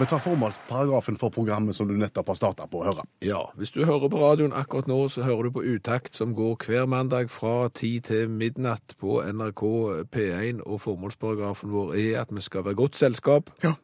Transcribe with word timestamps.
Vi 0.00 0.06
tar 0.06 0.18
formålsparagrafen 0.24 1.18
for 1.20 1.28
programmet 1.28 1.76
som 1.76 1.88
du 1.88 1.92
nettopp 2.00 2.30
har 2.32 2.36
starta 2.38 2.64
på 2.70 2.80
å 2.80 2.86
høre. 2.86 3.02
Ja, 3.20 3.42
hvis 3.60 3.74
du 3.74 3.82
hører 3.84 4.08
på 4.08 4.22
radioen 4.22 4.54
akkurat 4.56 4.88
nå, 4.88 4.96
så 5.12 5.20
hører 5.26 5.50
du 5.50 5.52
på 5.52 5.64
Utakt, 5.68 6.14
som 6.16 6.32
går 6.32 6.56
hver 6.64 6.88
mandag 6.88 7.28
fra 7.30 7.68
10 7.68 8.00
til 8.08 8.32
midnatt 8.32 8.94
på 8.96 9.20
NRK 9.20 9.62
P1, 10.14 10.62
og 10.64 10.80
formålsparagrafen 10.86 11.74
vår 11.76 11.92
er 12.00 12.22
at 12.22 12.32
vi 12.32 12.40
skal 12.40 12.64
være 12.64 12.80
godt 12.80 12.96
selskap, 12.96 13.52
Ja. 13.62 13.74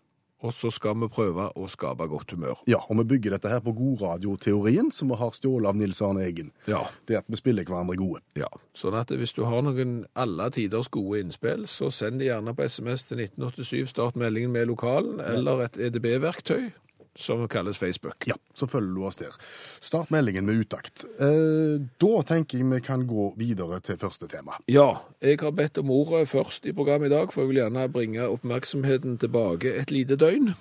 Og 0.43 0.53
så 0.55 0.71
skal 0.71 0.95
vi 1.03 1.09
prøve 1.11 1.49
å 1.59 1.67
skape 1.71 2.07
godt 2.09 2.31
humør. 2.37 2.61
Ja, 2.71 2.79
og 2.89 3.01
vi 3.01 3.05
bygger 3.17 3.35
dette 3.35 3.51
her 3.51 3.61
på 3.65 3.73
godradioteorien 3.75 4.91
som 4.95 5.11
vi 5.11 5.19
har 5.19 5.33
stjålet 5.35 5.69
av 5.73 5.77
Nils 5.81 6.01
Arne 6.03 6.23
Eggen. 6.27 6.53
Ja, 6.71 6.85
Det 7.07 7.17
at 7.19 7.25
vi 7.29 7.37
spiller 7.37 7.65
hverandre 7.65 7.97
gode. 7.99 8.21
ja. 8.39 8.47
Sånn 8.75 8.95
at 8.95 9.09
hvis 9.11 9.33
du 9.35 9.43
har 9.45 9.63
noen 9.63 10.05
alle 10.15 10.51
tiders 10.55 10.89
gode 10.89 11.21
innspill, 11.21 11.67
så 11.67 11.91
send 11.91 12.21
de 12.21 12.27
gjerne 12.29 12.55
på 12.55 12.63
SMS 12.69 13.03
til 13.09 13.19
1987, 13.19 13.87
start 13.91 14.15
meldingen 14.15 14.53
med 14.55 14.69
lokalen, 14.69 15.19
eller 15.21 15.65
et 15.65 15.77
EDB-verktøy, 15.77 16.71
som 17.17 17.47
kalles 17.49 17.79
Facebook. 17.79 18.27
Ja, 18.29 18.35
så 18.55 18.67
følger 18.67 18.95
du 18.95 19.05
oss 19.07 19.17
der. 19.21 19.35
Start 19.81 20.11
meldingen 20.11 20.47
med 20.47 20.61
utakt. 20.65 21.05
Eh, 21.21 21.79
da 22.01 22.23
tenker 22.29 22.59
jeg 22.59 22.69
vi 22.71 22.81
kan 22.85 23.07
gå 23.09 23.31
videre 23.39 23.81
til 23.81 23.97
første 24.01 24.29
tema. 24.29 24.59
Ja, 24.69 24.91
jeg 25.23 25.39
har 25.41 25.51
bedt 25.57 25.79
om 25.79 25.91
ordet 25.91 26.29
først 26.29 26.67
i 26.67 26.73
programmet 26.73 27.09
i 27.13 27.15
dag, 27.15 27.33
for 27.33 27.43
jeg 27.43 27.49
vil 27.55 27.63
gjerne 27.63 27.89
bringe 27.93 28.29
oppmerksomheten 28.29 29.19
tilbake 29.19 29.73
et 29.81 29.91
lite 29.91 30.17
døgn. 30.17 30.53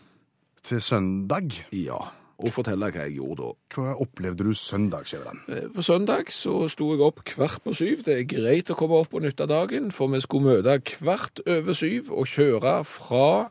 Til 0.63 0.81
søndag. 0.81 1.53
Ja, 1.71 1.99
og 2.37 2.51
fortelle 2.53 2.91
hva 2.93 3.05
jeg 3.07 3.15
gjorde 3.17 3.41
da. 3.47 3.51
Hva 3.73 3.93
opplevde 4.03 4.45
du 4.45 4.53
søndag, 4.53 5.07
Skjæveland? 5.09 5.39
Eh, 5.49 5.69
På 5.73 5.81
søndag 5.81 6.29
så 6.33 6.67
sto 6.69 6.91
jeg 6.93 7.01
opp 7.01 7.23
hvert 7.37 7.63
på 7.63 7.73
syv. 7.73 8.03
Det 8.05 8.13
er 8.13 8.27
greit 8.29 8.69
å 8.69 8.75
komme 8.77 8.99
opp 9.01 9.09
på 9.09 9.21
nytt 9.23 9.41
av 9.41 9.49
dagen, 9.49 9.89
for 9.91 10.07
vi 10.13 10.19
skulle 10.21 10.57
møte 10.61 10.75
hvert 11.01 11.41
over 11.47 11.73
syv 11.73 12.11
og 12.13 12.27
kjøre 12.29 12.83
fra 12.85 13.49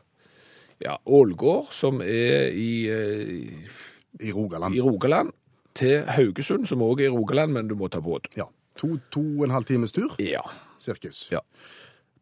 ja, 0.83 0.97
Ålgård, 1.05 1.71
som 1.73 2.01
er 2.01 2.51
i, 2.53 2.87
eh, 2.89 4.27
I 4.27 4.31
Rogaland. 4.33 4.75
i 4.75 4.81
Rogaland, 4.81 5.31
til 5.77 6.03
Haugesund, 6.09 6.65
som 6.67 6.81
også 6.81 7.01
er 7.05 7.11
i 7.11 7.13
Rogaland, 7.13 7.53
men 7.53 7.67
du 7.67 7.75
må 7.75 7.89
ta 7.89 7.99
båt. 8.01 8.27
Ja. 8.37 8.45
To, 8.77 8.97
to 9.11 9.21
og 9.39 9.43
en 9.45 9.51
halv 9.51 9.65
times 9.65 9.91
tur, 9.91 10.15
Ja. 10.19 10.41
sirkus. 10.79 11.27
Ja. 11.31 11.39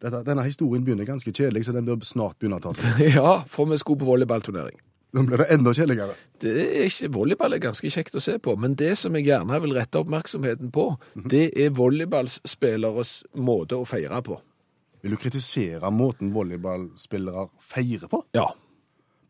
Dette, 0.00 0.22
denne 0.24 0.42
historien 0.44 0.84
begynner 0.84 1.06
ganske 1.08 1.32
kjedelig, 1.32 1.64
så 1.66 1.72
den 1.72 1.86
bør 1.86 2.00
snart 2.04 2.36
begynne 2.38 2.58
å 2.58 2.62
ta 2.62 2.72
seg. 2.76 3.14
ja, 3.16 3.42
for 3.48 3.64
vi 3.66 3.78
skulle 3.80 3.98
på 4.00 4.04
volleyballturnering. 4.08 4.76
Nå 5.16 5.22
blir 5.24 5.38
det 5.38 5.46
enda 5.54 5.70
kjedeligere. 5.72 6.12
Det 6.42 6.52
er 6.52 6.84
ikke, 6.90 7.08
volleyball 7.14 7.54
er 7.54 7.58
ganske 7.62 7.88
kjekt 7.88 8.16
å 8.18 8.20
se 8.20 8.34
på, 8.42 8.56
men 8.60 8.74
det 8.76 8.98
som 8.98 9.14
jeg 9.16 9.24
gjerne 9.30 9.60
vil 9.62 9.72
rette 9.72 9.96
oppmerksomheten 10.02 10.68
på, 10.74 10.98
det 11.30 11.46
er 11.56 11.70
volleyballspilleres 11.70 13.22
måte 13.36 13.78
å 13.80 13.86
feire 13.88 14.20
på. 14.26 14.40
Vil 15.06 15.14
du 15.14 15.20
kritisere 15.22 15.86
måten 15.94 16.32
volleyballspillere 16.34 17.44
feirer 17.62 18.10
på? 18.10 18.24
Ja. 18.34 18.48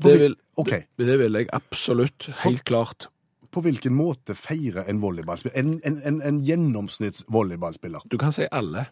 Det 0.00 0.14
vil, 0.22 0.37
okay. 0.56 0.87
det, 0.97 1.04
det 1.04 1.19
vil 1.20 1.37
jeg 1.37 1.50
absolutt, 1.53 2.31
helt 2.47 2.64
klart. 2.64 3.10
På 3.53 3.60
hvilken 3.60 3.92
måte 3.92 4.32
feirer 4.32 4.88
en 4.88 5.03
volleyballspiller? 5.03 5.59
En, 5.60 5.75
en, 5.84 5.98
en, 6.09 6.22
en 6.25 6.41
gjennomsnitts 6.48 7.26
volleyballspiller. 7.28 8.09
Du 8.09 8.16
kan 8.16 8.32
si 8.32 8.48
alle. 8.48 8.87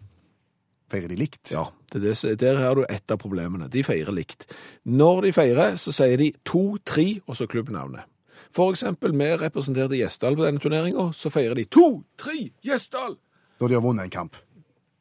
Feirer 0.93 1.09
de 1.09 1.21
likt? 1.25 1.55
Ja, 1.56 1.71
det 1.89 2.05
er 2.05 2.21
det, 2.21 2.37
der 2.45 2.61
har 2.61 2.77
du 2.77 2.84
ett 2.84 3.09
av 3.09 3.22
problemene. 3.25 3.72
De 3.72 3.81
feirer 3.81 4.12
likt. 4.12 4.45
Når 4.84 5.25
de 5.25 5.34
feirer, 5.41 5.81
så 5.81 5.93
sier 6.03 6.21
de 6.21 6.34
to, 6.45 6.66
tre, 6.84 7.15
og 7.25 7.41
så 7.41 7.49
klubbnavnet. 7.49 8.05
For 8.53 8.77
eksempel, 8.77 9.16
vi 9.16 9.34
representerte 9.41 9.97
Gjesdal 9.97 10.37
på 10.37 10.45
denne 10.45 10.61
turneringen, 10.61 11.16
så 11.16 11.33
feirer 11.33 11.56
de 11.56 11.65
to, 11.65 12.03
tre, 12.21 12.51
Gjesdal! 12.61 13.16
Når 13.56 13.72
de 13.72 13.81
har 13.81 13.89
vunnet 13.89 14.05
en 14.05 14.19
kamp. 14.21 14.37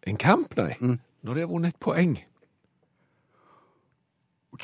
En 0.08 0.24
kamp, 0.32 0.56
nei. 0.56 1.02
Når 1.24 1.34
de 1.34 1.40
har 1.40 1.48
vunnet 1.48 1.74
et 1.74 1.80
poeng. 1.80 2.18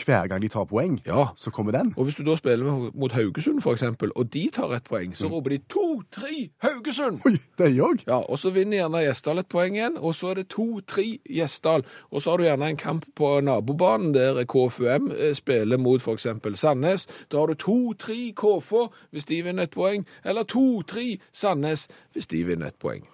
Hver 0.05 0.27
gang 0.29 0.41
de 0.41 0.47
tar 0.47 0.65
poeng, 0.69 0.99
Ja. 1.05 1.25
så 1.35 1.49
kommer 1.51 1.71
den. 1.71 1.93
Og 1.97 2.03
hvis 2.05 2.15
du 2.15 2.23
da 2.23 2.35
spiller 2.35 2.91
mot 2.93 3.11
Haugesund, 3.11 3.61
for 3.61 3.71
eksempel, 3.73 4.11
og 4.15 4.33
de 4.33 4.49
tar 4.53 4.69
et 4.75 4.83
poeng, 4.83 5.15
så 5.17 5.27
roper 5.27 5.49
de 5.49 5.57
to, 5.69 6.01
tre, 6.11 6.49
Haugesund! 6.61 7.21
Oi, 7.25 7.31
det 7.57 7.65
er 7.65 7.69
jeg. 7.73 8.03
Ja, 8.07 8.19
og 8.21 8.39
så 8.39 8.51
vinner 8.53 8.77
gjerne 8.77 9.01
Gjesdal 9.01 9.39
et 9.39 9.47
poeng 9.49 9.73
igjen, 9.75 9.97
og 9.97 10.13
så 10.15 10.29
er 10.29 10.33
det 10.33 10.47
to-tre 10.49 11.17
Gjesdal. 11.29 11.83
Og 12.11 12.21
så 12.21 12.29
har 12.29 12.37
du 12.37 12.43
gjerne 12.43 12.69
en 12.69 12.77
kamp 12.77 13.05
på 13.15 13.39
nabobanen 13.41 14.13
der 14.13 14.43
KFUM 14.45 15.09
eh, 15.11 15.33
spiller 15.33 15.77
mot 15.77 16.07
eksempel 16.07 16.55
Sandnes. 16.57 17.07
Da 17.31 17.37
har 17.39 17.47
du 17.47 17.53
to-tre 17.55 18.31
KF 18.35 18.73
hvis 19.11 19.25
de 19.25 19.41
vinner 19.43 19.63
et 19.63 19.71
poeng, 19.73 20.05
eller 20.23 20.43
to-tre 20.43 21.17
Sandnes 21.33 21.87
hvis 22.13 22.27
de 22.27 22.43
vinner 22.45 22.67
et 22.67 22.79
poeng. 22.79 23.07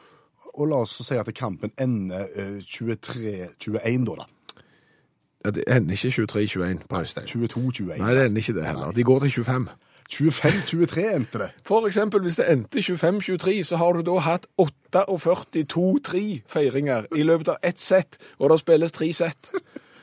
Og 0.56 0.70
la 0.72 0.84
oss 0.86 0.96
si 1.04 1.18
at 1.20 1.30
kampen 1.36 1.74
ender 1.82 2.30
eh, 2.36 2.58
23-21, 2.64 4.06
da. 4.08 4.16
da. 4.22 4.30
Ja, 5.46 5.52
det 5.52 5.64
ender 5.68 5.94
ikke 5.94 6.24
23-21 6.24 6.88
på 6.90 7.02
Øystein. 7.02 7.28
22-21. 7.28 7.98
Nei, 8.00 8.14
det 8.16 8.26
ender 8.26 8.42
ikke 8.42 8.56
det 8.60 8.66
heller. 8.66 8.92
De 8.92 9.04
går 9.04 9.20
til 9.20 9.32
25. 9.32 9.68
25-23 10.14 11.16
endte 11.16 11.40
det. 11.42 11.50
For 11.66 11.88
eksempel, 11.88 12.22
hvis 12.22 12.36
det 12.36 12.52
endte 12.52 12.80
25-23, 12.80 13.64
så 13.64 13.78
har 13.78 13.94
du 13.94 14.02
da 14.06 14.20
hatt 14.22 14.46
48 14.58 15.66
2-3 15.74 16.42
feiringer 16.48 17.06
i 17.16 17.24
løpet 17.26 17.48
av 17.48 17.58
ett 17.64 17.82
sett, 17.82 18.18
og 18.40 18.50
det 18.50 18.60
spilles 18.62 18.92
tre 18.92 19.14
sett. 19.14 19.52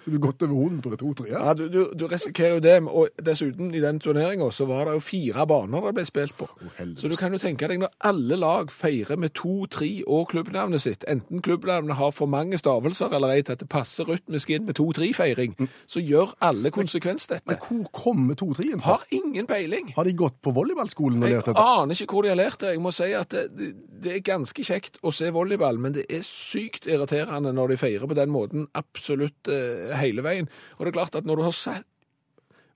Så 0.02 0.10
du 0.10 0.16
er 0.18 0.22
godt 0.24 0.42
over 0.42 0.54
100 0.66 0.96
2-3. 1.02 1.26
Ja. 1.30 1.42
Ja, 1.46 1.54
du, 1.54 1.68
du, 1.70 1.80
du 1.98 2.06
risikerer 2.10 2.56
jo 2.56 2.62
det, 2.64 2.74
og 2.90 3.08
dessuten 3.22 3.68
i 3.74 3.80
den 3.82 4.00
turneringen 4.02 4.50
så 4.52 4.66
var 4.66 4.88
det 4.88 4.96
jo 4.96 5.02
fire 5.04 5.44
baner 5.46 5.84
det 5.88 5.92
ble 5.98 6.04
spilt 6.08 6.34
på. 6.38 6.48
Oh, 6.58 6.80
så 6.98 7.08
du 7.10 7.14
kan 7.18 7.32
jo 7.34 7.38
tenke 7.42 7.68
deg 7.70 7.78
når 7.82 7.92
alle 8.08 8.38
lag 8.40 8.72
feirer 8.74 9.18
med 9.20 9.34
to, 9.38 9.66
tre 9.70 9.90
og 10.06 10.28
klubbnavnet 10.32 10.82
sitt, 10.82 11.04
enten 11.10 11.42
klubbnavnet 11.44 11.96
har 12.00 12.10
for 12.16 12.26
mange 12.30 12.58
stavelser 12.58 13.14
eller 13.14 13.34
ei 13.36 13.42
til 13.46 13.54
at 13.56 13.62
det 13.62 13.68
passer 13.70 14.08
rytmisk 14.10 14.50
inn 14.56 14.66
med 14.66 14.74
to-tre-feiring, 14.80 15.54
så 15.86 16.02
gjør 16.02 16.34
alle 16.42 16.72
konsekvens 16.74 17.28
dette. 17.30 17.46
Men 17.52 17.60
hvor 17.62 17.86
kommer 17.94 18.34
2-3-en 18.38 18.82
fra? 18.82 18.98
Har 18.98 19.06
ingen 19.14 19.46
peiling. 19.50 19.92
Har 19.96 20.08
de 20.08 20.16
gått 20.18 20.40
på 20.42 20.54
volleyballskolen 20.56 21.22
og 21.22 21.28
Jeg 21.30 21.38
lært 21.38 21.50
dette? 21.52 21.66
aner 21.82 22.02
ikke 22.02 22.16
hvor 22.18 22.26
de 22.26 22.32
har 22.34 22.40
lært 22.42 22.58
det. 22.64 22.74
Jeg 22.74 22.82
må 22.82 22.90
si 22.94 23.10
at 23.14 23.30
det, 23.34 23.44
det, 23.58 23.70
det 24.02 24.16
er 24.18 24.26
ganske 24.26 24.66
kjekt 24.66 24.98
å 25.06 25.12
se 25.14 25.30
volleyball, 25.34 25.78
men 25.78 25.94
det 25.96 26.08
er 26.10 26.26
sykt 26.26 26.88
irriterende 26.90 27.54
når 27.54 27.74
de 27.74 27.80
feirer 27.84 28.10
på 28.10 28.18
den 28.18 28.32
måten 28.34 28.66
absolutt 28.78 29.50
eh, 29.52 29.91
hele 30.00 30.22
veien. 30.24 30.48
Og 30.78 30.84
det 30.86 30.92
er 30.92 30.98
klart 31.00 31.14
at 31.18 31.24
når 31.28 31.36
du 31.36 31.42
har 31.42 31.56
sett 31.56 31.86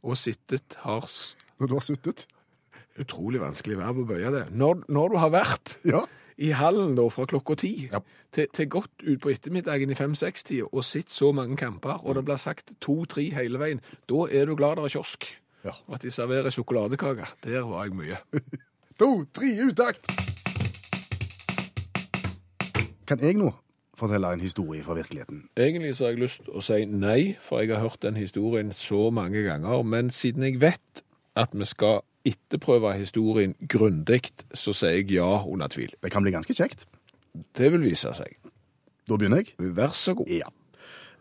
og 0.07 0.17
sittet 0.21 0.77
har 0.85 1.07
Når 1.59 1.67
du 1.69 1.75
har 1.75 1.81
suttet? 1.85 2.27
Utrolig 3.01 3.41
vanskelig 3.43 3.77
verb 3.81 3.99
å 4.01 4.07
bøye 4.09 4.31
det. 4.33 4.45
Når, 4.57 4.85
når 4.89 5.09
du 5.13 5.17
har 5.21 5.31
vært 5.35 5.79
Ja. 5.85 6.05
i 6.39 6.51
hallen 6.53 6.95
da 6.97 7.09
fra 7.09 7.27
klokka 7.27 7.57
ti 7.57 7.89
Ja. 7.93 8.01
til, 8.33 8.47
til 8.53 8.69
godt 8.69 8.93
ut 9.03 9.21
på 9.21 9.31
ettermiddagen 9.33 9.91
i 9.91 9.95
fem-seks-tida 9.99 10.69
og 10.73 10.85
sett 10.85 11.09
så 11.11 11.33
mange 11.33 11.57
kamper, 11.57 12.01
og 12.07 12.15
det 12.15 12.25
blir 12.25 12.37
sagt 12.41 12.73
to-tre 12.81 13.31
hele 13.35 13.59
veien, 13.59 13.81
da 14.09 14.27
er 14.31 14.47
du 14.47 14.55
glad 14.57 14.77
det 14.77 14.85
er 14.85 14.95
kiosk. 14.99 15.27
Ja. 15.65 15.73
Og 15.89 15.95
at 15.97 16.03
de 16.03 16.11
serverer 16.11 16.51
sjokoladekaker. 16.51 17.35
Der 17.45 17.61
var 17.67 17.85
jeg 17.85 17.95
mye. 17.97 18.19
To, 18.99 19.25
tre, 19.35 19.51
utakt! 19.69 20.07
Kan 23.07 23.21
jeg 23.21 23.37
nå 23.37 23.53
fortelle 23.97 24.33
en 24.33 24.43
historie 24.45 24.85
fra 24.85 24.97
virkeligheten? 24.99 25.47
Egentlig 25.57 25.95
så 25.97 26.07
har 26.07 26.15
jeg 26.15 26.25
lyst 26.25 26.45
til 26.45 26.57
å 26.57 26.65
si 26.65 26.83
nei, 26.91 27.37
for 27.41 27.63
jeg 27.63 27.75
har 27.75 27.85
hørt 27.85 28.03
den 28.05 28.19
historien 28.21 28.73
så 28.77 29.09
mange 29.15 29.43
ganger. 29.47 29.83
Men 29.83 30.13
siden 30.15 30.47
jeg 30.47 30.61
vet 30.63 31.03
at 31.37 31.57
vi 31.57 31.69
skal 31.69 32.03
etterprøve 32.27 32.93
historien 32.99 33.55
grundig, 33.71 34.33
så 34.55 34.75
sier 34.75 35.01
jeg 35.01 35.17
ja 35.19 35.31
under 35.47 35.71
tvil. 35.73 35.95
Det 36.03 36.11
kan 36.13 36.25
bli 36.27 36.35
ganske 36.35 36.57
kjekt. 36.57 36.87
Det 37.57 37.71
vil 37.73 37.85
vise 37.85 38.13
seg. 38.17 38.39
Da 39.07 39.19
begynner 39.19 39.45
jeg. 39.45 39.55
Vær 39.77 39.95
så 39.95 40.17
god. 40.19 40.31
Ja. 40.33 40.49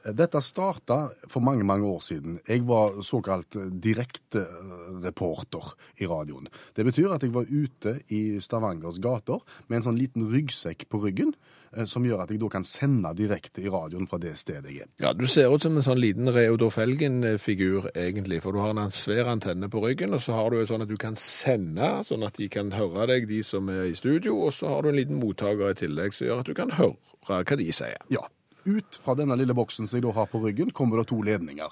Dette 0.06 0.38
starta 0.45 1.07
for 1.25 1.42
mange 1.42 1.66
mange 1.66 1.88
år 1.89 2.01
siden. 2.06 2.38
Jeg 2.45 2.62
var 2.68 3.00
såkalt 3.01 3.57
direktereporter 3.81 5.71
i 5.98 6.06
radioen. 6.06 6.45
Det 6.78 6.86
betyr 6.86 7.16
at 7.16 7.24
jeg 7.25 7.33
var 7.33 7.50
ute 7.50 7.95
i 8.13 8.38
Stavangers 8.38 9.00
gater 9.01 9.42
med 9.66 9.80
en 9.80 9.88
sånn 9.88 9.98
liten 9.98 10.28
ryggsekk 10.30 10.86
på 10.94 11.01
ryggen, 11.07 11.33
eh, 11.33 11.65
som 11.89 12.06
gjør 12.07 12.24
at 12.24 12.31
jeg 12.31 12.39
da 12.42 12.50
kan 12.51 12.63
sende 12.68 13.12
direkte 13.18 13.63
i 13.63 13.69
radioen 13.72 14.07
fra 14.07 14.19
det 14.22 14.33
stedet 14.39 14.72
jeg 14.72 14.86
er. 14.86 14.89
Ja, 15.04 15.13
Du 15.13 15.25
ser 15.27 15.51
ut 15.54 15.62
som 15.66 15.75
en 15.75 15.83
sånn 15.86 16.00
liten 16.00 16.31
Reodor 16.31 16.72
Felgen-figur, 16.72 17.89
egentlig. 17.95 18.42
For 18.44 18.56
du 18.56 18.60
har 18.63 18.72
en 18.72 18.92
svær 18.95 19.30
antenne 19.31 19.69
på 19.72 19.83
ryggen, 19.83 20.13
og 20.16 20.22
så 20.24 20.38
har 20.38 20.50
du 20.51 20.63
sånn 20.66 20.86
at 20.86 20.92
du 20.92 20.98
kan 20.98 21.16
sende, 21.19 21.92
sånn 22.07 22.25
at 22.25 22.39
de 22.39 22.48
kan 22.50 22.72
høre 22.72 23.07
deg, 23.12 23.27
de 23.30 23.42
som 23.44 23.69
er 23.69 23.92
i 23.92 23.95
studio. 23.95 24.38
Og 24.48 24.54
så 24.54 24.72
har 24.72 24.81
du 24.83 24.89
en 24.89 25.00
liten 25.00 25.19
mottaker 25.19 25.69
i 25.72 25.80
tillegg, 25.86 26.16
som 26.16 26.27
gjør 26.27 26.42
at 26.45 26.50
du 26.50 26.56
kan 26.57 26.72
høre 26.80 26.95
hva 27.27 27.57
de 27.57 27.72
sier. 27.74 28.00
Ja. 28.13 28.28
ut 28.66 28.98
fra 28.98 29.13
denne 29.13 29.36
lille 29.38 29.54
boksen 29.54 29.86
som 29.86 30.00
jeg 30.00 30.04
da 30.07 30.12
har 30.16 30.25
på 30.25 30.39
ryggen, 30.42 30.71
kommer 30.74 30.98
det 30.98 31.07
to 31.12 31.19
ledninger. 31.21 31.69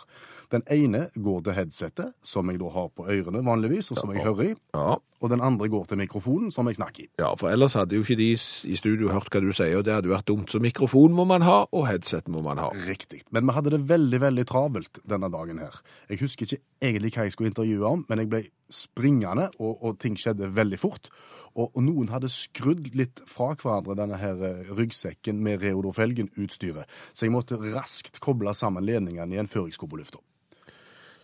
Den 0.54 0.64
ene 0.70 1.08
går 1.18 1.42
til 1.48 1.56
headsetet, 1.58 2.14
som 2.22 2.50
jeg 2.52 2.60
da 2.62 2.70
har 2.76 2.92
på 2.94 3.08
ørene 3.10 3.42
vanligvis, 3.46 3.90
og 3.92 3.98
som 3.98 4.12
jeg 4.14 4.22
hører 4.26 4.52
i. 4.52 4.56
Ja. 4.76 5.00
Og 5.24 5.32
den 5.32 5.42
andre 5.42 5.70
går 5.72 5.88
til 5.90 5.98
mikrofonen, 5.98 6.52
som 6.52 6.68
jeg 6.70 6.78
snakker 6.78 7.06
i. 7.06 7.08
ja, 7.20 7.32
for 7.40 7.50
ellers 7.50 7.74
hadde 7.80 7.96
jo 7.96 8.04
ikke 8.04 8.20
de 8.20 8.32
i 8.34 8.76
studio 8.78 9.10
hørt 9.10 9.32
hva 9.34 9.42
du 9.42 9.50
sier, 9.56 9.80
og 9.80 9.86
det 9.88 9.96
hadde 9.96 10.12
vært 10.12 10.28
dumt. 10.28 10.52
Så 10.52 10.60
mikrofon 10.62 11.16
må 11.16 11.26
man 11.26 11.42
ha, 11.48 11.64
og 11.72 11.88
headset 11.88 12.28
må 12.30 12.44
man 12.46 12.62
ha. 12.62 12.70
Riktig. 12.88 13.24
Men 13.32 13.48
vi 13.48 13.56
hadde 13.56 13.74
det 13.74 13.82
veldig, 13.90 14.20
veldig 14.22 14.46
travelt 14.50 15.00
denne 15.10 15.32
dagen 15.34 15.62
her. 15.64 15.80
Jeg 16.12 16.22
husker 16.22 16.46
ikke 16.46 16.62
egentlig 16.84 17.14
hva 17.16 17.26
jeg 17.26 17.36
skulle 17.38 17.54
intervjue 17.54 17.94
om, 17.96 18.04
men 18.10 18.22
jeg 18.22 18.30
ble 18.34 18.44
springende, 18.74 19.48
og, 19.60 19.80
og 19.82 19.98
ting 20.04 20.20
skjedde 20.20 20.52
veldig 20.54 20.80
fort. 20.82 21.10
Og, 21.54 21.70
og 21.70 21.82
noen 21.86 22.12
hadde 22.14 22.32
skrudd 22.34 22.92
litt 22.98 23.24
fra 23.30 23.54
hverandre 23.56 23.98
denne 23.98 24.20
her 24.22 24.44
eh, 24.44 24.70
ryggsekken 24.74 25.42
med 25.46 25.64
Reodor 25.64 25.96
Felgen-utstyret. 25.98 26.90
Så 27.14 27.28
jeg 27.28 27.34
måtte 27.34 27.62
raskt 27.62 28.22
koble 28.24 28.54
sammen 28.58 28.86
ledningene 28.86 29.38
igjen 29.38 29.52
før 29.52 29.70
jeg 29.70 29.78
skulle 29.78 29.96
på 29.96 30.02
lufta. 30.04 30.22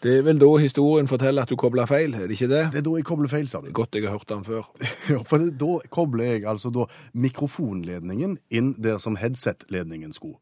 Det 0.04 0.14
er 0.18 0.22
vel 0.24 0.38
da 0.40 0.48
historien 0.64 1.08
forteller 1.12 1.44
at 1.44 1.50
du 1.52 1.58
kobler 1.60 1.86
feil, 1.90 2.14
er 2.16 2.28
det 2.30 2.38
ikke 2.38 2.48
det? 2.48 2.62
Det 2.72 2.80
er 2.80 2.86
da 2.86 2.94
jeg 2.96 3.06
kobler 3.10 3.28
feil, 3.28 3.48
sa 3.52 3.60
du. 3.60 3.68
Godt 3.76 3.98
jeg 4.00 4.06
har 4.08 4.16
hørt 4.16 4.30
den 4.32 4.46
før. 4.48 4.70
Ja, 5.12 5.18
for 5.28 5.42
det, 5.44 5.58
da 5.60 5.74
kobler 5.92 6.24
jeg 6.30 6.46
altså 6.48 6.70
da 6.72 6.86
mikrofonledningen 7.18 8.38
inn 8.54 8.74
der 8.80 8.98
som 9.02 9.18
headset-ledningen 9.20 10.14
skulle, 10.16 10.38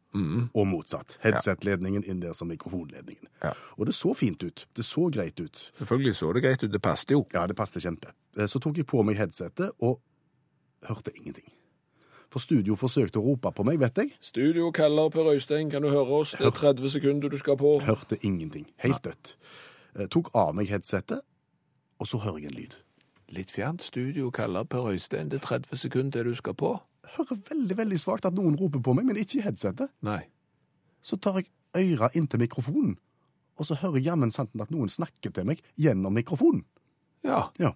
og 0.53 0.67
motsatt. 0.69 1.17
Headset-ledningen 1.23 2.03
inn 2.05 2.21
der 2.21 2.33
som 2.37 2.49
mikrofonledningen. 2.51 3.25
Ja. 3.43 3.53
Og 3.77 3.87
det 3.89 3.95
så 3.97 4.13
fint 4.17 4.43
ut. 4.43 4.65
Det 4.77 4.85
så 4.85 5.07
greit 5.13 5.39
ut. 5.41 5.63
Selvfølgelig 5.79 6.15
så 6.19 6.33
det 6.37 6.43
greit 6.45 6.63
ut, 6.63 6.71
det 6.73 6.81
passte 6.83 7.17
jo. 7.17 7.25
Ja, 7.33 7.47
det 7.47 7.57
passet 7.57 7.81
kjempe. 7.85 8.13
Eh, 8.37 8.45
Så 8.45 8.59
tok 8.61 8.77
jeg 8.77 8.85
på 8.85 9.01
meg 9.05 9.17
headsetet 9.17 9.71
og 9.79 9.99
hørte 10.87 11.11
ingenting. 11.17 11.49
For 12.29 12.43
studio 12.43 12.75
forsøkte 12.75 13.21
å 13.21 13.23
rope 13.23 13.51
på 13.55 13.63
meg, 13.63 13.79
vet 13.79 14.01
jeg. 14.01 14.11
Studio 14.19 14.71
kaller 14.75 15.09
Per 15.13 15.29
Øystein, 15.31 15.69
kan 15.71 15.81
du 15.81 15.87
høre 15.89 16.19
oss? 16.21 16.33
Det 16.35 16.45
er 16.49 16.51
30 16.51 16.89
sekunder 16.97 17.29
du 17.31 17.37
skal 17.39 17.55
på. 17.57 17.77
Hørte 17.85 18.17
ingenting. 18.21 18.65
Helt 18.83 18.99
dødt. 19.05 19.35
Eh, 19.95 20.07
Tok 20.11 20.29
av 20.35 20.51
meg 20.57 20.67
headsetet, 20.69 21.21
og 21.99 22.07
så 22.09 22.19
hører 22.25 22.39
jeg 22.43 22.51
en 22.51 22.57
lyd. 22.59 22.75
Litt 23.35 23.51
fjernt 23.51 23.81
studio 23.83 24.29
kaller 24.31 24.63
Per 24.67 24.91
Øystein, 24.91 25.29
det 25.31 25.39
er 25.41 25.47
30 25.47 25.79
sekunder 25.79 26.23
du 26.27 26.35
skal 26.35 26.53
på. 26.59 26.73
Hører 27.17 27.39
veldig, 27.49 27.77
veldig 27.79 27.99
svakt 27.99 28.25
at 28.27 28.35
noen 28.35 28.57
roper 28.59 28.83
på 28.83 28.93
meg, 28.95 29.05
men 29.07 29.17
ikke 29.23 29.39
i 29.39 29.45
headsetet. 29.47 29.89
Nei. 30.03 30.25
Så 31.01 31.15
tar 31.23 31.39
jeg 31.39 31.47
øra 31.95 32.09
inntil 32.15 32.39
mikrofonen, 32.43 32.97
og 33.57 33.65
så 33.65 33.75
hører 33.79 34.03
jammen 34.03 34.31
santen 34.35 34.61
at 34.61 34.71
noen 34.71 34.89
snakker 34.91 35.31
til 35.31 35.47
meg 35.47 35.61
gjennom 35.79 36.13
mikrofonen. 36.19 36.65
Ja, 37.23 37.47
Ja. 37.59 37.73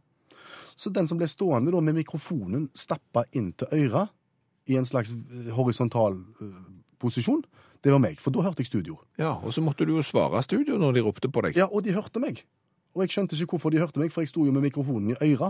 Så 0.76 0.90
den 0.90 1.06
som 1.08 1.20
ble 1.20 1.28
stående 1.28 1.70
da 1.72 1.80
med 1.84 1.94
mikrofonen 1.94 2.70
stappa 2.74 3.24
inn 3.38 3.52
til 3.54 3.68
øra 3.86 4.08
i 4.70 4.78
en 4.78 4.88
slags 4.88 5.14
eh, 5.14 5.52
horisontal 5.56 6.18
eh, 6.42 6.56
posisjon, 7.02 7.44
det 7.82 7.94
var 7.94 8.02
meg, 8.04 8.20
for 8.22 8.34
da 8.34 8.44
hørte 8.46 8.62
jeg 8.62 8.70
studio. 8.70 9.00
ja, 9.18 9.34
og 9.42 9.54
så 9.54 9.62
måtte 9.66 9.88
du 9.90 9.96
jo 9.96 10.04
svare 10.06 10.44
studio 10.46 10.78
når 10.78 11.00
de 11.00 11.06
ropte 11.06 11.30
på 11.30 11.42
deg. 11.48 11.58
Ja, 11.58 11.66
og 11.66 11.84
de 11.84 11.96
hørte 11.98 12.22
meg. 12.22 12.44
Og 12.94 13.06
jeg 13.06 13.16
skjønte 13.16 13.36
ikke 13.40 13.56
hvorfor 13.56 13.74
de 13.74 13.80
hørte 13.82 14.00
meg, 14.00 14.12
for 14.12 14.22
jeg 14.22 14.30
sto 14.30 14.46
jo 14.46 14.52
med 14.54 14.62
mikrofonen 14.62 15.16
i 15.16 15.32
øra. 15.34 15.50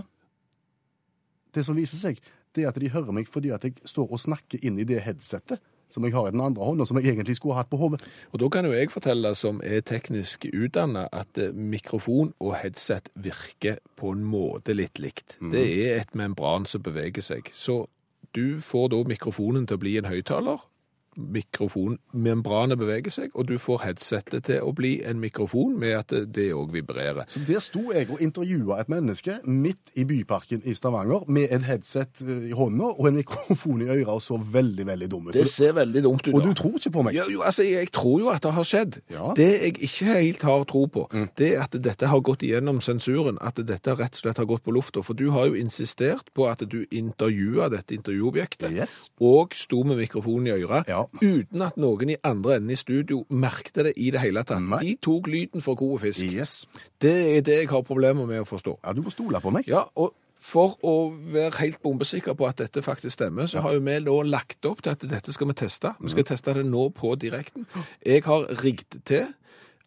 Det 1.52 1.64
som 1.66 1.76
viser 1.76 2.00
seg, 2.00 2.22
det 2.56 2.64
er 2.64 2.70
at 2.70 2.80
de 2.80 2.88
hører 2.92 3.12
meg 3.12 3.28
fordi 3.28 3.52
at 3.52 3.64
jeg 3.66 3.76
står 3.84 4.08
og 4.14 4.20
snakker 4.22 4.64
inn 4.64 4.78
i 4.80 4.88
det 4.88 5.02
headsetet 5.04 5.60
som 5.92 6.06
jeg 6.06 6.14
har 6.16 6.28
i 6.28 6.32
den 6.32 6.40
andre 6.40 6.64
hånden, 6.64 6.80
og 6.80 6.88
som 6.88 6.98
jeg 6.98 7.12
egentlig 7.12 7.36
skulle 7.36 7.56
ha 7.56 7.62
hatt 7.62 7.70
på 7.72 7.80
hodet. 7.80 8.00
Og 8.32 8.40
da 8.40 8.48
kan 8.52 8.66
jo 8.66 8.72
jeg 8.72 8.90
fortelle, 8.92 9.34
som 9.38 9.60
er 9.64 9.82
teknisk 9.86 10.46
utdannet, 10.48 11.10
at 11.12 11.40
eh, 11.40 11.52
mikrofon 11.52 12.32
og 12.40 12.54
headset 12.62 13.10
virker 13.14 13.80
på 14.00 14.14
en 14.16 14.24
måte 14.24 14.76
litt 14.76 15.02
likt. 15.02 15.36
Det 15.52 15.66
er 15.84 16.00
et 16.00 16.14
membran 16.18 16.66
som 16.68 16.84
beveger 16.84 17.24
seg. 17.24 17.52
Så 17.52 17.84
du 18.34 18.60
får 18.60 18.88
da 18.88 19.02
mikrofonen 19.08 19.66
til 19.66 19.76
å 19.76 19.82
bli 19.82 19.96
en 20.00 20.08
høyttaler. 20.08 20.62
Mikrofonmembranet 21.16 22.78
beveger 22.80 23.12
seg, 23.12 23.30
og 23.34 23.46
du 23.48 23.56
får 23.60 23.82
headsetet 23.86 24.44
til 24.48 24.62
å 24.64 24.72
bli 24.76 24.94
en 25.06 25.20
mikrofon 25.22 25.74
med 25.80 25.94
at 25.98 26.14
det 26.34 26.48
òg 26.56 26.72
vibrerer. 26.74 27.24
Så 27.30 27.42
der 27.46 27.60
sto 27.62 27.92
jeg 27.92 28.08
og 28.12 28.20
intervjua 28.24 28.78
et 28.82 28.90
menneske 28.92 29.38
midt 29.44 29.92
i 29.98 30.04
Byparken 30.08 30.62
i 30.68 30.74
Stavanger 30.76 31.26
med 31.32 31.52
en 31.54 31.64
headset 31.66 32.22
eh, 32.24 32.48
i 32.50 32.56
hånda 32.56 32.92
og 32.96 33.08
en 33.10 33.18
mikrofon 33.20 33.82
i 33.84 33.88
øret 33.92 34.12
og 34.12 34.22
så 34.24 34.38
veldig, 34.38 34.86
veldig 34.88 35.10
dum 35.12 35.28
ut. 35.28 35.34
Det 35.36 35.46
ser 35.50 35.74
veldig 35.76 36.02
dumt 36.04 36.26
ut. 36.26 36.32
Og 36.34 36.40
da. 36.42 36.48
du 36.48 36.58
tror 36.62 36.78
ikke 36.80 36.94
på 36.98 37.04
meg? 37.06 37.16
Ja, 37.18 37.26
jo, 37.30 37.42
altså, 37.46 37.66
jeg 37.68 37.92
tror 37.94 38.18
jo 38.22 38.32
at 38.32 38.42
det 38.46 38.54
har 38.56 38.68
skjedd. 38.68 39.00
Ja. 39.12 39.28
Mm. 39.32 39.36
Det 39.38 39.48
jeg 39.52 39.76
ikke 39.88 40.16
helt 40.18 40.42
har 40.48 40.64
tro 40.70 40.84
på, 40.92 41.06
det 41.38 41.52
er 41.54 41.64
at 41.66 41.76
dette 41.84 42.08
har 42.10 42.20
gått 42.24 42.42
igjennom 42.46 42.80
sensuren, 42.84 43.38
at 43.40 43.60
dette 43.62 43.94
rett 43.98 44.16
og 44.18 44.24
slett 44.24 44.40
har 44.42 44.48
gått 44.50 44.64
på 44.66 44.74
lufta. 44.74 45.02
For 45.04 45.16
du 45.18 45.28
har 45.34 45.50
jo 45.50 45.58
insistert 45.58 46.32
på 46.36 46.46
at 46.50 46.64
du 46.68 46.82
intervjua 46.90 47.68
dette 47.72 47.94
intervjuobjektet, 47.96 48.70
Yes. 48.72 49.10
og 49.20 49.52
sto 49.58 49.82
med 49.84 49.98
mikrofonen 50.00 50.48
i 50.48 50.54
øret, 50.62 50.88
Ja. 50.88 51.01
Uten 51.20 51.62
at 51.66 51.78
noen 51.80 52.14
i 52.14 52.18
andre 52.26 52.58
enden 52.58 52.74
i 52.74 52.78
studio 52.78 53.22
merkte 53.28 53.86
det 53.88 53.94
i 53.96 54.10
det 54.14 54.22
hele 54.22 54.44
tatt. 54.46 54.62
Nei. 54.64 54.80
De 54.82 54.96
tok 55.02 55.30
lyden 55.32 55.64
for 55.64 55.78
god 55.78 56.02
fisk. 56.06 56.24
Yes. 56.26 56.64
Det 57.02 57.14
er 57.36 57.46
det 57.46 57.62
jeg 57.62 57.70
har 57.72 57.86
problemer 57.86 58.28
med 58.28 58.44
å 58.44 58.48
forstå. 58.48 58.78
Ja, 58.82 58.94
du 58.96 59.02
må 59.04 59.12
stole 59.14 59.40
på 59.42 59.52
meg. 59.54 59.68
Ja, 59.70 59.86
og 59.96 60.14
for 60.42 60.74
å 60.82 61.12
være 61.32 61.54
helt 61.60 61.78
bombesikker 61.84 62.34
på 62.34 62.48
at 62.48 62.58
dette 62.58 62.82
faktisk 62.82 63.14
stemmer, 63.14 63.46
så 63.46 63.62
har 63.62 63.76
jo 63.76 63.84
vi 63.86 63.94
nå 64.02 64.16
lagt 64.26 64.66
opp 64.66 64.82
til 64.82 64.96
at 64.96 65.04
dette 65.06 65.34
skal 65.34 65.52
vi 65.52 65.54
teste. 65.60 65.92
Vi 66.02 66.10
skal 66.10 66.26
teste 66.26 66.56
det 66.58 66.64
nå 66.66 66.88
på 66.96 67.14
direkten. 67.14 67.68
Jeg 68.02 68.24
har 68.26 68.48
rigget 68.64 68.98
til 69.06 69.30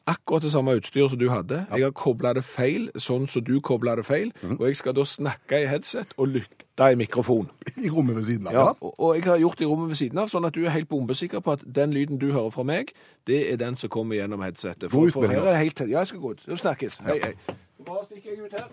akkurat 0.08 0.44
det 0.46 0.52
samme 0.52 0.76
utstyret 0.78 1.12
som 1.12 1.20
du 1.20 1.30
hadde. 1.30 1.66
Jeg 1.72 1.84
har 1.84 1.92
koblet 1.98 2.38
det 2.38 2.44
feil, 2.46 2.88
sånn 2.96 3.28
som 3.32 3.44
du 3.46 3.58
koblet 3.62 3.98
det 4.02 4.06
feil, 4.06 4.32
og 4.60 4.68
jeg 4.68 4.80
skal 4.82 4.96
da 4.98 5.06
snakke 5.10 5.64
i 5.64 5.68
headset 5.70 6.14
og 6.18 6.30
lykte 6.36 6.90
i 6.92 6.98
mikrofon. 7.00 7.50
I 7.86 7.90
rommet 7.90 8.20
ved 8.20 8.28
siden 8.30 8.48
av. 8.48 8.54
Ja, 8.54 8.66
og, 8.80 8.96
og 9.00 9.16
jeg 9.18 9.26
har 9.26 9.42
gjort 9.42 9.60
det 9.60 9.66
i 9.66 9.70
rommet 9.70 9.94
ved 9.94 10.02
siden 10.02 10.22
av, 10.22 10.32
sånn 10.32 10.46
at 10.46 10.56
du 10.56 10.64
er 10.66 10.76
helt 10.76 10.90
bombesikker 10.92 11.42
på 11.46 11.58
at 11.58 11.66
den 11.66 11.94
lyden 11.96 12.22
du 12.22 12.32
hører 12.32 12.52
fra 12.54 12.66
meg, 12.68 12.94
det 13.28 13.46
er 13.52 13.62
den 13.62 13.80
som 13.80 13.90
kommer 13.90 14.20
gjennom 14.20 14.44
headsetet. 14.46 14.92
For, 14.92 15.10
for 15.14 15.30
her 15.30 15.42
er 15.42 15.56
det 15.56 15.64
helt... 15.64 15.86
Ja, 15.90 16.04
jeg 16.04 16.14
skal 16.14 16.26
gå 16.26 16.36
ut. 16.36 16.44
Så 16.46 16.62
snakkes. 16.66 17.02
Hei, 17.08 17.22
hei. 17.24 17.34
Så 17.78 17.88
bare 17.88 18.06
stikker 18.06 18.36
jeg 18.36 18.46
ut 18.46 18.60
her. 18.60 18.70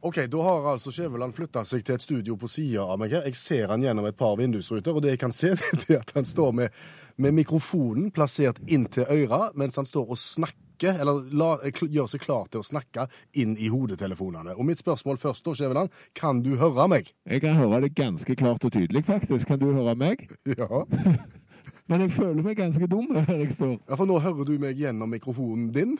Ok, 0.00 0.16
Da 0.30 0.42
har 0.42 0.66
altså 0.72 0.92
Skjæveland 0.94 1.34
flytta 1.34 1.64
seg 1.66 1.82
til 1.82 1.96
et 1.96 2.02
studio 2.04 2.36
på 2.38 2.46
sida 2.46 2.84
av 2.86 3.00
meg 3.02 3.10
her. 3.16 3.24
Jeg 3.26 3.34
ser 3.34 3.66
han 3.72 3.82
gjennom 3.82 4.06
et 4.06 4.16
par 4.16 4.36
vindusruter, 4.38 4.94
og 4.94 5.02
det 5.02 5.16
jeg 5.16 5.20
kan 5.24 5.32
se, 5.34 5.50
det 5.82 5.88
er 5.90 6.02
at 6.04 6.12
han 6.14 6.26
står 6.28 6.52
med, 6.54 6.76
med 7.18 7.34
mikrofonen 7.34 8.12
plassert 8.14 8.60
inntil 8.70 9.08
øra 9.10 9.48
mens 9.58 9.74
han 9.80 9.88
står 9.90 10.12
og 10.14 10.20
snakker, 10.22 11.00
eller 11.02 11.24
la, 11.34 11.48
gjør 11.66 12.06
seg 12.12 12.22
klar 12.22 12.46
til 12.46 12.62
å 12.62 12.66
snakke 12.68 13.08
inn 13.34 13.56
i 13.58 13.66
hodetelefonene. 13.74 14.54
Og 14.54 14.68
mitt 14.68 14.78
spørsmål 14.78 15.18
først, 15.18 15.42
da, 15.48 15.56
Skjæveland, 15.58 15.90
kan 16.14 16.44
du 16.46 16.52
høre 16.62 16.86
meg? 16.94 17.10
Jeg 17.26 17.42
kan 17.42 17.58
høre 17.58 17.82
det 17.82 17.96
ganske 17.98 18.38
klart 18.38 18.62
og 18.62 18.76
tydelig, 18.76 19.02
faktisk. 19.08 19.50
Kan 19.50 19.58
du 19.58 19.72
høre 19.72 19.96
meg? 19.98 20.28
Ja. 20.58 20.84
Men 21.88 22.02
jeg 22.04 22.12
føler 22.12 22.44
meg 22.44 22.58
ganske 22.58 22.84
dum 22.86 23.06
her 23.16 23.38
jeg 23.40 23.54
står. 23.54 23.78
ja, 23.80 23.96
for 23.96 24.04
nå 24.06 24.18
hører 24.20 24.44
du 24.44 24.58
meg 24.60 24.76
gjennom 24.78 25.08
mikrofonen 25.08 25.70
din. 25.72 25.94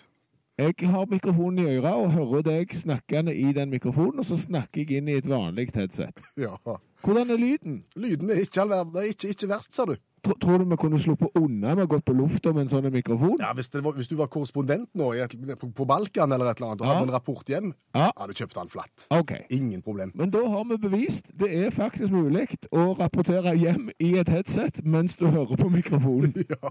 Jeg 0.58 0.74
har 0.90 1.06
mikrofonen 1.06 1.58
i 1.58 1.76
øret 1.76 1.94
og 1.94 2.12
hører 2.12 2.42
deg 2.42 2.72
snakkende 2.74 3.30
i 3.30 3.52
den 3.54 3.70
mikrofonen, 3.70 4.18
og 4.18 4.26
så 4.26 4.34
snakker 4.42 4.80
jeg 4.82 4.98
inn 4.98 5.08
i 5.08 5.14
et 5.20 5.28
vanlig 5.30 5.68
headset. 5.74 6.18
Ja. 6.44 6.56
Hvordan 7.04 7.30
er 7.30 7.38
lyden? 7.38 7.84
Lyden 7.94 8.30
er 8.34 8.40
ikke 8.42 8.64
all 8.64 8.72
verden. 8.72 8.96
Er 8.98 9.06
ikke, 9.12 9.28
ikke 9.30 9.48
verst, 9.52 9.70
sa 9.74 9.86
du. 9.86 9.94
Tro- 10.24 10.36
Tror 10.42 10.58
du 10.58 10.64
vi 10.70 10.76
kunne 10.80 10.98
sluppet 11.02 11.36
unna 11.38 11.74
med 11.74 11.84
å 11.86 11.88
gå 11.94 12.00
på 12.04 12.14
lufta 12.16 12.52
med 12.54 12.66
en 12.66 12.72
sånn 12.72 12.88
mikrofon? 12.92 13.36
Ja, 13.40 13.52
hvis, 13.54 13.68
var, 13.74 13.92
hvis 13.96 14.08
du 14.10 14.16
var 14.18 14.26
korrespondent 14.32 14.88
nå 14.98 15.12
et, 15.14 15.34
på, 15.60 15.86
Balkan 15.88 16.32
eller 16.32 16.50
et 16.50 16.58
eller 16.60 16.72
annet, 16.72 16.80
og 16.80 16.86
Ja. 16.86 16.92
hadde 16.94 17.08
en 17.08 17.14
rapport 17.14 17.44
hjem, 17.48 17.72
Ja. 17.94 18.10
hadde 18.16 18.34
du 18.34 18.38
kjøpt 18.42 18.54
den 18.54 18.68
flatt. 18.68 19.06
Okay. 19.10 19.44
Ingen 19.50 19.82
problem. 19.82 20.12
Men 20.14 20.30
da 20.30 20.42
har 20.48 20.64
vi 20.64 20.76
bevist 20.78 21.26
det 21.38 21.50
er 21.54 21.70
faktisk 21.70 22.10
mulig 22.12 22.46
å 22.72 22.96
rapportere 22.98 23.54
hjem 23.58 23.90
i 24.00 24.16
et 24.18 24.28
headset 24.28 24.82
mens 24.84 25.16
du 25.16 25.26
hører 25.26 25.56
på 25.56 25.70
mikrofonen. 25.70 26.34
Ja, 26.48 26.70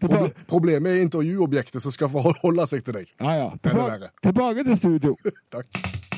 proble 0.00 0.30
Problemet 0.46 0.92
er 0.92 1.02
intervjuobjektet 1.04 1.82
som 1.82 1.90
skal 1.94 2.08
forholde 2.12 2.66
seg 2.68 2.84
til 2.84 2.94
deg. 3.00 3.08
Ja, 3.20 3.34
ja. 3.36 3.50
Tilbake, 3.64 4.10
tilbake 4.22 4.64
til 4.64 4.76
studio. 4.76 5.16
Takk. 5.54 6.13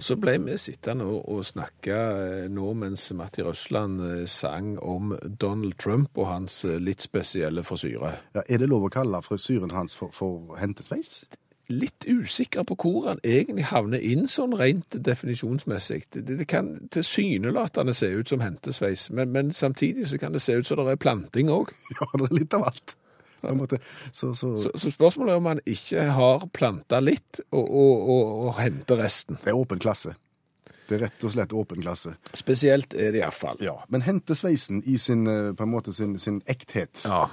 Og 0.00 0.04
så 0.06 0.14
ble 0.16 0.38
vi 0.40 0.54
sittende 0.56 1.04
og, 1.04 1.26
og 1.28 1.42
snakke 1.44 1.92
eh, 1.92 2.44
nå 2.48 2.70
mens 2.80 3.10
Matti 3.12 3.42
Røsland 3.44 3.98
eh, 4.00 4.22
sang 4.24 4.78
om 4.80 5.12
Donald 5.42 5.76
Trump 5.76 6.16
og 6.16 6.30
hans 6.30 6.62
eh, 6.64 6.78
litt 6.80 7.04
spesielle 7.04 7.60
frisyre. 7.68 8.14
Ja, 8.32 8.46
er 8.48 8.62
det 8.62 8.70
lov 8.70 8.86
å 8.88 8.90
kalle 8.94 9.20
frisyren 9.20 9.74
hans 9.76 9.98
for, 9.98 10.08
for 10.16 10.56
hentesveis? 10.56 11.26
Litt 11.68 12.08
usikker 12.08 12.64
på 12.64 12.78
hvor 12.80 13.10
han 13.10 13.20
egentlig 13.28 13.68
havner 13.68 14.00
inn 14.00 14.24
sånn 14.24 14.56
rent 14.56 14.96
definisjonsmessig. 14.96 16.06
Det, 16.16 16.24
det 16.30 16.48
kan 16.48 16.72
tilsynelatende 16.96 17.92
se 17.92 18.08
ut 18.08 18.32
som 18.32 18.40
hentesveis, 18.40 19.10
men, 19.12 19.36
men 19.36 19.52
samtidig 19.52 20.08
så 20.08 20.22
kan 20.22 20.32
det 20.32 20.40
se 20.40 20.56
ut 20.56 20.70
som 20.70 20.80
det 20.80 20.96
er 20.96 21.04
planting 21.04 21.52
òg. 21.52 21.76
Ja, 22.00 22.08
det 22.16 22.30
er 22.30 22.38
litt 22.40 22.56
av 22.56 22.70
alt. 22.72 22.96
Så, 24.12 24.32
så, 24.34 24.54
Så, 24.56 24.70
så 24.74 24.90
spørsmålet 24.92 25.32
er 25.34 25.40
om 25.40 25.46
han 25.50 25.60
ikke 25.66 26.08
har 26.16 26.46
planta 26.52 27.00
litt 27.00 27.40
og, 27.50 27.64
og, 27.64 28.08
og, 28.10 28.32
og 28.48 28.54
henter 28.60 29.00
resten. 29.02 29.38
det 29.44 29.52
er 29.54 29.58
åpen 29.58 29.78
klasse. 29.82 30.14
Det 30.90 30.96
er 30.98 31.04
rett 31.06 31.22
og 31.24 31.30
slett 31.30 31.52
åpen 31.54 31.82
klasse. 31.84 32.16
Spesielt 32.34 32.94
er 32.98 33.12
det 33.14 33.20
iallfall. 33.22 33.60
Ja, 33.62 33.76
Men 33.88 34.02
hentesveisen 34.02 34.82
i 34.90 34.96
sin, 34.98 35.26
eh, 35.30 35.52
på 35.54 35.62
en 35.62 35.70
måte 35.70 35.92
sin, 35.94 36.16
sin 36.18 36.40
ekthet, 36.50 37.04
Ja. 37.06 37.28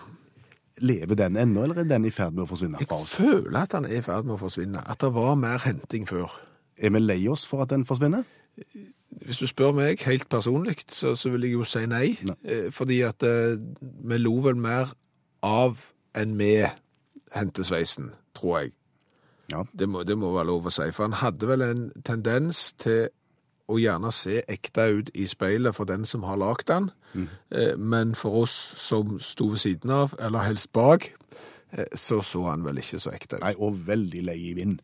lever 0.80 1.16
den 1.18 1.36
ennå, 1.42 1.64
eller 1.64 1.80
er 1.82 1.88
den 1.90 2.06
i 2.06 2.12
ferd 2.14 2.34
med 2.38 2.46
å 2.46 2.52
forsvinne? 2.52 2.78
Jeg 2.80 3.08
føler 3.10 3.58
at 3.64 3.72
den 3.74 3.86
er 3.86 3.98
i 3.98 4.02
ferd 4.06 4.26
med 4.30 4.36
å 4.36 4.42
forsvinne. 4.44 4.84
At 4.88 5.00
det 5.02 5.10
var 5.16 5.34
mer 5.36 5.58
henting 5.66 6.06
før. 6.06 6.30
Er 6.78 6.94
vi 6.94 7.00
lei 7.02 7.28
oss 7.28 7.48
for 7.50 7.64
at 7.66 7.70
den 7.74 7.84
forsvinner? 7.86 8.24
Hvis 9.26 9.40
du 9.42 9.48
spør 9.50 9.74
meg 9.74 10.04
helt 10.06 10.30
personlig, 10.30 10.84
så, 10.94 11.16
så 11.18 11.32
vil 11.34 11.48
jeg 11.48 11.54
jo 11.58 11.64
si 11.66 11.82
nei. 11.90 12.18
nei. 12.28 12.70
Fordi 12.76 13.02
at 13.08 13.24
eh, 13.26 13.58
vi 13.82 14.18
lo 14.22 14.36
vel 14.46 14.56
mer 14.62 14.94
av 15.42 15.80
enn 16.18 16.36
med 16.40 16.70
hentesveisen, 17.36 18.12
tror 18.36 18.60
jeg. 18.60 18.74
Ja. 19.52 19.64
Det 19.80 19.88
må, 19.90 20.04
det 20.04 20.18
må 20.20 20.34
være 20.36 20.50
lov 20.50 20.68
å 20.68 20.74
si. 20.74 20.90
For 20.96 21.08
han 21.08 21.20
hadde 21.22 21.48
vel 21.48 21.64
en 21.64 21.86
tendens 22.06 22.72
til 22.82 23.08
å 23.68 23.78
gjerne 23.80 24.12
se 24.16 24.42
ekte 24.48 24.88
ut 25.00 25.12
i 25.16 25.28
speilet 25.28 25.76
for 25.76 25.88
den 25.90 26.06
som 26.08 26.24
har 26.28 26.40
lagd 26.40 26.68
den. 26.72 26.92
mm. 27.14 27.28
Men 27.78 28.16
for 28.16 28.44
oss 28.44 28.56
som 28.80 29.18
sto 29.20 29.52
ved 29.54 29.64
siden 29.64 29.92
av, 29.92 30.16
eller 30.20 30.48
helst 30.48 30.72
bak, 30.76 31.10
eh, 31.72 31.86
så 31.94 32.22
så 32.24 32.46
han 32.50 32.64
vel 32.64 32.80
ikke 32.80 33.00
så 33.00 33.12
ekte 33.12 33.38
ut. 33.38 33.44
Nei, 33.44 33.56
og 33.58 33.88
veldig 33.88 34.24
lei 34.24 34.38
i 34.52 34.54
vind. 34.54 34.80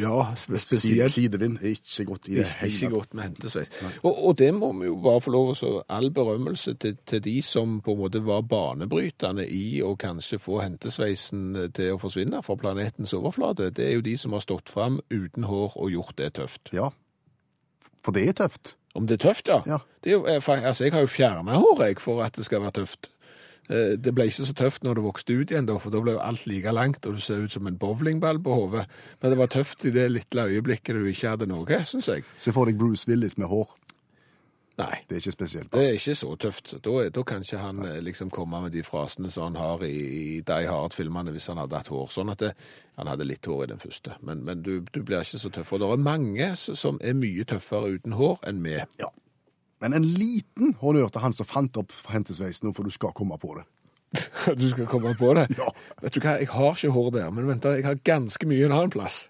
Ja, 0.00 0.34
spesielt 0.36 1.12
Sidevind 1.12 1.58
er 1.60 1.74
ikke 1.74 2.04
godt 2.08 2.28
i 2.28 2.36
det 2.38 2.46
hele 2.60 2.72
ikke 2.72 2.90
godt 2.94 3.14
med 3.14 3.26
hentesveis. 3.26 3.70
Og, 4.02 4.12
og 4.28 4.38
det 4.38 4.48
må 4.54 4.70
vi 4.78 4.88
jo 4.88 4.96
bare 5.04 5.20
få 5.20 5.32
lov 5.34 5.52
så 5.58 5.72
all 5.92 6.10
berømmelse 6.14 6.74
til, 6.80 6.96
til 7.06 7.24
de 7.24 7.34
som 7.44 7.80
på 7.84 7.92
en 7.92 8.00
måte 8.00 8.22
var 8.24 8.46
banebrytende 8.48 9.44
i 9.48 9.82
å 9.84 9.94
kanskje 10.00 10.40
få 10.42 10.62
hentesveisen 10.64 11.70
til 11.76 11.94
å 11.94 12.00
forsvinne 12.00 12.40
fra 12.46 12.56
planetens 12.60 13.14
overflate. 13.16 13.70
Det 13.76 13.90
er 13.90 13.98
jo 13.98 14.06
de 14.06 14.16
som 14.20 14.36
har 14.36 14.44
stått 14.44 14.72
fram 14.72 15.00
uten 15.12 15.48
hår 15.50 15.76
og 15.76 15.92
gjort 15.92 16.16
det 16.20 16.32
tøft. 16.40 16.72
Ja. 16.76 16.90
For 18.04 18.16
det 18.16 18.28
er 18.30 18.40
tøft. 18.44 18.76
Om 18.96 19.06
det 19.06 19.18
er 19.18 19.26
tøft, 19.28 19.48
ja. 19.48 19.60
Ja. 19.68 19.82
Det 20.00 20.12
er 20.12 20.16
jo, 20.16 20.24
eh, 20.24 20.40
altså, 20.64 20.86
jeg 20.86 20.94
har 20.94 21.04
jo 21.04 21.10
fjerna 21.10 21.58
hår 21.60 21.82
jeg, 21.84 22.00
for 22.00 22.22
at 22.24 22.36
det 22.36 22.46
skal 22.46 22.62
være 22.64 22.78
tøft. 22.80 23.10
Eh, 23.70 23.96
Det 23.98 24.14
ble 24.14 24.26
ikke 24.28 24.46
så 24.46 24.54
tøft 24.54 24.84
når 24.84 24.94
det 24.94 25.04
vokste 25.04 25.36
ut 25.40 25.50
igjen, 25.50 25.66
for 25.80 25.90
da 25.90 26.00
ble 26.00 26.12
jo 26.16 26.20
alt 26.22 26.46
like 26.46 26.72
langt, 26.72 27.06
og 27.06 27.14
du 27.16 27.20
ser 27.20 27.42
ut 27.42 27.52
som 27.52 27.66
en 27.66 27.78
bowlingball 27.78 28.38
på 28.42 28.54
hodet. 28.54 28.86
Men 29.22 29.30
det 29.32 29.38
var 29.38 29.46
tøft 29.46 29.84
i 29.84 29.90
det 29.90 30.10
lille 30.10 30.46
øyeblikket 30.50 30.94
du 30.94 31.04
ikke 31.10 31.28
hadde 31.34 31.46
noe, 31.50 31.82
syns 31.84 32.08
jeg. 32.08 32.24
Se 32.36 32.52
for 32.52 32.64
deg 32.66 32.78
Bruce 32.78 33.08
Willis 33.08 33.38
med 33.38 33.48
hår. 33.50 33.68
Nei. 34.76 34.98
Det 35.08 35.16
er 35.16 35.20
ikke 35.22 35.32
spesielt. 35.32 35.70
Det 35.72 35.78
er 35.80 35.92
Altså. 35.94 35.94
ikke 35.94 36.14
så 36.14 36.36
tøft. 36.36 36.74
Da, 36.84 37.08
da 37.08 37.22
kan 37.24 37.40
ikke 37.40 37.58
han 37.62 37.78
eh, 37.86 38.00
liksom 38.04 38.28
komme 38.30 38.58
med 38.60 38.72
de 38.74 38.82
frasene 38.84 39.30
som 39.32 39.46
han 39.48 39.56
har 39.56 39.80
i, 39.88 39.94
i 40.36 40.40
Die 40.44 40.66
Hard-filmene 40.68 41.32
hvis 41.32 41.46
han 41.48 41.56
hadde 41.56 41.78
hatt 41.80 41.88
hår. 41.88 42.10
Sånn 42.12 42.28
at 42.30 42.38
det, 42.44 42.50
han 42.98 43.06
hadde 43.08 43.24
litt 43.24 43.46
hår 43.48 43.62
i 43.64 43.70
den 43.72 43.80
første. 43.80 44.18
Men, 44.20 44.44
men 44.44 44.60
du, 44.62 44.82
du 44.92 45.00
blir 45.02 45.24
ikke 45.24 45.40
så 45.40 45.48
tøff. 45.50 45.72
Og 45.72 45.80
det 45.80 45.88
er 45.94 45.96
mange 46.04 46.50
som 46.60 46.98
er 47.00 47.16
mye 47.16 47.44
tøffere 47.48 47.94
uten 47.96 48.12
hår 48.20 48.36
enn 48.52 48.60
med. 48.60 48.84
Ja. 49.00 49.08
Men 49.80 49.92
en 49.92 50.04
liten 50.08 50.72
honnør 50.80 51.10
til 51.12 51.20
han 51.20 51.34
som 51.36 51.48
fant 51.48 51.76
opp 51.76 51.92
hentesveisen, 52.08 52.72
for 52.72 52.86
du 52.86 52.92
skal 52.94 53.12
komme 53.16 53.36
på 53.40 53.58
det. 53.58 53.66
Du 54.60 54.68
skal 54.70 54.86
komme 54.88 55.12
på 55.18 55.34
det? 55.36 55.48
Ja. 55.58 55.68
Vet 56.00 56.14
du 56.14 56.20
hva, 56.22 56.36
jeg 56.40 56.48
har 56.48 56.76
ikke 56.78 56.94
hår 56.94 57.10
der, 57.18 57.32
men 57.34 57.48
vent, 57.50 57.66
jeg 57.76 57.84
har 57.84 57.98
ganske 58.06 58.48
mye 58.48 58.68
en 58.68 58.76
annen 58.76 58.92
plass. 58.94 59.26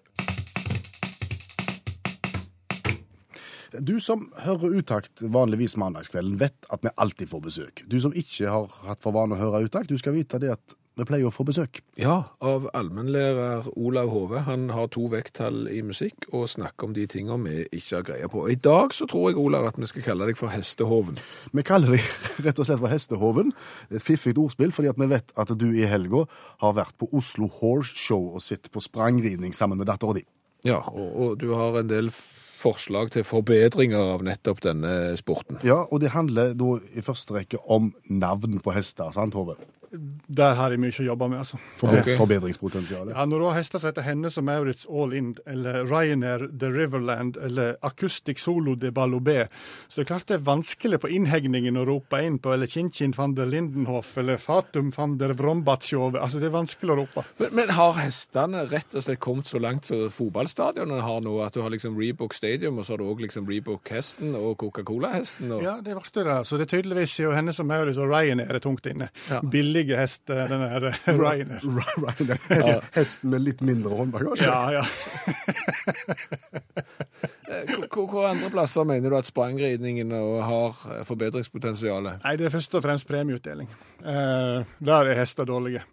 Du 3.76 3.99
som 4.00 4.29
hører 4.41 4.79
utakt 4.79 5.21
vanligvis 5.21 5.75
mandagskvelden, 5.81 6.38
vet 6.41 6.69
at 6.73 6.85
vi 6.85 6.95
alltid 6.95 7.29
får 7.29 7.43
besøk. 7.45 7.83
Du 7.91 7.99
som 8.00 8.15
ikke 8.17 8.49
har 8.49 8.71
hatt 8.87 9.03
for 9.03 9.17
vane 9.17 9.37
å 9.37 9.41
høre 9.41 9.67
utakt, 9.67 9.91
du 9.91 9.99
skal 10.00 10.15
vite 10.17 10.41
det 10.41 10.55
at 10.55 10.76
vi 10.97 11.05
pleier 11.05 11.29
å 11.29 11.35
få 11.35 11.45
besøk. 11.45 11.83
Ja, 12.00 12.15
av 12.41 12.71
allmennlærer 12.76 13.67
Olav 13.76 14.09
Hove. 14.15 14.41
Han 14.47 14.71
har 14.73 14.88
to 14.95 15.05
vekttall 15.12 15.67
i 15.69 15.83
musikk 15.85 16.25
og 16.31 16.47
snakker 16.49 16.88
om 16.88 16.95
de 16.97 17.05
tingene 17.11 17.37
vi 17.45 17.67
ikke 17.69 17.99
har 17.99 18.07
greie 18.09 18.31
på. 18.33 18.47
I 18.49 18.57
dag 18.57 18.97
så 18.97 19.09
tror 19.11 19.29
jeg, 19.31 19.41
Olav, 19.43 19.69
at 19.69 19.81
vi 19.81 19.88
skal 19.91 20.07
kalle 20.07 20.31
deg 20.31 20.41
for 20.41 20.53
Hestehoven. 20.55 21.21
Vi 21.53 21.67
kaller 21.69 21.99
deg 21.99 22.09
rett 22.47 22.62
og 22.62 22.69
slett 22.69 22.81
for 22.81 22.93
Hestehoven. 22.93 23.53
Fiffig 24.00 24.37
ordspill, 24.41 24.73
fordi 24.73 24.93
at 24.95 25.03
vi 25.03 25.11
vet 25.12 25.37
at 25.37 25.53
du 25.53 25.69
i 25.69 25.85
helga 25.88 26.25
har 26.65 26.79
vært 26.81 26.97
på 26.97 27.11
Oslo 27.12 27.50
Horse 27.59 27.93
Show 28.00 28.33
og 28.33 28.45
sittet 28.45 28.73
på 28.73 28.81
sprangridning 28.85 29.53
sammen 29.57 29.76
med 29.81 29.91
dattera 29.93 30.17
di. 30.17 30.25
Ja, 30.65 30.81
og, 30.81 31.12
og 31.12 31.38
du 31.43 31.50
har 31.53 31.76
en 31.76 31.93
del 31.93 32.09
forslag 32.57 33.12
til 33.15 33.25
forbedringer 33.26 34.15
av 34.17 34.25
nettopp 34.26 34.62
denne 34.65 34.93
sporten. 35.21 35.61
Ja, 35.67 35.83
og 35.85 36.00
det 36.03 36.15
handler 36.15 36.55
da 36.57 36.76
i 36.97 37.05
første 37.05 37.37
rekke 37.37 37.61
om 37.73 37.93
navn 38.09 38.59
på 38.65 38.75
hester, 38.75 39.12
sant, 39.15 39.37
Hove? 39.37 39.59
Der 39.90 40.57
har 40.59 40.73
jeg 40.75 40.81
mye 40.83 40.95
å 40.95 41.07
jobbe 41.07 41.28
med, 41.31 41.40
altså. 41.45 41.59
Forbe 41.78 42.00
okay. 42.02 42.16
Forbedringspotensialet. 42.19 43.14
Ja, 43.14 43.25
når 43.28 43.43
du 43.43 43.47
har 43.49 43.57
hester 43.59 43.83
som 43.83 43.90
heter 43.90 44.07
Hennes 44.07 44.37
og 44.40 44.47
Maurits 44.49 44.87
All 44.90 45.14
In, 45.16 45.33
eller 45.47 45.87
Ryanair 45.87 46.47
The 46.50 46.71
Riverland, 46.73 47.38
eller 47.43 47.76
Acoustic 47.87 48.43
Solo 48.43 48.75
de 48.75 48.90
Balobé, 48.95 49.47
så 49.88 50.00
det 50.00 50.07
er 50.07 50.11
klart 50.11 50.28
det 50.31 50.38
er 50.38 50.47
vanskelig 50.47 51.00
på 51.02 51.11
innhegningen 51.16 51.78
å 51.81 51.87
rope 51.88 52.21
inn 52.25 52.38
på, 52.43 52.52
eller 52.55 52.71
Chin-Chin 52.71 53.14
van 53.16 53.37
der 53.37 53.50
Lindenhof, 53.50 54.12
eller 54.21 54.40
Fatum 54.43 54.93
van 54.97 55.16
der 55.21 55.37
Vrombatsjove. 55.38 56.21
Altså, 56.21 56.40
det 56.43 56.50
er 56.50 56.57
vanskelig 56.57 56.95
å 56.95 56.99
rope. 57.02 57.26
Men, 57.40 57.55
men 57.61 57.75
har 57.76 57.97
hestene 58.00 58.66
rett 58.71 58.97
og 58.97 59.07
slett 59.07 59.23
kommet 59.23 59.50
så 59.50 59.61
langt 59.62 59.88
som 59.88 60.07
fotballstadionene 60.14 61.05
har 61.07 61.23
nå, 61.25 61.37
at 61.45 61.57
du 61.57 61.62
har 61.64 61.73
liksom 61.75 61.97
Reebok 62.00 62.35
Stadium, 62.37 62.81
og 62.81 62.87
så 62.87 62.97
har 62.97 63.02
du 63.02 63.09
òg 63.11 63.23
liksom 63.26 63.49
Reebok-hesten 63.50 64.35
og 64.38 64.57
Coca-Cola-hesten? 64.62 65.52
Og... 65.57 65.64
Ja, 65.64 65.78
det 65.85 65.97
ble 65.97 66.26
det. 66.26 66.40
Så 66.49 66.59
det 66.59 66.69
er 66.69 66.75
tydeligvis 66.76 67.16
jo 67.21 67.33
Hennes 67.37 67.61
og 67.62 67.69
Maurits 67.71 68.00
og 68.02 68.11
Ryanair 68.11 68.59
er 68.59 68.62
tungt 68.62 68.87
inne. 68.90 69.11
Ja. 69.31 69.40
Billige 69.87 70.00
hest, 70.00 70.26
den 70.26 70.49
der 70.50 70.85
eh, 70.88 70.95
Ryanair. 71.21 71.61
Ryanair. 71.62 72.40
Hest, 72.49 72.88
Hesten 72.97 73.31
med 73.31 73.45
litt 73.45 73.61
mindre 73.62 73.95
håndbagasje. 73.95 74.47
Ja, 74.47 74.73
ja. 74.73 74.85
Eh, 77.47 77.71
Hvor 77.95 78.25
andre 78.26 78.49
plasser 78.50 78.85
mener 78.85 79.12
du 79.12 79.16
at 79.16 79.28
sprangridningen 79.28 80.11
har 80.11 80.81
eh, 80.90 81.05
forbedringspotensialet? 81.07 82.19
Nei, 82.25 82.33
det 82.40 82.49
er 82.49 82.52
først 82.57 82.75
og 82.75 82.83
fremst 82.83 83.07
premieutdeling. 83.07 83.71
Eh, 84.02 84.66
der 84.90 85.11
er 85.12 85.21
hester 85.21 85.47
dårlige. 85.47 85.85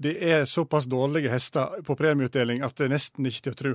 Det 0.00 0.14
er 0.24 0.48
såpass 0.48 0.88
dårlige 0.90 1.28
hester 1.30 1.76
på 1.84 1.96
premieutdeling 2.00 2.64
at 2.64 2.72
det 2.80 2.88
er 2.88 2.94
nesten 2.96 3.28
ikke 3.28 3.44
til 3.44 3.52
å 3.52 3.60
tro. 3.60 3.74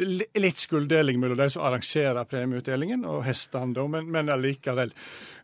Det 0.00 0.30
er 0.32 0.40
litt 0.40 0.60
skulddeling 0.60 1.18
mellom 1.20 1.36
de 1.36 1.50
som 1.52 1.64
arrangerer 1.68 2.24
premieutdelingen 2.28 3.04
og 3.04 3.20
hestene, 3.26 3.74
da, 3.76 3.84
men, 3.90 4.06
men 4.08 4.32
allikevel. 4.32 4.94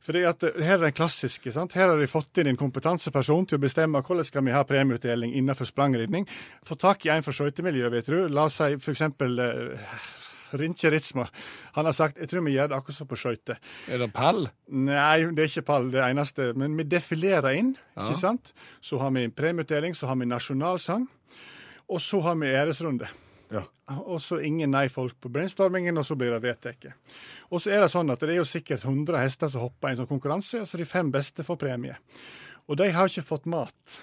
Fordi 0.07 0.23
at 0.29 0.45
eh, 0.49 0.61
Her 0.65 0.79
er 0.79 0.87
den 0.87 0.97
klassiske. 0.97 1.53
sant? 1.53 1.77
Her 1.77 1.91
har 1.93 2.01
de 2.01 2.09
fått 2.09 2.41
inn 2.41 2.49
en 2.53 2.61
kompetanseperson 2.61 3.51
til 3.51 3.59
å 3.59 3.65
bestemme 3.67 4.01
hvordan 4.01 4.25
skal 4.25 4.47
vi 4.47 4.55
ha 4.55 4.63
premieutdeling 4.65 5.35
innenfor 5.37 5.69
sprangridning. 5.69 6.25
Få 6.65 6.79
tak 6.81 7.05
i 7.05 7.13
en 7.13 7.27
fra 7.27 7.35
skøytemiljøet, 7.37 7.93
vet 7.99 8.09
du. 8.09 8.23
La 8.33 8.47
oss 8.49 8.57
si 8.63 8.79
f.eks. 8.79 9.05
Eh, 9.05 9.91
Rinche 10.57 10.93
Ritzma. 10.95 11.27
Han 11.75 11.91
har 11.91 11.97
sagt 11.97 12.21
jeg 12.23 12.31
tror 12.31 12.45
vi 12.47 12.55
gjør 12.55 12.71
det 12.71 12.79
akkurat 12.79 12.97
som 13.01 13.11
på 13.11 13.19
skøyter. 13.19 13.59
Er 13.91 14.01
det 14.01 14.13
pall? 14.15 14.47
Nei, 14.71 15.27
det 15.35 15.43
er 15.43 15.51
ikke 15.51 15.67
pall, 15.69 15.91
det 15.93 16.01
eneste. 16.07 16.53
Men 16.57 16.79
vi 16.79 16.87
defilerer 16.89 17.59
inn, 17.59 17.75
ikke 17.99 18.17
sant? 18.23 18.55
Så 18.81 19.03
har 19.03 19.13
vi 19.19 19.27
premieutdeling, 19.29 19.99
så 19.99 20.09
har 20.09 20.17
vi 20.23 20.31
nasjonalsang, 20.31 21.09
og 21.91 22.03
så 22.03 22.23
har 22.25 22.39
vi 22.41 22.55
æresrunde. 22.55 23.11
Ja. 23.53 23.63
Og 24.03 24.19
så 24.23 24.41
ingen 24.43 24.73
nei-folk 24.75 25.19
på 25.23 25.31
brainstormingen, 25.33 25.99
og 25.99 26.07
så 26.09 26.17
blir 26.19 26.33
det 26.35 26.43
vedtatt. 26.43 26.89
Og 27.51 27.63
så 27.63 27.73
er 27.77 27.85
det 27.85 27.93
sånn 27.93 28.11
at 28.11 28.23
det 28.23 28.35
er 28.35 28.41
jo 28.41 28.49
sikkert 28.49 28.85
100 28.85 29.23
hester 29.23 29.53
som 29.53 29.67
hopper 29.67 29.93
i 29.93 29.95
en 29.95 30.03
sånn 30.03 30.11
konkurranse, 30.11 30.65
og 30.65 30.71
så 30.71 30.81
de 30.81 30.89
fem 30.89 31.13
beste 31.15 31.47
får 31.47 31.61
premie. 31.61 31.99
Og 32.67 32.81
de 32.81 32.91
har 32.93 33.11
ikke 33.11 33.29
fått 33.29 33.47
mat. 33.51 33.99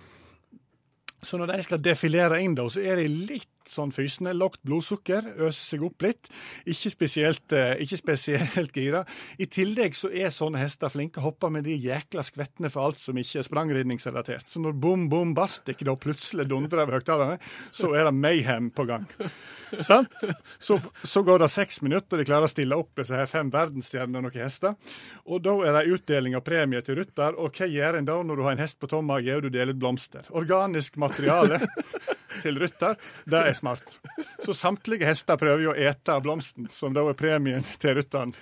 Så 1.24 1.40
når 1.40 1.54
de 1.54 1.66
skal 1.66 1.84
defilere 1.84 2.40
inn, 2.44 2.56
da, 2.56 2.68
så 2.72 2.84
er 2.84 3.00
de 3.00 3.08
litt 3.12 3.53
sånn 3.72 3.94
fysende. 3.94 4.34
Lavt 4.38 4.62
blodsukker, 4.66 5.28
øser 5.48 5.64
seg 5.74 5.86
opp 5.88 6.06
litt. 6.06 6.30
Ikke 6.70 6.92
spesielt, 6.94 7.46
eh, 7.56 7.76
ikke 7.84 8.00
spesielt 8.00 8.76
gira. 8.76 9.04
I 9.38 9.48
tillegg 9.52 9.98
så 9.98 10.12
er 10.12 10.34
sånne 10.34 10.62
hester 10.62 10.92
flinke 10.94 11.22
å 11.22 11.28
hoppe 11.30 11.50
med 11.54 11.68
de 11.68 11.78
jækla 11.78 12.24
skvettene 12.26 12.72
for 12.74 12.88
alt 12.88 13.02
som 13.02 13.18
ikke 13.18 13.42
er 13.42 13.48
sprangridningsrelatert. 13.48 14.50
Så 14.50 14.62
når 14.64 14.78
bom, 14.80 15.08
bom, 15.12 15.34
bastik 15.38 15.84
da 15.86 15.96
plutselig 15.96 16.48
dundrer 16.50 16.86
av 16.86 16.94
høyttalerne, 16.96 17.40
så 17.72 17.94
er 17.96 18.10
det 18.10 18.16
mayhem 18.18 18.72
på 18.74 18.88
gang. 18.90 19.08
Sant? 19.80 20.14
Så, 20.60 20.80
så 21.04 21.24
går 21.26 21.40
det 21.42 21.50
seks 21.50 21.82
minutter, 21.82 22.16
og 22.16 22.22
de 22.22 22.28
klarer 22.28 22.48
å 22.48 22.52
stille 22.52 22.78
opp 22.78 22.94
disse 23.00 23.18
her 23.18 23.30
fem 23.30 23.50
verdensstjerner 23.54 24.22
og 24.22 24.28
noen 24.28 24.44
hester. 24.44 24.76
Og 25.26 25.42
da 25.44 25.56
er 25.66 25.78
det 25.78 25.98
utdeling 25.98 26.38
av 26.38 26.46
premie 26.46 26.82
til 26.86 27.00
rytter. 27.00 27.38
Og 27.42 27.56
hva 27.58 27.70
gjør 27.70 28.00
en 28.00 28.08
da 28.08 28.20
når 28.22 28.40
du 28.40 28.46
har 28.46 28.58
en 28.58 28.64
hest 28.64 28.80
på 28.82 28.90
tom 28.92 29.08
mage 29.10 29.34
og 29.36 29.46
du 29.46 29.50
deler 29.54 29.74
ut 29.74 29.82
blomster? 29.82 30.28
Organisk 30.38 31.00
materiale 31.02 31.62
til 32.42 32.60
rytter, 32.62 32.98
det 33.30 33.42
er 33.50 33.58
smart. 33.58 33.98
Så 34.46 34.56
samtlige 34.58 35.08
hester 35.08 35.40
prøver 35.40 35.66
jo 35.68 35.74
å 35.74 35.78
ete 35.78 36.18
blomsten, 36.24 36.70
som 36.74 36.96
da 36.96 37.06
er 37.10 37.18
premien 37.20 37.66
til 37.82 38.00
rytteren. 38.00 38.34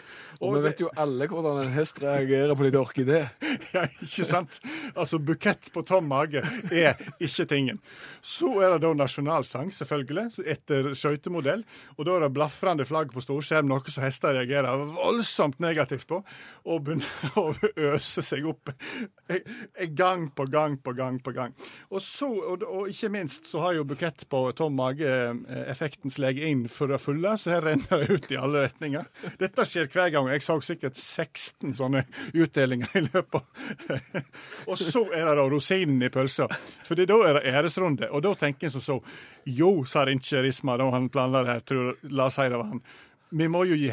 Og 0.41 0.55
vi 0.55 0.63
vet 0.65 0.81
jo 0.83 0.89
alle 0.99 1.27
hvordan 1.29 1.61
en 1.63 1.73
hest 1.75 2.01
reagerer 2.01 2.55
på 2.57 2.67
litt 2.67 2.79
orkidé. 2.79 3.23
Ja, 3.71 3.85
ikke 4.03 4.25
sant? 4.27 4.57
Altså, 4.99 5.15
bukett 5.23 5.69
på 5.71 5.79
tom 5.87 6.09
mage 6.11 6.41
er 6.75 6.97
ikke 7.23 7.45
tingen. 7.47 7.77
Så 8.25 8.49
er 8.59 8.73
det 8.73 8.81
da 8.83 8.89
nasjonalsang, 8.99 9.69
selvfølgelig, 9.71 10.41
etter 10.51 10.89
skøytemodell. 10.97 11.61
Og 11.95 12.03
da 12.07 12.17
er 12.17 12.25
det 12.25 12.33
blafrende 12.35 12.83
flagg 12.89 13.13
på 13.13 13.23
storskjerm, 13.23 13.69
noe 13.71 13.93
som 13.93 14.03
hester 14.03 14.35
reagerer 14.35 14.83
voldsomt 14.97 15.61
negativt 15.63 16.03
på, 16.09 16.19
og 16.67 16.83
begynner 16.83 17.37
å 17.39 17.53
øse 17.93 18.25
seg 18.25 18.49
opp 18.51 18.73
eh, 19.31 19.87
gang 19.95 20.27
på 20.35 20.49
gang 20.51 20.75
på 20.83 20.95
gang 20.97 21.21
på 21.23 21.31
gang. 21.37 21.55
Og 21.93 22.03
så, 22.03 22.27
og, 22.27 22.65
og 22.67 22.91
ikke 22.91 23.13
minst, 23.15 23.47
så 23.47 23.63
har 23.63 23.77
jo 23.77 23.87
bukett 23.87 24.27
på 24.27 24.43
tom 24.57 24.75
mage 24.81 25.07
effekten 25.71 25.91
effektens 25.91 26.17
lege 26.21 26.47
inn 26.47 26.67
for 26.71 26.91
å 26.91 26.99
fulle, 26.99 27.35
så 27.37 27.55
her 27.55 27.65
renner 27.65 28.01
det 28.01 28.15
ut 28.15 28.31
i 28.31 28.37
alle 28.39 28.65
retninger. 28.65 29.05
Dette 29.39 29.65
skjer 29.67 29.89
hver 29.91 30.11
gang. 30.13 30.30
Jeg 30.31 30.45
så 30.45 30.57
sikkert 30.63 30.97
16 30.97 31.75
sånne 31.77 32.03
utdelinger 32.33 32.97
i 32.97 33.03
løpet 33.07 33.37
av 33.41 33.45
Og 34.71 34.79
så 34.79 35.03
er 35.11 35.25
det 35.27 35.37
da 35.39 35.45
rosinen 35.51 36.01
i 36.05 36.11
pølsa, 36.13 36.47
for 36.87 36.99
da 36.99 37.19
er 37.27 37.39
det 37.39 37.53
æresrunde. 37.53 38.09
Og 38.11 38.23
da 38.25 38.33
tenker 38.39 38.69
en 38.69 38.75
som 38.77 38.85
så 38.85 38.99
Jo, 39.45 39.83
sa 39.89 40.05
Rinche 40.05 40.41
Risma 40.43 40.77
da 40.77 40.89
han 40.93 41.09
planla 41.09 41.43
det 41.45 41.55
her, 41.55 41.63
tror, 41.65 41.95
la 42.13 42.29
oss 42.29 42.37
si 42.37 42.47
det 42.47 42.59
var 42.59 42.69
han. 42.73 42.83
vi 43.31 43.47
må 43.47 43.63
jo 43.65 43.75
gi 43.79 43.89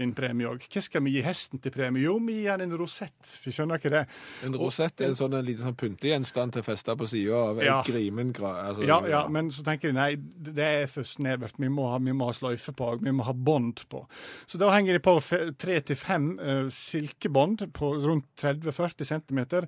hesten 0.00 0.08
din 0.08 0.14
premie 0.16 0.48
òg. 0.48 0.62
Hva 0.72 0.80
skal 0.82 1.02
vi 1.04 1.12
gi 1.16 1.22
hesten 1.24 1.60
til 1.60 1.72
premie? 1.72 2.02
Jo, 2.04 2.16
vi 2.24 2.38
gir 2.42 2.50
han 2.54 2.60
en 2.64 2.72
rosett. 2.78 3.12
Vi 3.44 3.52
skjønner 3.52 3.78
ikke 3.78 3.90
det. 3.92 4.02
En 4.46 4.54
rosett 4.56 5.00
er 5.00 5.10
en 5.10 5.16
sånn 5.18 5.34
en 5.36 5.44
liten 5.44 5.64
sånn 5.66 5.76
pyntegjenstand 5.76 6.52
til 6.54 6.62
festa 6.64 6.94
på 6.96 7.06
sida 7.08 7.34
av 7.36 7.60
Ja. 7.62 7.78
en 7.80 7.84
grimen. 7.92 8.32
Altså, 8.40 8.86
Ja, 8.86 9.00
ja, 9.06 9.28
men 9.28 9.50
så 9.50 9.62
tenker 9.64 9.88
de 9.88 9.94
nei, 9.94 10.16
det 10.16 10.58
er 10.64 10.86
for 10.86 11.02
snevert. 11.02 11.52
Vi 11.58 11.68
må 11.68 11.88
ha, 11.90 11.98
vi 11.98 12.12
må 12.12 12.26
ha 12.26 12.32
sløyfe 12.32 12.72
på, 12.74 12.84
og 12.94 13.02
vi 13.04 13.10
må 13.12 13.24
ha 13.24 13.32
bånd 13.32 13.84
på. 13.90 14.06
Så 14.46 14.58
da 14.58 14.70
henger 14.70 14.94
de 14.94 14.98
på 15.00 15.20
tre 15.58 15.80
til 15.80 15.96
fem 15.96 16.38
eh, 16.40 16.68
silkebånd 16.70 17.66
på 17.72 17.92
rundt 18.02 18.24
30-40 18.40 19.04
cm, 19.04 19.66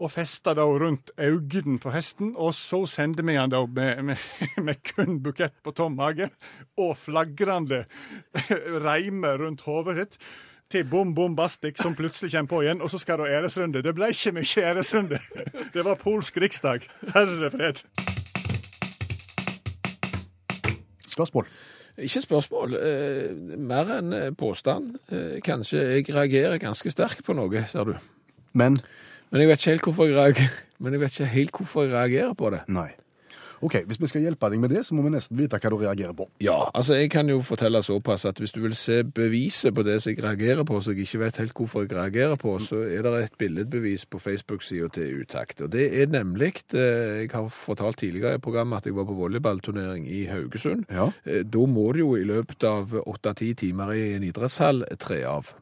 og 0.00 0.10
fester 0.10 0.54
da 0.54 0.64
rundt 0.64 1.10
øynene 1.18 1.78
på 1.78 1.90
hesten. 1.92 2.34
Og 2.36 2.54
så 2.54 2.86
sender 2.86 3.22
vi 3.24 3.34
han 3.36 3.50
da 3.50 3.64
med, 3.66 4.02
med, 4.04 4.18
med 4.62 4.82
kun 4.82 5.20
bukett 5.20 5.54
på 5.62 5.72
tom 5.74 5.96
mage 5.96 6.30
og 6.78 6.96
flagrende 6.96 7.84
reimer 8.84 9.38
rundt 9.38 9.60
hodet 9.74 9.96
sitt. 10.00 10.18
Til 10.72 10.86
bom 10.88 11.12
bom 11.14 11.34
bastik, 11.36 11.76
som 11.78 11.94
plutselig 11.94 12.32
kommer 12.32 12.48
på 12.48 12.62
igjen, 12.64 12.80
og 12.82 12.90
så 12.90 12.98
skal 12.98 13.20
det 13.20 13.28
ha 13.28 13.40
æresrunde. 13.40 13.82
Det 13.84 13.92
ble 13.94 14.08
ikke 14.14 14.32
mye 14.38 14.64
æresrunde. 14.70 15.18
Det 15.74 15.84
var 15.84 16.00
polsk 16.00 16.40
riksdag. 16.40 16.86
Herre 17.14 17.50
fred. 17.52 17.84
Spørsmål? 21.06 21.46
Ikke 21.98 22.20
spørsmål, 22.24 22.74
eh, 22.74 23.58
mer 23.58 23.92
enn 24.00 24.12
eh, 24.12 24.30
påstand. 24.34 24.96
Eh, 25.14 25.36
kanskje 25.46 25.78
jeg 25.78 26.08
reagerer 26.10 26.58
ganske 26.58 26.90
sterkt 26.90 27.22
på 27.24 27.36
noe, 27.38 27.66
ser 27.70 27.84
du. 27.84 27.94
Men 28.52 28.80
Men 29.30 29.40
jeg 29.40 29.48
vet 29.48 29.58
ikke 29.60 29.70
helt 29.70 29.82
hvorfor 29.82 30.04
jeg 30.06 30.16
reagerer, 30.16 30.50
men 30.80 30.92
jeg 30.92 31.00
vet 31.00 31.12
ikke 31.20 31.30
helt 31.36 31.50
hvorfor 31.58 31.82
jeg 31.82 31.92
reagerer 31.92 32.34
på 32.34 32.50
det. 32.50 32.60
nei. 32.68 32.90
OK, 33.64 33.78
hvis 33.88 34.00
vi 34.02 34.08
skal 34.10 34.24
hjelpe 34.26 34.50
deg 34.52 34.60
med 34.60 34.72
det, 34.74 34.82
så 34.84 34.94
må 34.96 35.04
vi 35.06 35.14
nesten 35.14 35.38
vite 35.38 35.56
hva 35.56 35.70
du 35.72 35.78
reagerer 35.80 36.12
på. 36.16 36.26
Ja, 36.44 36.58
altså 36.76 36.98
jeg 36.98 37.10
kan 37.14 37.30
jo 37.32 37.38
fortelle 37.46 37.80
såpass 37.84 38.26
at 38.28 38.40
hvis 38.42 38.52
du 38.52 38.60
vil 38.64 38.74
se 38.76 39.00
beviset 39.04 39.74
på 39.74 39.84
det 39.86 39.96
som 40.04 40.12
jeg 40.12 40.20
reagerer 40.24 40.66
på, 40.68 40.80
så 40.84 40.92
jeg 40.92 41.06
ikke 41.08 41.22
vet 41.24 41.40
helt 41.40 41.56
hvorfor 41.56 41.86
jeg 41.86 41.94
reagerer 41.96 42.36
på, 42.40 42.58
så 42.60 42.82
er 42.84 43.06
det 43.06 43.14
et 43.24 43.38
billedbevis 43.40 44.04
på 44.10 44.20
Facebook-sida 44.20 44.90
til 44.94 45.22
Utakt. 45.24 45.64
Og 45.64 45.72
det 45.72 45.88
er 46.02 46.12
nemlig 46.12 46.52
eh, 46.74 47.24
Jeg 47.24 47.30
har 47.32 47.48
fortalt 47.48 47.98
tidligere 48.02 48.36
i 48.36 48.42
programmet 48.44 48.82
at 48.82 48.86
jeg 48.90 48.96
var 48.96 49.08
på 49.08 49.16
volleyballturnering 49.16 50.06
i 50.08 50.24
Haugesund. 50.28 50.84
Ja. 50.92 51.10
Eh, 51.24 51.42
Da 51.44 51.66
må 51.66 51.92
du 51.92 51.98
jo 52.04 52.14
i 52.16 52.24
løpet 52.28 52.64
av 52.68 52.92
åtte-ti 53.06 53.54
timer 53.54 53.92
i 53.96 54.12
en 54.18 54.24
idrettshall 54.26 54.84
tre 55.00 55.22
av. 55.24 55.54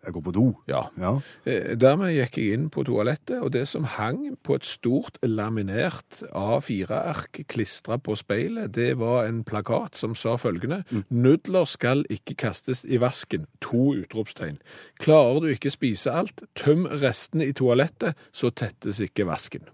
Jeg 0.00 0.14
går 0.16 0.22
på 0.24 0.32
do. 0.32 0.44
Ja. 0.68 0.86
Ja. 0.96 1.10
Eh, 1.44 1.74
Dermed 1.76 2.14
gikk 2.14 2.38
jeg 2.40 2.54
inn 2.56 2.68
på 2.72 2.86
toalettet, 2.88 3.36
og 3.44 3.50
det 3.52 3.66
som 3.68 3.84
hang 3.84 4.22
på 4.42 4.54
et 4.56 4.64
stort 4.64 5.18
laminert 5.26 6.22
A4-ark 6.32 7.42
klistra 7.52 7.98
på 8.00 8.16
speilet, 8.16 8.72
det 8.72 8.94
var 8.96 9.26
en 9.28 9.42
plakat 9.44 10.00
som 10.00 10.14
sa 10.16 10.38
følgende 10.40 10.78
Nudler 11.12 11.68
skal 11.68 12.06
ikke 12.08 12.38
kastes 12.46 12.80
i 12.88 12.96
vasken. 13.02 13.44
To 13.60 13.90
utropstegn. 14.00 14.56
Klarer 15.04 15.44
du 15.44 15.50
ikke 15.52 15.70
spise 15.74 16.14
alt, 16.16 16.40
tøm 16.56 16.86
restene 17.02 17.50
i 17.50 17.52
toalettet, 17.52 18.16
så 18.32 18.48
tettes 18.50 19.02
ikke 19.04 19.28
vasken. 19.28 19.68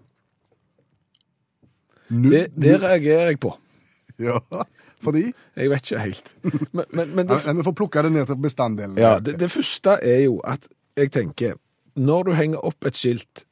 Nu, 2.09 2.29
Det, 2.31 2.47
det 2.55 2.81
reagerer 2.83 3.31
jeg 3.31 3.39
på. 3.43 3.55
Ja, 4.19 4.39
fordi 5.03 5.27
Jeg 5.57 5.69
vet 5.69 5.85
ikke 5.85 6.03
helt. 6.03 6.33
Men, 6.75 6.85
men, 6.91 7.15
men 7.15 7.27
det, 7.27 7.41
ja, 7.45 7.53
Vi 7.53 7.65
får 7.67 7.75
plukke 7.77 8.03
det 8.05 8.11
ned 8.11 8.25
til 8.29 8.39
bestanddelen. 8.41 8.97
Ja, 8.97 9.17
det, 9.19 9.37
det 9.39 9.51
første 9.51 9.97
er 10.01 10.23
jo 10.25 10.39
at 10.45 10.65
jeg 10.97 11.11
tenker, 11.13 11.59
når 11.95 12.23
du 12.23 12.31
henger 12.37 12.65
opp 12.65 12.85
et 12.85 12.97
skilt 12.97 13.47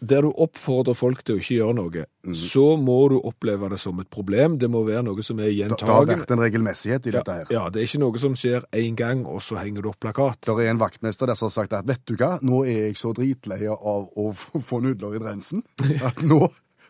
der 0.00 0.22
du 0.22 0.30
oppfordrer 0.30 0.96
folk 0.96 1.22
til 1.24 1.36
å 1.36 1.40
ikke 1.40 1.54
gjøre 1.58 1.76
noe, 1.78 2.04
så 2.36 2.64
må 2.80 2.96
du 3.12 3.16
oppleve 3.16 3.70
det 3.72 3.78
som 3.80 3.98
et 4.02 4.10
problem. 4.12 4.58
Det 4.60 4.68
må 4.72 4.82
være 4.86 5.04
noe 5.06 5.24
som 5.24 5.40
er 5.40 5.52
gjentagende. 5.52 5.86
det 5.86 5.94
har 5.94 6.20
vært 6.22 6.34
en 6.34 6.42
regelmessighet 6.42 7.08
i 7.08 7.14
dette 7.16 7.36
her. 7.38 7.52
Ja, 7.54 7.66
det 7.72 7.82
er 7.82 7.88
ikke 7.88 8.02
noe 8.02 8.22
som 8.22 8.36
skjer 8.38 8.66
én 8.76 8.98
gang, 8.98 9.24
og 9.28 9.42
så 9.44 9.58
henger 9.60 9.86
du 9.86 9.90
opp 9.92 10.00
plakat. 10.02 10.42
Det 10.46 10.56
er 10.66 10.72
en 10.74 10.82
vaktmester 10.82 11.30
der 11.30 11.38
som 11.38 11.48
har 11.50 11.56
sagt 11.56 11.76
at 11.76 11.88
vet 11.88 12.04
du 12.08 12.16
hva, 12.16 12.36
nå 12.44 12.64
er 12.66 12.90
jeg 12.90 13.00
så 13.00 13.14
dritlei 13.16 13.62
av 13.72 14.08
å 14.12 14.30
få 14.36 14.62
få 14.68 14.82
nudler 14.84 15.16
i 15.16 15.22
drensen 15.22 15.62
at 16.04 16.20
nå, 16.24 16.40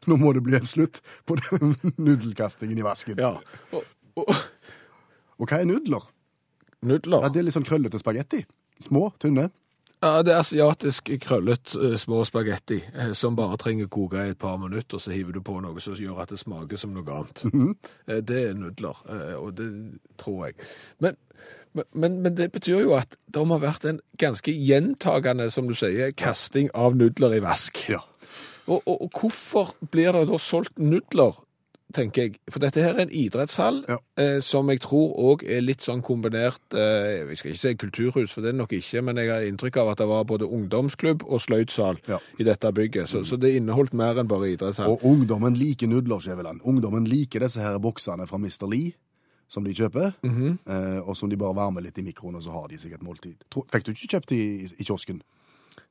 nå 0.10 0.16
må 0.20 0.32
det 0.36 0.42
bli 0.46 0.56
en 0.58 0.66
slutt 0.68 1.00
på 1.26 1.36
den 1.40 1.76
nudelkastingen 2.06 2.78
i 2.78 2.84
vasken. 2.86 3.18
Ja, 3.22 3.34
og, 3.72 3.84
og 4.16 4.34
Og 5.36 5.50
hva 5.50 5.58
er 5.60 5.68
nudler? 5.68 6.06
nudler. 6.86 7.22
Ja, 7.24 7.28
det 7.32 7.40
er 7.40 7.46
litt 7.48 7.56
sånn 7.56 7.66
krøllete 7.66 7.98
spagetti. 8.00 8.44
Små, 8.80 9.10
tynne. 9.20 9.48
Ja, 10.04 10.20
det 10.22 10.32
er 10.34 10.38
asiatisk 10.42 11.08
krøllet 11.24 11.72
eh, 11.80 11.94
små 11.98 12.20
spagetti 12.28 12.76
eh, 12.92 13.12
som 13.16 13.34
bare 13.36 13.56
trenger 13.58 13.88
koke 13.90 14.20
i 14.28 14.32
et 14.34 14.38
par 14.38 14.58
minutter, 14.60 15.00
så 15.00 15.10
hiver 15.10 15.32
du 15.34 15.40
på 15.44 15.56
noe 15.64 15.80
som 15.82 15.96
gjør 15.98 16.20
at 16.22 16.32
det 16.34 16.38
smaker 16.40 16.78
som 16.78 16.92
noe 16.94 17.16
annet. 17.16 17.42
Eh, 18.06 18.20
Det 18.20 18.42
er 18.50 18.54
nudler, 18.60 19.00
og 19.40 19.54
det 19.58 19.68
tror 20.20 20.46
jeg. 20.46 20.58
Men, 21.00 21.16
men, 21.72 21.88
men, 21.96 22.18
men 22.26 22.36
det 22.36 22.50
betyr 22.54 22.84
jo 22.84 22.92
at 22.96 23.16
det 23.32 23.44
må 23.48 23.56
ha 23.58 23.64
vært 23.66 23.88
en 23.88 24.00
ganske 24.20 24.52
gjentagende, 24.52 25.48
som 25.50 25.66
du 25.68 25.74
sier, 25.76 26.12
kasting 26.16 26.68
av 26.76 26.94
nudler 26.96 27.38
i 27.40 27.42
vask. 27.44 27.80
Ja. 27.92 28.04
Og, 28.68 28.82
og, 28.86 29.02
og 29.06 29.10
hvorfor 29.20 29.74
blir 29.90 30.12
det 30.16 30.26
da 30.28 30.38
solgt 30.42 30.78
nudler, 30.78 31.36
tenker 31.94 32.24
jeg? 32.26 32.32
For 32.50 32.58
dette 32.60 32.82
her 32.82 32.96
er 32.98 33.04
en 33.06 33.12
idrettshall, 33.14 33.84
Ja. 33.88 33.96
eh, 34.18 34.40
som 34.42 34.68
jeg 34.72 34.80
tror 34.82 35.14
òg 35.22 35.44
er 35.48 35.60
litt 35.62 35.84
sånn 35.86 36.02
kombinert 36.02 36.74
eh, 36.74 37.22
Vi 37.28 37.36
skal 37.38 37.52
ikke 37.52 37.60
si 37.62 37.74
kulturhus, 37.78 38.32
for 38.34 38.42
det 38.42 38.48
er 38.50 38.56
det 38.56 38.60
nok 38.64 38.72
ikke, 38.74 39.02
men 39.06 39.16
jeg 39.22 39.30
har 39.30 39.46
inntrykk 39.46 39.76
av 39.84 39.92
at 39.94 39.98
det 40.02 40.08
var 40.10 40.24
både 40.24 40.48
ungdomsklubb 40.50 41.22
og 41.28 41.40
sløydsal 41.40 42.00
Ja. 42.10 42.18
i 42.38 42.44
dette 42.44 42.72
bygget. 42.74 43.08
Så, 43.08 43.22
så 43.24 43.38
det 43.38 43.54
inneholdt 43.56 43.94
mer 43.94 44.18
enn 44.18 44.28
bare 44.28 44.50
idrettshall. 44.56 44.90
Og 44.96 45.04
ungdommen 45.06 45.54
liker 45.56 45.86
nudler, 45.86 46.18
Skjæveland. 46.20 46.60
Ungdommen 46.66 47.06
liker 47.06 47.40
disse 47.46 47.60
her 47.62 47.78
boksene 47.78 48.26
fra 48.26 48.36
Mr. 48.42 48.66
Lee, 48.68 48.92
som 49.48 49.62
de 49.62 49.70
kjøper, 49.78 50.10
eh, 50.26 51.00
og 51.06 51.14
som 51.16 51.30
de 51.30 51.36
bare 51.38 51.54
varmer 51.54 51.80
litt 51.86 51.98
i 51.98 52.02
mikroen, 52.02 52.34
og 52.34 52.42
så 52.42 52.50
har 52.50 52.66
de 52.66 52.80
sikkert 52.82 53.04
måltid. 53.06 53.36
Fikk 53.70 53.84
du 53.86 53.92
ikke 53.94 54.08
kjøpt 54.16 54.32
de 54.34 54.36
i, 54.42 54.70
i 54.80 54.84
kiosken? 54.84 55.22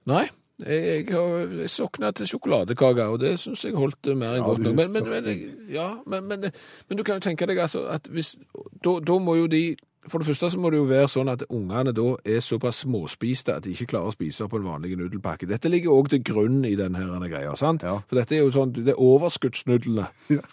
Nei. 0.05 0.25
Jeg, 0.59 1.07
har- 1.11 1.67
sokna 1.67 2.11
til 2.15 2.27
sjokoladekaker, 2.29 3.09
og 3.11 3.19
det 3.19 3.33
syns 3.39 3.65
jeg 3.65 3.73
holdt 3.75 4.05
mer 4.15 4.37
enn 4.37 4.43
Ja, 4.43 4.45
godt 4.47 4.59
nok. 4.63 4.75
Men, 4.75 4.91
men, 4.93 5.03
men, 5.09 5.67
ja, 5.69 5.89
men, 6.07 6.97
du 6.97 7.03
kan 7.03 7.17
jo 7.19 7.25
tenke 7.25 7.45
deg 7.49 7.59
altså, 7.59 7.87
at 7.91 8.07
hvis 8.07 8.35
da, 8.83 8.99
da 9.03 9.17
må 9.19 9.35
jo 9.35 9.47
de 9.51 9.75
For 10.07 10.21
det 10.21 10.27
første 10.27 10.51
så 10.53 10.59
må 10.61 10.69
det 10.69 10.77
jo 10.77 10.85
være 10.85 11.07
sånn 11.09 11.31
at 11.31 11.43
ungene 11.49 11.89
da 11.97 12.03
er 12.29 12.39
såpass 12.39 12.83
småspiste 12.85 13.55
at 13.55 13.63
de 13.65 13.71
ikke 13.73 13.87
klarer 13.95 14.11
å 14.11 14.13
spise 14.13 14.45
på 14.47 14.59
en 14.59 14.67
vanlig 14.67 14.93
nudelpakke. 14.99 15.47
Dette 15.49 15.65
ligger 15.67 15.95
òg 15.97 16.11
til 16.13 16.21
grunn 16.21 16.59
i 16.69 16.75
denne 16.77 17.25
greia, 17.25 17.55
sant? 17.57 17.81
Ja. 17.81 17.95
For 18.05 18.19
dette 18.19 18.35
er 18.37 18.43
jo 18.43 18.51
sånn, 18.53 18.71
det 18.77 18.93
er 18.93 19.01
overskuddsnudlene 19.01 20.05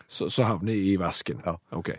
som 0.09 0.45
havner 0.49 0.73
i 0.73 0.97
vasken. 0.97 1.45
Ja. 1.45 1.59
Ok. 1.77 1.93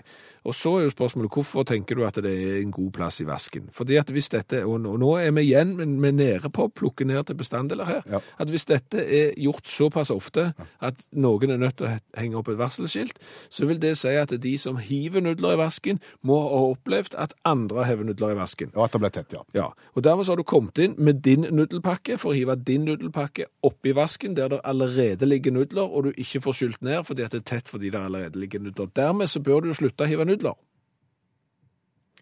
Og 0.46 0.56
så 0.56 0.74
er 0.78 0.84
jo 0.84 0.90
spørsmålet, 0.92 1.32
hvorfor 1.32 1.64
tenker 1.64 1.96
du 1.96 2.04
at 2.06 2.16
det 2.16 2.32
er 2.34 2.58
en 2.62 2.72
god 2.72 2.92
plass 2.92 3.22
i 3.22 3.26
vasken? 3.28 3.70
Fordi 3.72 3.96
at 3.96 4.10
hvis 4.12 4.30
dette, 4.30 4.66
og 4.66 4.82
nå- 4.82 4.98
nå 5.00 5.12
er 5.22 5.32
vi 5.32 5.42
igjen 5.54 5.76
med 5.78 5.88
vi 6.02 6.08
er 6.08 6.12
nede 6.40 6.50
på 6.52 6.66
å 6.68 6.72
plukke 6.74 7.06
ned 7.08 7.24
til 7.26 7.36
bestanddeler 7.36 7.86
her, 7.86 8.02
Ja. 8.12 8.20
at 8.40 8.48
hvis 8.50 8.66
dette 8.66 8.98
er 9.00 9.32
gjort 9.38 9.64
såpass 9.68 10.10
ofte 10.12 10.54
at 10.82 10.96
noen 11.14 11.50
er 11.52 11.58
nødt 11.58 11.78
til 11.78 11.86
å 11.88 12.00
henge 12.18 12.36
opp 12.36 12.50
et 12.50 12.58
varselskilt, 12.58 13.14
så 13.50 13.66
vil 13.66 13.80
det 13.80 13.98
si 13.98 14.08
at 14.10 14.30
de 14.42 14.58
som 14.58 14.76
hiver 14.78 15.22
nudler 15.22 15.54
i 15.54 15.58
vasken, 15.58 16.00
må 16.26 16.42
ha 16.42 16.74
opplevd 16.76 17.16
at 17.18 17.34
andre 17.46 17.86
hever 17.86 18.04
nudler 18.04 18.32
i 18.32 18.36
vasken. 18.36 18.72
Og 18.76 18.84
at 18.84 18.92
det 18.92 19.02
ble 19.02 19.10
tett, 19.10 19.34
ja. 19.34 19.40
Ja, 19.54 19.68
og 19.96 20.04
dermed 20.04 20.26
så 20.26 20.32
har 20.32 20.36
du 20.38 20.44
kommet 20.44 20.78
inn 20.78 20.96
med 20.98 21.22
din 21.24 21.42
nudelpakke 21.52 22.18
for 22.20 22.32
å 22.32 22.36
hive 22.36 22.56
din 22.64 22.84
nudelpakke 22.86 23.46
oppi 23.64 23.94
vasken 23.94 24.36
der 24.36 24.50
det 24.50 24.60
allerede 24.66 25.26
ligger 25.26 25.52
nudler, 25.52 25.88
og 25.88 26.04
du 26.04 26.12
ikke 26.18 26.42
får 26.42 26.54
skylt 26.54 26.82
ned 26.82 27.06
fordi 27.06 27.24
at 27.24 27.32
det 27.32 27.40
er 27.46 27.56
tett 27.60 27.70
fordi 27.70 27.90
det 27.92 28.00
allerede 28.02 28.36
ligger 28.40 28.60
nudler. 28.60 28.88
Dermed 28.94 29.28
så 29.30 29.40
bør 29.40 29.62
du 29.62 29.74
slutte 29.74 30.04
å 30.04 30.08
hive 30.08 30.26
nudler. 30.26 30.33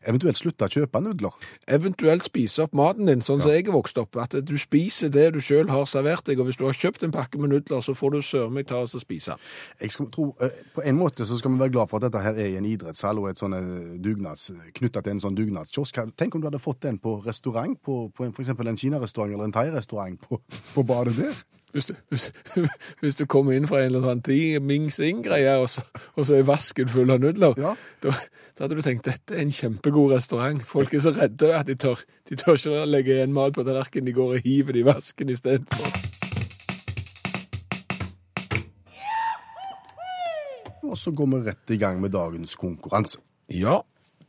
Eventuelt 0.01 0.39
slutte 0.39 0.65
å 0.65 0.71
kjøpe 0.71 0.97
nudler. 1.03 1.35
Eventuelt 1.69 2.25
spise 2.25 2.63
opp 2.63 2.73
maten 2.77 3.05
din, 3.05 3.21
sånn 3.21 3.43
som 3.43 3.51
jeg 3.53 3.67
er 3.67 3.75
vokst 3.75 3.99
opp. 4.01 4.17
At 4.17 4.33
du 4.33 4.55
spiser 4.57 5.11
det 5.13 5.27
du 5.35 5.37
sjøl 5.45 5.69
har 5.69 5.85
servert 5.89 6.25
deg, 6.25 6.41
og 6.41 6.49
hvis 6.49 6.57
du 6.57 6.65
har 6.65 6.77
kjøpt 6.77 7.05
en 7.05 7.13
pakke 7.13 7.37
med 7.37 7.53
nudler, 7.53 7.83
så 7.85 7.93
får 7.97 8.15
du 8.15 8.19
søren 8.25 8.55
meg 8.55 8.65
ta 8.71 8.79
oss 8.81 8.97
og 8.97 9.03
spise. 9.03 9.37
Jeg 9.77 9.93
skal 9.93 10.09
tro, 10.09 10.31
eh, 10.41 10.57
på 10.73 10.81
en 10.89 10.97
måte 10.97 11.27
så 11.29 11.37
skal 11.37 11.53
vi 11.53 11.61
være 11.61 11.75
glad 11.77 11.93
for 11.93 12.01
at 12.01 12.09
dette 12.09 12.23
her 12.25 12.33
er 12.33 12.49
i 12.49 12.57
en 12.57 12.65
idrettshall 12.65 13.21
og 13.21 13.29
et 13.29 13.43
sånn 13.43 13.57
dugnads, 14.01 14.49
knytta 14.73 15.05
til 15.05 15.19
en 15.19 15.23
sånn 15.27 15.37
dugnadskiosk. 15.37 16.01
Tenk 16.17 16.35
om 16.35 16.41
du 16.41 16.49
hadde 16.49 16.63
fått 16.63 16.81
den 16.87 16.97
på 16.97 17.19
restaurant, 17.27 17.77
på, 17.77 18.07
på 18.09 18.31
f.eks. 18.31 18.55
en 18.57 18.83
kinarestaurant 18.85 19.37
eller 19.37 19.51
en 19.51 19.53
thai-restaurant 19.53 20.17
på, 20.25 20.41
på 20.73 20.83
badet 20.83 21.19
der. 21.21 21.45
Hvis 21.71 21.85
du, 21.87 21.93
hvis, 22.11 22.25
hvis 23.01 23.15
du 23.15 23.25
kommer 23.31 23.55
inn 23.55 23.67
fra 23.67 23.79
en 23.79 23.91
eller 23.93 24.03
annen 24.09 24.21
ting, 24.25 24.57
Ming 24.67 24.89
Sing-greie, 24.91 25.53
og, 25.61 25.69
så- 25.71 25.85
og 26.15 26.25
så 26.27 26.35
er 26.39 26.43
vasken 26.49 26.89
full 26.91 27.11
av 27.11 27.19
nudler, 27.23 27.53
Ja. 27.57 27.75
da, 28.03 28.11
da 28.57 28.65
hadde 28.65 28.75
du 28.75 28.81
tenkt 28.85 29.05
dette 29.07 29.35
er 29.37 29.41
en 29.45 29.51
kjempegod 29.55 30.11
restaurant. 30.13 30.61
Folk 30.67 30.93
er 30.93 30.99
så 31.05 31.13
redde 31.15 31.53
at 31.55 31.67
de 31.71 31.75
tør, 31.75 32.03
de 32.29 32.35
tør 32.35 32.59
ikke 32.59 32.85
legge 32.91 33.15
igjen 33.15 33.33
mat 33.33 33.53
på 33.55 33.63
tallerkenen. 33.63 34.05
De 34.11 34.13
går 34.19 34.35
og 34.35 34.41
hiver 34.43 34.73
det 34.75 34.83
i 34.83 34.89
vasken 34.91 35.29
istedenfor. 35.31 35.87
Og 40.83 40.97
så 40.97 41.11
går 41.15 41.27
vi 41.31 41.39
rett 41.45 41.71
i 41.71 41.77
gang 41.79 42.01
med 42.01 42.11
dagens 42.11 42.55
konkurranse. 42.59 43.19
Ja, 43.51 43.79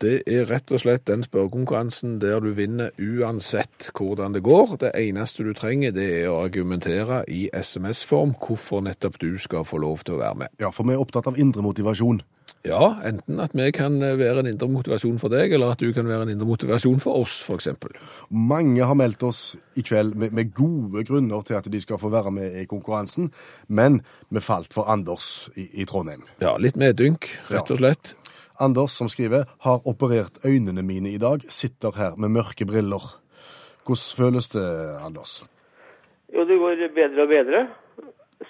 det 0.02 0.16
er 0.26 0.48
rett 0.50 0.70
og 0.74 0.82
slett 0.82 1.04
den 1.06 1.22
spørrekonkurransen 1.22 2.16
der 2.22 2.42
du 2.42 2.50
vinner 2.56 2.90
uansett 2.98 3.90
hvordan 3.94 4.34
det 4.34 4.42
går. 4.46 4.76
Det 4.82 4.92
eneste 4.98 5.46
du 5.46 5.52
trenger, 5.54 5.94
det 5.94 6.08
er 6.22 6.28
å 6.32 6.40
argumentere 6.42 7.22
i 7.30 7.46
SMS-form 7.54 8.34
hvorfor 8.42 8.82
nettopp 8.82 9.20
du 9.22 9.36
skal 9.38 9.66
få 9.68 9.78
lov 9.82 10.02
til 10.06 10.18
å 10.18 10.22
være 10.24 10.44
med. 10.44 10.54
Ja, 10.62 10.72
for 10.74 10.88
vi 10.88 10.96
er 10.96 11.02
opptatt 11.02 11.30
av 11.30 11.38
indre 11.38 11.62
motivasjon. 11.64 12.22
Ja, 12.62 12.92
enten 13.02 13.40
at 13.42 13.56
vi 13.58 13.64
kan 13.74 13.96
være 13.98 14.44
en 14.44 14.48
indre 14.52 14.68
motivasjon 14.70 15.16
for 15.18 15.34
deg, 15.34 15.50
eller 15.54 15.74
at 15.74 15.80
du 15.82 15.90
kan 15.94 16.06
være 16.06 16.28
en 16.28 16.32
indre 16.36 16.46
motivasjon 16.46 17.00
for 17.02 17.18
oss, 17.24 17.40
eksempel. 17.50 17.94
Mange 18.30 18.86
har 18.86 18.94
meldt 18.98 19.24
oss 19.26 19.40
i 19.74 19.82
kveld 19.82 20.14
med, 20.18 20.30
med 20.30 20.52
gode 20.54 21.02
grunner 21.08 21.42
til 21.46 21.58
at 21.58 21.66
de 21.66 21.80
skal 21.82 21.98
få 21.98 22.12
være 22.14 22.30
med 22.30 22.60
i 22.62 22.66
konkurransen, 22.70 23.32
men 23.66 23.98
vi 24.30 24.42
falt 24.42 24.70
for 24.74 24.90
Anders 24.90 25.48
i, 25.56 25.66
i 25.82 25.86
Trondheim. 25.90 26.22
Ja, 26.42 26.54
litt 26.54 26.78
medynk, 26.78 27.32
rett 27.50 27.70
og 27.74 27.82
slett. 27.82 28.14
Anders, 28.60 28.96
som 28.98 29.08
skriver, 29.08 29.44
har 29.64 29.86
operert 29.88 30.42
øynene 30.44 30.82
mine 30.82 31.12
i 31.12 31.18
dag, 31.18 31.44
sitter 31.48 31.94
her 31.96 32.16
med 32.16 32.34
mørke 32.34 32.66
briller. 32.68 33.02
Hvordan 33.86 34.16
føles 34.16 34.48
det, 34.52 34.66
Anders? 35.04 35.42
Jo, 36.32 36.44
det 36.48 36.58
går 36.58 36.84
bedre 36.94 37.22
og 37.22 37.28
bedre. 37.28 37.64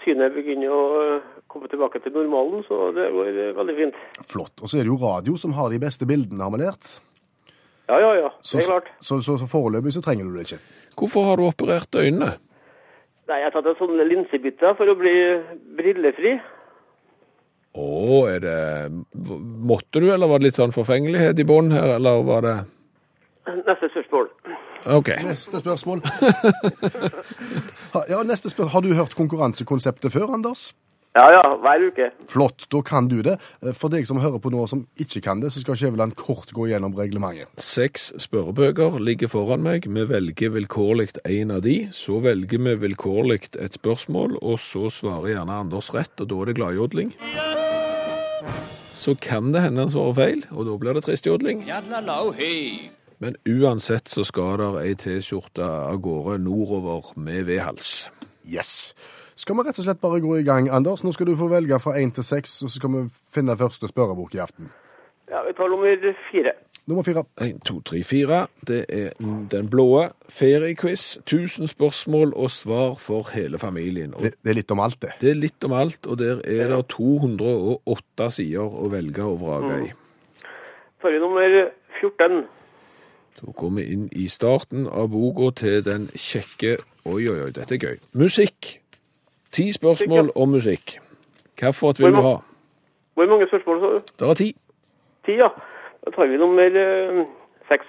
Synet 0.03 0.35
begynner 0.35 0.73
å 0.73 0.83
øh, 1.03 1.25
komme 1.53 1.69
tilbake 1.69 2.01
til 2.01 2.15
normalen, 2.15 2.63
så 2.65 2.91
det 2.97 3.11
går 3.13 3.29
øh, 3.33 3.57
veldig 3.57 3.75
fint. 3.77 3.99
Flott. 4.25 4.55
Og 4.63 4.69
så 4.69 4.79
er 4.79 4.87
det 4.87 4.93
jo 4.93 5.01
radio 5.03 5.37
som 5.37 5.53
har 5.57 5.69
de 5.73 5.81
beste 5.83 6.09
bildene, 6.09 6.43
har 6.43 6.55
vi 6.55 6.63
lært. 6.63 6.95
Ja, 7.91 7.99
ja, 8.01 8.13
ja. 8.17 8.31
Det 8.41 8.63
er 8.63 8.71
klart. 8.71 8.89
så, 9.01 9.21
så, 9.21 9.37
så 9.37 9.49
foreløpig 9.51 9.93
så 9.93 10.01
trenger 10.05 10.25
du 10.25 10.37
det 10.37 10.47
ikke. 10.47 10.63
Hvorfor 10.99 11.29
har 11.29 11.37
du 11.37 11.45
operert 11.49 11.95
øynene? 11.99 12.33
Nei, 13.29 13.39
jeg 13.39 13.49
har 13.49 13.55
tatt 13.55 13.69
en 13.71 13.79
sånn 13.79 14.01
linsebytte 14.09 14.73
for 14.79 14.91
å 14.91 14.97
bli 14.99 15.15
brillefri. 15.79 16.37
Å, 17.73 18.29
er 18.29 18.43
det 18.45 18.57
Måtte 19.65 20.03
du, 20.03 20.11
eller 20.13 20.29
var 20.29 20.43
det 20.43 20.51
litt 20.51 20.61
sånn 20.61 20.75
forfengelighet 20.75 21.41
i 21.41 21.49
bånn 21.49 21.73
her, 21.73 21.97
eller 21.97 22.25
var 22.27 22.47
det 22.47 22.57
Neste 23.43 23.89
spørsmål. 23.91 24.29
OK. 24.87 25.09
Neste 25.27 25.59
spørsmål. 25.59 26.03
Ja, 28.09 28.23
neste 28.23 28.53
spørsmål. 28.53 28.71
Har 28.71 28.85
du 28.85 28.93
hørt 28.95 29.17
konkurransekonseptet 29.19 30.15
før, 30.15 30.31
Anders? 30.37 30.71
Ja, 31.13 31.27
ja, 31.29 31.41
hver 31.61 31.83
uke. 31.91 32.07
Flott, 32.31 32.65
da 32.73 32.81
kan 32.87 33.09
du 33.11 33.19
det. 33.27 33.35
For 33.77 33.93
deg 33.93 34.07
som 34.09 34.23
hører 34.23 34.41
på 34.41 34.53
nå 34.55 34.63
som 34.71 34.87
ikke 35.03 35.21
kan 35.27 35.43
det, 35.43 35.51
så 35.53 35.61
skal 35.61 35.77
Skjæveland 35.77 36.15
kort 36.17 36.55
gå 36.57 36.71
gjennom 36.71 36.95
reglementet. 36.97 37.51
Seks 37.61 38.13
spørrebøker 38.25 38.97
ligger 39.03 39.29
foran 39.33 39.65
meg. 39.67 39.91
Vi 39.93 40.07
velger 40.09 40.55
vilkårlig 40.57 41.11
en 41.27 41.53
av 41.59 41.67
de. 41.67 41.77
Så 41.93 42.23
velger 42.25 42.63
vi 42.65 42.79
vilkårlig 42.87 43.43
et 43.61 43.77
spørsmål, 43.77 44.39
og 44.41 44.63
så 44.63 44.89
svarer 44.89 45.35
gjerne 45.35 45.61
Anders 45.67 45.93
rett, 45.93 46.15
og 46.23 46.33
da 46.33 46.41
er 46.41 46.53
det 46.53 46.61
gladjodling. 46.63 47.13
Så 48.95 49.15
kan 49.19 49.53
det 49.55 49.63
hende 49.65 49.87
han 49.87 49.93
svarer 49.93 50.15
feil, 50.19 50.45
og 50.51 50.67
da 50.69 50.77
blir 50.79 50.99
det 50.99 51.05
tristjodling. 51.07 51.65
Men 53.23 53.37
uansett 53.47 54.11
så 54.11 54.25
skal 54.27 54.59
der 54.59 54.79
ei 54.83 54.95
T-skjorte 54.99 55.63
av 55.63 56.01
gårde 56.03 56.41
nordover 56.43 57.13
med 57.17 57.47
vedhals. 57.47 58.11
Yes. 58.43 58.93
Skal 59.39 59.57
vi 59.57 59.65
rett 59.67 59.79
og 59.79 59.87
slett 59.87 60.03
bare 60.03 60.21
gå 60.23 60.37
i 60.41 60.47
gang, 60.47 60.69
Anders? 60.71 61.05
Nå 61.07 61.15
skal 61.15 61.31
du 61.31 61.37
få 61.39 61.49
velge 61.51 61.79
fra 61.83 61.97
én 61.99 62.11
til 62.15 62.27
seks, 62.27 62.61
og 62.63 62.71
så 62.71 62.81
skal 62.81 62.95
vi 62.97 63.05
finne 63.11 63.59
første 63.59 63.91
spørrebok 63.91 64.35
i 64.37 64.43
aften. 64.43 64.71
Ja, 65.33 65.41
vi 65.47 65.53
tar 65.57 65.69
nummer 65.73 66.15
fire. 66.31 66.53
Nummer 66.87 67.03
fire. 67.03 67.25
En, 67.41 67.61
to, 67.65 67.81
tre, 67.81 68.03
fire. 68.05 68.47
Det 68.69 68.85
er 68.89 69.15
den 69.51 69.69
blåe 69.71 70.11
feriequiz. 70.29 71.17
1000 71.23 71.69
spørsmål 71.73 72.35
og 72.37 72.51
svar 72.51 72.95
for 73.01 73.31
hele 73.33 73.59
familien. 73.59 74.15
Og 74.15 74.23
Det, 74.23 74.35
det 74.45 74.51
er 74.51 74.59
litt 74.61 74.71
om 74.71 74.81
alt, 74.85 74.99
det. 75.03 75.13
det 75.21 75.31
er 75.31 75.39
litt 75.41 75.65
om 75.65 75.73
alt, 75.73 76.07
og 76.07 76.19
der 76.19 76.43
er 76.45 76.69
det 76.69 76.81
208 76.93 78.31
sider 78.31 78.77
å 78.85 78.91
velge 78.93 79.25
og 79.25 79.41
vrake 79.41 79.79
i. 79.87 79.93
tar 81.03 81.11
vi 81.17 81.19
nummer 81.19 81.71
14. 82.01 82.45
Da 83.41 83.53
går 83.57 83.71
vi 83.77 83.89
inn 83.95 84.09
i 84.13 84.29
starten 84.29 84.87
av 84.87 85.09
boka 85.11 85.51
til 85.65 85.81
den 85.85 86.11
kjekke 86.15 86.77
Oi, 87.05 87.25
oi, 87.27 87.41
oi, 87.43 87.51
dette 87.51 87.75
er 87.75 87.79
gøy. 87.83 87.97
Musikk. 88.15 88.77
Ti 89.51 89.73
spørsmål 89.75 90.29
om 90.39 90.53
musikk. 90.55 91.01
Hvilket 91.59 91.99
vil 91.99 92.15
du 92.15 92.21
ha? 92.23 92.37
Hvor 93.15 93.27
mange 93.27 93.49
spørsmål 93.51 93.81
sa 93.81 93.89
du? 93.97 94.13
Det 94.21 94.29
er 94.29 94.35
ti. 94.39 94.47
Ti, 95.27 95.39
ja. 95.39 95.49
Da 96.05 96.11
tar 96.11 96.27
vi 96.27 96.37
nummer 96.37 96.79
øh, 96.85 97.25
seks. 97.69 97.87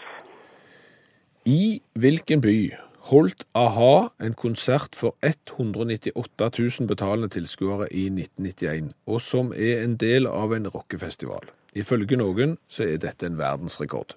I 1.46 1.82
hvilken 1.94 2.42
by 2.42 2.74
holdt 3.10 3.44
a-ha 3.56 4.08
en 4.24 4.34
konsert 4.34 4.96
for 4.96 5.16
198 5.24 6.50
000 6.80 6.88
betalende 6.88 7.28
tilskuere 7.28 7.88
i 7.92 8.06
1991, 8.06 8.94
og 9.08 9.22
som 9.22 9.52
er 9.56 9.84
en 9.84 9.98
del 9.98 10.28
av 10.28 10.54
en 10.54 10.68
rockefestival? 10.68 11.50
Ifølge 11.76 12.16
noen 12.22 12.58
så 12.70 12.86
er 12.86 13.02
dette 13.02 13.26
en 13.26 13.38
verdensrekord. 13.38 14.14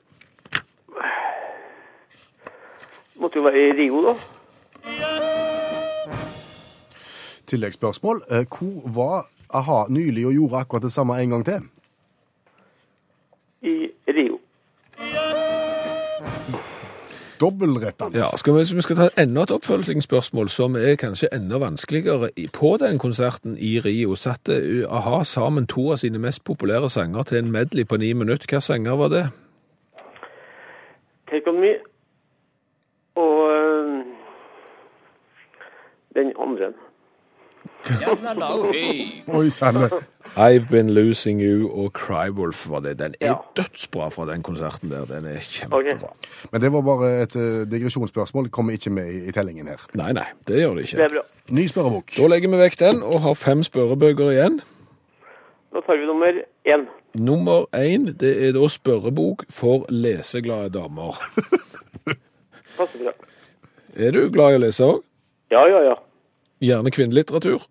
Måtte 3.16 3.40
jo 3.40 3.46
være 3.48 3.62
i 3.64 3.72
Rio, 3.80 4.02
da. 4.04 4.14
Tilleggsspørsmål. 7.46 8.22
Eh, 8.30 8.44
Hvor 8.44 8.92
var 8.94 9.24
a-ha 9.50 9.86
nylig 9.88 10.26
og 10.26 10.32
gjorde 10.32 10.60
akkurat 10.60 10.82
det 10.82 10.92
samme 10.92 11.16
en 11.22 11.30
gang 11.30 11.44
til? 11.44 11.64
I 13.66 13.90
Rio. 14.08 14.40
Dobbeltrett, 17.40 18.02
Anders. 18.02 18.32
Ja, 18.32 18.36
skal 18.36 18.54
vi, 18.54 18.58
vi 18.74 18.82
skal 18.82 18.96
ta 18.96 19.08
enda 19.22 19.42
et 19.42 19.50
oppfølgingsspørsmål 19.50 20.48
som 20.48 20.76
er 20.76 20.94
kanskje 20.96 21.28
enda 21.34 21.58
vanskeligere. 21.60 22.30
På 22.52 22.76
den 22.80 22.98
konserten 22.98 23.56
i 23.58 23.80
Rio 23.84 24.14
satte 24.14 24.86
a-ha 24.88 25.24
sammen 25.24 25.66
to 25.66 25.90
av 25.92 26.00
sine 26.00 26.18
mest 26.18 26.44
populære 26.44 26.90
sanger 26.90 27.22
til 27.22 27.38
en 27.38 27.52
medley 27.52 27.84
på 27.84 27.96
ni 27.96 28.12
minutter. 28.12 28.46
Hvilke 28.46 28.60
sanger 28.60 28.96
var 28.96 29.08
det? 29.08 29.24
Take 31.30 31.50
on 31.50 31.60
me. 31.60 31.74
Og 33.14 33.52
øh, 33.52 34.04
den 36.14 36.32
andre. 36.38 36.72
Oi. 39.28 39.50
I've 40.36 40.68
Been 40.70 40.90
Losing 40.90 41.40
You 41.42 41.70
og 41.70 41.92
Crywolf 41.92 42.66
var 42.70 42.80
det. 42.80 42.98
Den 42.98 43.14
er 43.20 43.26
Ja. 43.26 43.34
dødsbra 43.56 44.08
fra 44.10 44.26
den 44.32 44.42
konserten 44.42 44.90
der. 44.90 45.04
Den 45.04 45.24
er 45.24 45.38
kjempebra. 45.40 45.78
Okay. 45.78 45.98
Men 46.52 46.60
det 46.60 46.72
var 46.72 46.80
bare 46.82 47.22
et 47.22 47.36
eh, 47.36 47.70
digresjonsspørsmål. 47.70 48.48
Kommer 48.50 48.72
ikke 48.72 48.90
med 48.90 49.06
i, 49.12 49.28
i 49.28 49.32
tellingen 49.32 49.66
her. 49.68 49.86
Nei, 49.94 50.12
nei, 50.12 50.24
det 50.48 50.60
gjør 50.60 50.74
det 50.74 50.82
Det 50.86 50.92
ikke. 50.92 51.02
er 51.02 51.08
bra. 51.08 51.22
Ny 51.50 51.66
spørrebok. 51.66 52.10
Da 52.16 52.26
legger 52.26 52.48
vi 52.50 52.56
vekk 52.56 52.78
den 52.78 53.02
og 53.02 53.20
har 53.20 53.34
fem 53.34 53.62
spørrebøker 53.62 54.30
igjen. 54.34 54.60
Da 55.74 55.80
tar 55.86 55.96
vi 56.00 56.06
nummer 56.06 56.32
én. 56.66 56.86
Nummer 57.14 57.64
én 57.74 58.10
det 58.18 58.34
er 58.48 58.52
da 58.52 58.68
spørrebok 58.68 59.44
for 59.50 59.86
leseglade 59.88 60.70
damer. 60.74 61.16
Passer 62.76 62.98
bra. 63.04 63.12
Er 63.96 64.10
du 64.12 64.26
glad 64.30 64.52
i 64.52 64.58
å 64.58 64.60
lese 64.66 64.84
òg? 64.84 65.00
Ja, 65.50 65.62
ja, 65.68 65.80
ja. 65.88 65.94
Gjerne 66.60 66.90
kvinnelitteratur? 66.90 67.62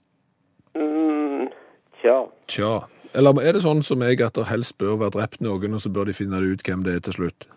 Mm, 0.76 1.48
tja. 2.02 2.18
Tja. 2.52 2.74
Eller 3.16 3.40
er 3.42 3.56
det 3.56 3.64
sånn 3.64 3.84
som 3.86 4.02
jeg 4.04 4.20
at 4.26 4.36
det 4.36 4.48
helst 4.50 4.76
bør 4.82 4.98
være 5.00 5.16
drept 5.16 5.40
noen, 5.44 5.78
og 5.78 5.84
så 5.84 5.92
bør 5.94 6.10
de 6.10 6.16
finne 6.18 6.42
ut 6.44 6.64
hvem 6.68 6.84
det 6.84 6.98
er 6.98 7.06
til 7.08 7.16
slutt? 7.20 7.48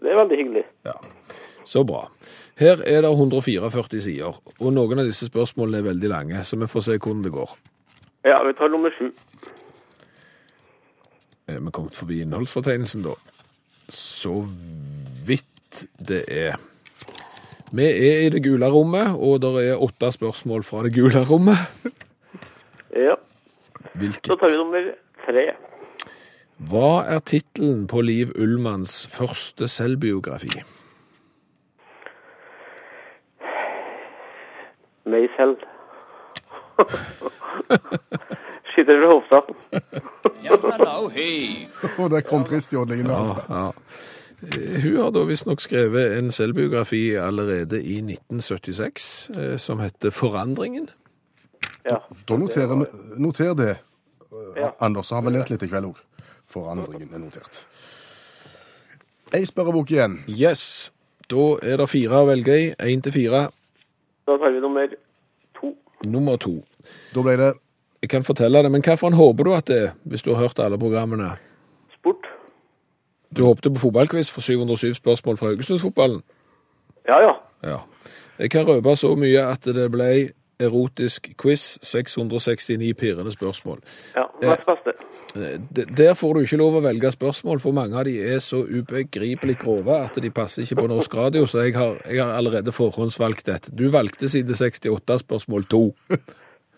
Det 0.00 0.10
er 0.12 0.18
veldig 0.22 0.38
hyggelig. 0.40 0.64
Ja, 0.88 0.96
Så 1.64 1.84
bra. 1.84 2.06
Her 2.60 2.82
er 2.86 3.02
det 3.02 3.10
144 3.10 4.00
sider, 4.04 4.36
og 4.60 4.72
noen 4.72 5.00
av 5.00 5.08
disse 5.08 5.26
spørsmålene 5.30 5.80
er 5.80 5.86
veldig 5.88 6.10
lange, 6.12 6.42
så 6.44 6.58
vi 6.60 6.68
får 6.68 6.84
se 6.86 6.98
hvordan 6.98 7.22
det 7.24 7.32
går. 7.32 7.54
Ja, 8.24 8.38
vi 8.46 8.52
tar 8.56 8.68
nummer 8.72 8.92
sju. 8.98 9.10
Er 11.48 11.60
vi 11.60 11.72
kommet 11.72 11.96
forbi 11.96 12.20
innholdsfortegnelsen 12.24 13.02
da? 13.04 13.16
Så 13.92 14.44
vidt 15.26 15.84
det 15.98 16.22
er. 16.28 16.56
Vi 17.74 17.84
er 17.84 18.22
i 18.26 18.30
det 18.32 18.44
gule 18.44 18.68
rommet, 18.70 19.16
og 19.18 19.40
det 19.42 19.52
er 19.66 19.82
åtte 19.82 20.12
spørsmål 20.14 20.62
fra 20.64 20.84
det 20.86 20.94
gule 20.94 21.24
rommet. 21.28 21.58
Ja. 22.94 23.16
Hvilket? 23.98 24.26
Så 24.30 24.36
tar 24.40 24.50
vi 24.52 24.56
nummer 24.60 24.90
tre. 25.26 25.44
Hva 26.70 26.90
er 27.10 27.18
tittelen 27.26 27.86
på 27.90 28.00
Liv 28.06 28.30
Ullmanns 28.38 29.00
første 29.10 29.66
selvbiografi? 29.68 30.62
Meg 35.10 35.26
selv. 35.36 35.58
Skyter 38.74 38.98
fra 39.02 39.10
hofta. 39.12 39.40
Og 41.98 42.10
der 42.14 42.20
kom 42.26 42.44
tristjodlingen. 42.48 43.06
Ja, 43.10 43.22
Ja. 43.26 43.34
ja. 43.54 43.70
Eh, 44.44 44.80
Hun 44.82 44.96
har 45.00 45.10
da 45.14 45.22
visstnok 45.24 45.60
skrevet 45.62 46.18
en 46.18 46.30
selvbiografi 46.34 47.14
allerede 47.16 47.78
i 47.82 47.98
1976 48.02 49.30
eh, 49.34 49.56
som 49.58 49.78
heter 49.80 50.10
Forandringen. 50.10 50.88
Ja. 51.84 51.98
Da 52.28 52.36
noterer 52.40 52.76
vi 52.80 52.86
noter 53.20 53.54
det, 53.54 53.78
Ja. 54.56 54.72
Anders. 54.80 55.10
Har 55.10 55.22
vi 55.22 55.30
lært 55.30 55.50
litt 55.50 55.62
i 55.62 55.68
kveld 55.70 55.92
òg. 55.92 55.98
Forandringen 56.50 57.12
er 57.14 57.18
notert. 57.22 57.64
Ei 59.34 59.44
spørrebok 59.46 59.90
igjen. 59.90 60.18
Yes, 60.28 60.90
da 61.30 61.56
er 61.62 61.78
det 61.80 61.88
fire 61.90 62.20
å 62.22 62.26
velge 62.28 62.54
i. 62.54 62.66
Én 62.78 63.02
til 63.02 63.12
fire. 63.14 63.48
Da 64.26 64.36
tar 64.38 64.52
vi 64.54 64.60
nummer 64.60 64.88
to. 65.58 65.72
Nummer 66.04 66.36
to. 66.38 66.56
Da 67.14 67.22
ble 67.22 67.36
det 67.40 67.52
Jeg 68.04 68.10
kan 68.10 68.22
fortelle 68.22 68.60
det, 68.62 68.70
men 68.70 68.82
hvilken 68.84 69.14
håper 69.16 69.44
du 69.44 69.52
at 69.56 69.64
det 69.66 69.76
er, 69.80 69.92
hvis 70.04 70.20
du 70.22 70.34
har 70.34 70.42
hørt 70.42 70.58
alle 70.60 70.76
programmene? 70.76 71.38
Sport. 71.94 72.26
Du 73.32 73.46
håpte 73.46 73.70
på 73.72 73.80
fotballquiz 73.80 74.28
for 74.30 74.44
707 74.44 74.98
spørsmål 74.98 75.38
fra 75.40 75.46
Haugesundsfotballen? 75.48 76.20
Ja, 77.08 77.16
ja. 77.22 77.32
Ja. 77.62 77.78
Jeg 78.38 78.50
kan 78.50 78.66
røpe 78.68 78.92
så 78.96 79.14
mye 79.16 79.46
at 79.48 79.64
det 79.64 79.86
ble 79.90 80.10
erotisk 80.60 81.30
quiz, 81.40 81.78
669 81.82 82.94
pirrende 82.98 83.32
spørsmål. 83.32 83.80
Ja, 84.16 84.24
hva 84.40 84.56
beste. 84.66 84.94
Eh, 85.34 85.58
Der 85.96 86.14
får 86.14 86.34
du 86.34 86.40
ikke 86.40 86.56
lov 86.60 86.76
å 86.78 86.82
velge 86.84 87.10
spørsmål, 87.10 87.60
for 87.60 87.72
mange 87.72 87.98
av 87.98 88.04
de 88.04 88.18
er 88.22 88.38
så 88.38 88.62
ubegripelig 88.64 89.58
grove 89.58 89.96
at 90.04 90.14
de 90.22 90.30
passer 90.30 90.62
ikke 90.62 90.82
på 90.82 90.86
norsk 90.86 91.14
radio, 91.14 91.46
så 91.46 91.64
jeg 91.64 91.74
har, 91.74 91.96
jeg 92.06 92.22
har 92.22 92.36
allerede 92.36 92.72
forhåndsvalgt 92.72 93.48
et. 93.48 93.70
Du 93.78 93.88
valgte 93.90 94.28
side 94.28 94.54
68, 94.54 95.18
spørsmål 95.18 95.64
2. 95.64 95.82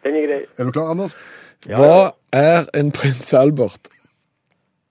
Den 0.04 0.14
er 0.14 0.26
grei. 0.26 0.40
Er 0.58 0.64
du 0.64 0.70
klar, 0.72 0.90
Anders? 0.90 1.16
Hva 1.66 2.12
er 2.32 2.68
en 2.74 2.92
prins 2.92 3.32
Albert? 3.34 3.88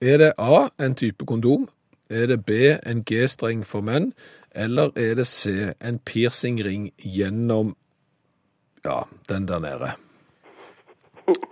Er 0.02 0.18
det 0.18 0.32
A, 0.38 0.68
en 0.78 0.94
type 0.94 1.24
kondom? 1.26 1.68
Er 2.10 2.26
det 2.26 2.44
B, 2.46 2.50
en 2.86 3.02
G-streng 3.02 3.64
for 3.66 3.80
menn? 3.80 4.12
Eller 4.54 4.90
er 4.96 5.14
det 5.18 5.26
C, 5.26 5.72
en 5.80 5.98
piercingring 5.98 6.90
gjennom 7.02 7.74
ja, 8.86 8.96
den 9.28 9.46
der 9.48 9.58
nede? 9.64 9.92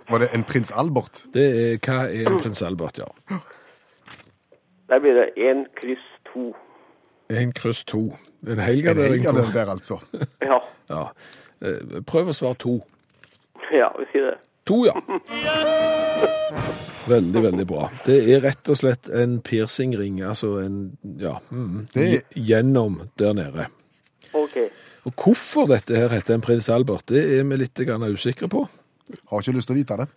Var 0.09 0.21
det 0.23 0.29
en 0.33 0.43
prins 0.47 0.71
Albert? 0.71 1.23
Det 1.33 1.45
er, 1.51 1.77
hva 1.83 2.05
er 2.07 2.29
en 2.31 2.39
prins 2.39 2.61
Albert, 2.63 2.97
ja? 3.01 3.07
Der 4.89 4.99
blir 5.03 5.17
det 5.17 5.25
én 5.41 5.65
kryss 5.79 6.05
to. 6.31 6.53
En 7.33 7.51
kryss 7.57 7.83
to. 7.89 8.03
En 8.47 8.59
helgardering. 8.61 9.25
på- 9.25 9.51
der, 9.53 9.69
altså. 9.73 9.97
Ja. 10.45 10.59
Ja. 10.89 11.03
Eh, 11.61 12.01
Prøv 12.07 12.29
å 12.29 12.33
svare 12.37 12.55
to. 12.61 12.75
ja, 13.73 13.89
vi 13.99 14.05
sier 14.13 14.29
det. 14.31 14.37
To, 14.69 14.83
ja. 14.85 14.93
Veldig, 17.07 17.41
veldig 17.43 17.65
bra. 17.69 17.89
Det 18.05 18.15
er 18.33 18.39
rett 18.41 18.69
og 18.73 18.77
slett 18.79 19.09
en 19.13 19.35
piercingring, 19.45 20.21
altså 20.25 20.55
en 20.63 20.97
Ja. 21.21 21.35
Mm, 21.51 21.87
Det- 21.93 22.23
Gjennom 22.35 23.01
der 23.19 23.33
nede. 23.33 23.67
OK. 24.33 24.57
Og 25.05 25.13
hvorfor 25.21 25.69
dette 25.69 25.93
her 25.93 26.09
heter 26.09 26.35
en 26.35 26.43
prins 26.43 26.67
Albert, 26.73 27.07
det 27.13 27.21
er 27.37 27.45
vi 27.45 27.61
litt 27.61 27.85
grann 27.85 28.05
usikre 28.09 28.49
på. 28.49 28.65
Har 29.29 29.41
ikke 29.43 29.53
lyst 29.53 29.69
til 29.69 29.75
å 29.75 29.79
vite 29.79 29.97
det. 30.01 30.07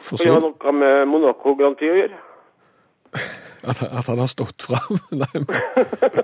For 0.00 0.16
så... 0.16 0.24
det 0.24 0.32
har 0.32 0.44
noe 0.46 0.76
med 0.76 1.08
Monaco 1.10 1.52
Grand 1.58 1.76
Prix 1.76 1.92
å 1.92 1.98
gjøre? 1.98 2.20
at, 3.70 3.82
at 3.82 4.08
han 4.08 4.22
har 4.22 4.30
stått 4.32 4.64
fram. 4.64 5.02
Nei, 5.22 5.42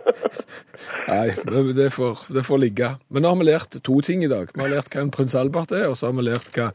Nei 1.10 1.26
men 1.44 1.74
det, 1.76 1.90
får, 1.94 2.24
det 2.32 2.46
får 2.48 2.62
ligge. 2.64 2.94
Men 3.12 3.26
nå 3.26 3.34
har 3.34 3.42
vi 3.42 3.50
lært 3.50 3.78
to 3.84 4.00
ting 4.04 4.24
i 4.24 4.32
dag. 4.32 4.48
Vi 4.54 4.64
har 4.64 4.72
lært 4.72 4.90
hva 4.94 5.04
en 5.04 5.12
prins 5.14 5.36
Albert 5.38 5.76
er, 5.76 5.90
og 5.90 6.00
så 6.00 6.08
har 6.08 6.16
vi 6.16 6.26
lært 6.30 6.48
hva 6.56 6.72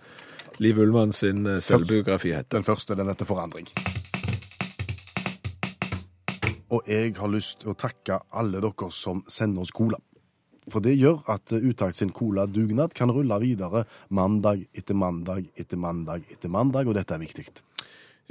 Liv 0.62 0.78
Ullmann 0.78 1.18
sin 1.18 1.48
eh, 1.50 1.62
selvbiografi 1.66 2.36
heter. 2.36 2.60
Den 2.60 2.68
første, 2.68 2.94
den 3.00 3.10
heter 3.10 3.26
Forandring. 3.26 3.74
Og 6.74 6.86
jeg 6.90 7.14
har 7.18 7.30
lyst 7.30 7.62
til 7.62 7.74
å 7.74 7.78
takke 7.78 8.22
alle 8.34 8.62
dere 8.62 8.94
som 8.94 9.26
sender 9.30 9.66
oss 9.66 9.74
cola. 9.74 9.98
For 10.72 10.84
det 10.84 10.96
gjør 10.96 11.22
at 11.32 11.52
Utakt 11.54 11.98
sin 12.00 12.14
cola-dugnad 12.16 12.96
kan 12.98 13.12
rulle 13.12 13.40
videre 13.44 13.84
mandag 14.10 14.66
etter 14.74 14.96
mandag 14.96 15.50
etter 15.60 15.78
mandag 15.78 16.24
etter 16.32 16.52
mandag, 16.52 16.88
og 16.88 16.96
dette 16.98 17.16
er 17.16 17.24
viktig. 17.24 17.48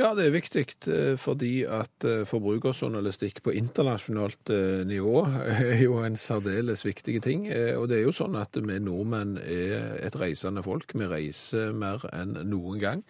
Ja, 0.01 0.15
det 0.17 0.25
er 0.25 0.33
viktig 0.33 0.63
eh, 0.89 1.19
fordi 1.21 1.67
at 1.69 2.07
eh, 2.09 2.23
forbrukerjournalistikk 2.25 3.43
på 3.45 3.53
internasjonalt 3.59 4.49
eh, 4.55 4.81
nivå 4.89 5.27
er 5.53 5.83
jo 5.85 5.99
en 6.01 6.17
særdeles 6.17 6.87
viktig 6.87 7.19
ting. 7.27 7.45
Eh, 7.53 7.77
Og 7.77 7.91
det 7.91 7.99
er 7.99 8.07
jo 8.07 8.15
sånn 8.17 8.39
at 8.41 8.57
vi 8.57 8.79
nordmenn 8.81 9.37
er 9.43 9.99
et 10.01 10.17
reisende 10.17 10.65
folk. 10.65 10.97
Vi 10.97 11.11
reiser 11.11 11.77
mer 11.77 12.09
enn 12.09 12.39
noen 12.49 12.81
gang. 12.81 13.05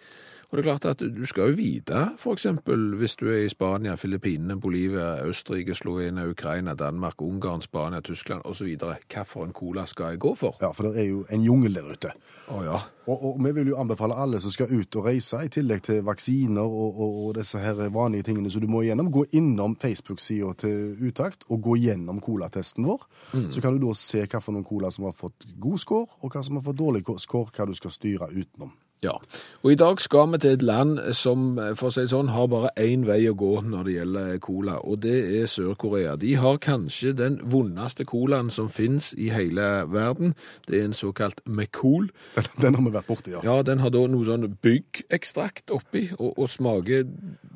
Og 0.53 0.57
det 0.57 0.67
er 0.67 0.77
klart 0.77 0.85
at 0.85 0.99
du 1.17 1.23
skal 1.25 1.49
jo 1.49 1.55
vite, 1.57 1.99
for 2.21 2.37
eksempel 2.37 2.91
hvis 2.99 3.15
du 3.17 3.25
er 3.25 3.39
i 3.41 3.49
Spania, 3.49 3.95
Filippinene, 3.97 4.59
Bolivia, 4.61 5.25
Østerrike, 5.25 5.73
Slovenia, 5.73 6.27
Ukraina, 6.29 6.75
Danmark, 6.77 7.21
Ungarn, 7.21 7.61
Spania, 7.61 8.01
Tyskland 8.05 8.45
osv. 8.45 8.67
Hva 8.77 9.23
for 9.25 9.47
en 9.47 9.53
cola 9.57 9.87
skal 9.89 10.11
jeg 10.13 10.19
gå 10.21 10.35
for? 10.37 10.59
Ja, 10.61 10.69
for 10.69 10.91
det 10.91 11.01
er 11.01 11.07
jo 11.09 11.23
en 11.33 11.41
jungel 11.41 11.73
der 11.73 11.89
ute. 11.89 12.11
Å 12.53 12.59
ja. 12.67 12.83
Og, 13.07 13.23
og 13.31 13.39
vi 13.41 13.55
vil 13.57 13.71
jo 13.71 13.79
anbefale 13.81 14.13
alle 14.13 14.43
som 14.45 14.53
skal 14.53 14.69
ut 14.69 14.99
og 15.01 15.09
reise, 15.09 15.41
i 15.41 15.49
tillegg 15.49 15.81
til 15.89 16.05
vaksiner 16.05 16.61
og, 16.61 17.01
og, 17.01 17.17
og 17.23 17.33
disse 17.39 17.57
her 17.57 17.81
vanlige 17.89 18.29
tingene 18.29 18.53
som 18.53 18.61
du 18.61 18.69
må 18.69 18.83
igjennom, 18.85 19.09
gå 19.09 19.25
innom 19.33 19.73
Facebook-sida 19.81 20.53
til 20.67 21.01
Utakt 21.01 21.49
og 21.49 21.65
gå 21.65 21.79
gjennom 21.87 22.21
colatesten 22.21 22.85
vår. 22.85 23.09
Så 23.49 23.57
kan 23.57 23.73
du 23.73 23.87
da 23.87 23.97
se 23.97 24.21
noen 24.29 24.69
cola 24.69 24.93
som 24.93 25.09
har 25.09 25.17
fått 25.17 25.49
god 25.57 25.81
score, 25.81 26.21
og 26.21 26.29
hva 26.29 26.45
som 26.45 26.61
har 26.61 26.69
fått 26.69 26.81
dårlig 26.85 27.07
score, 27.17 27.49
hva 27.49 27.65
du 27.65 27.73
skal 27.73 27.97
styre 27.97 28.29
utenom. 28.29 28.77
Ja, 29.03 29.17
og 29.63 29.71
i 29.71 29.75
dag 29.79 29.99
skal 29.99 30.29
vi 30.31 30.37
til 30.39 30.53
et 30.55 30.61
land 30.63 30.99
som, 31.17 31.57
for 31.75 31.89
å 31.89 31.93
si 31.93 32.05
sånn, 32.07 32.29
har 32.31 32.47
bare 32.51 32.71
én 32.79 33.03
vei 33.07 33.19
å 33.27 33.35
gå 33.35 33.51
når 33.67 33.87
det 33.87 33.95
gjelder 33.97 34.37
cola, 34.43 34.77
og 34.79 35.01
det 35.03 35.17
er 35.41 35.49
Sør-Korea. 35.51 36.15
De 36.19 36.33
har 36.39 36.61
kanskje 36.63 37.11
den 37.19 37.35
vondeste 37.51 38.07
colaen 38.07 38.51
som 38.53 38.69
finnes 38.71 39.11
i 39.19 39.27
hele 39.33 39.67
verden. 39.91 40.37
Det 40.69 40.79
er 40.79 40.87
en 40.87 40.95
såkalt 40.95 41.43
Mekol. 41.43 42.09
Den, 42.37 42.49
den 42.63 42.79
har 42.79 42.87
vi 42.87 42.95
vært 42.95 43.11
borti, 43.11 43.35
ja. 43.35 43.43
Ja, 43.43 43.59
den 43.67 43.83
har 43.83 43.91
da 43.91 44.05
noe 44.07 44.27
sånn 44.27 44.47
byggekstrakt 44.63 45.73
oppi, 45.75 46.05
og, 46.15 46.37
og 46.37 46.51
smaker 46.53 47.03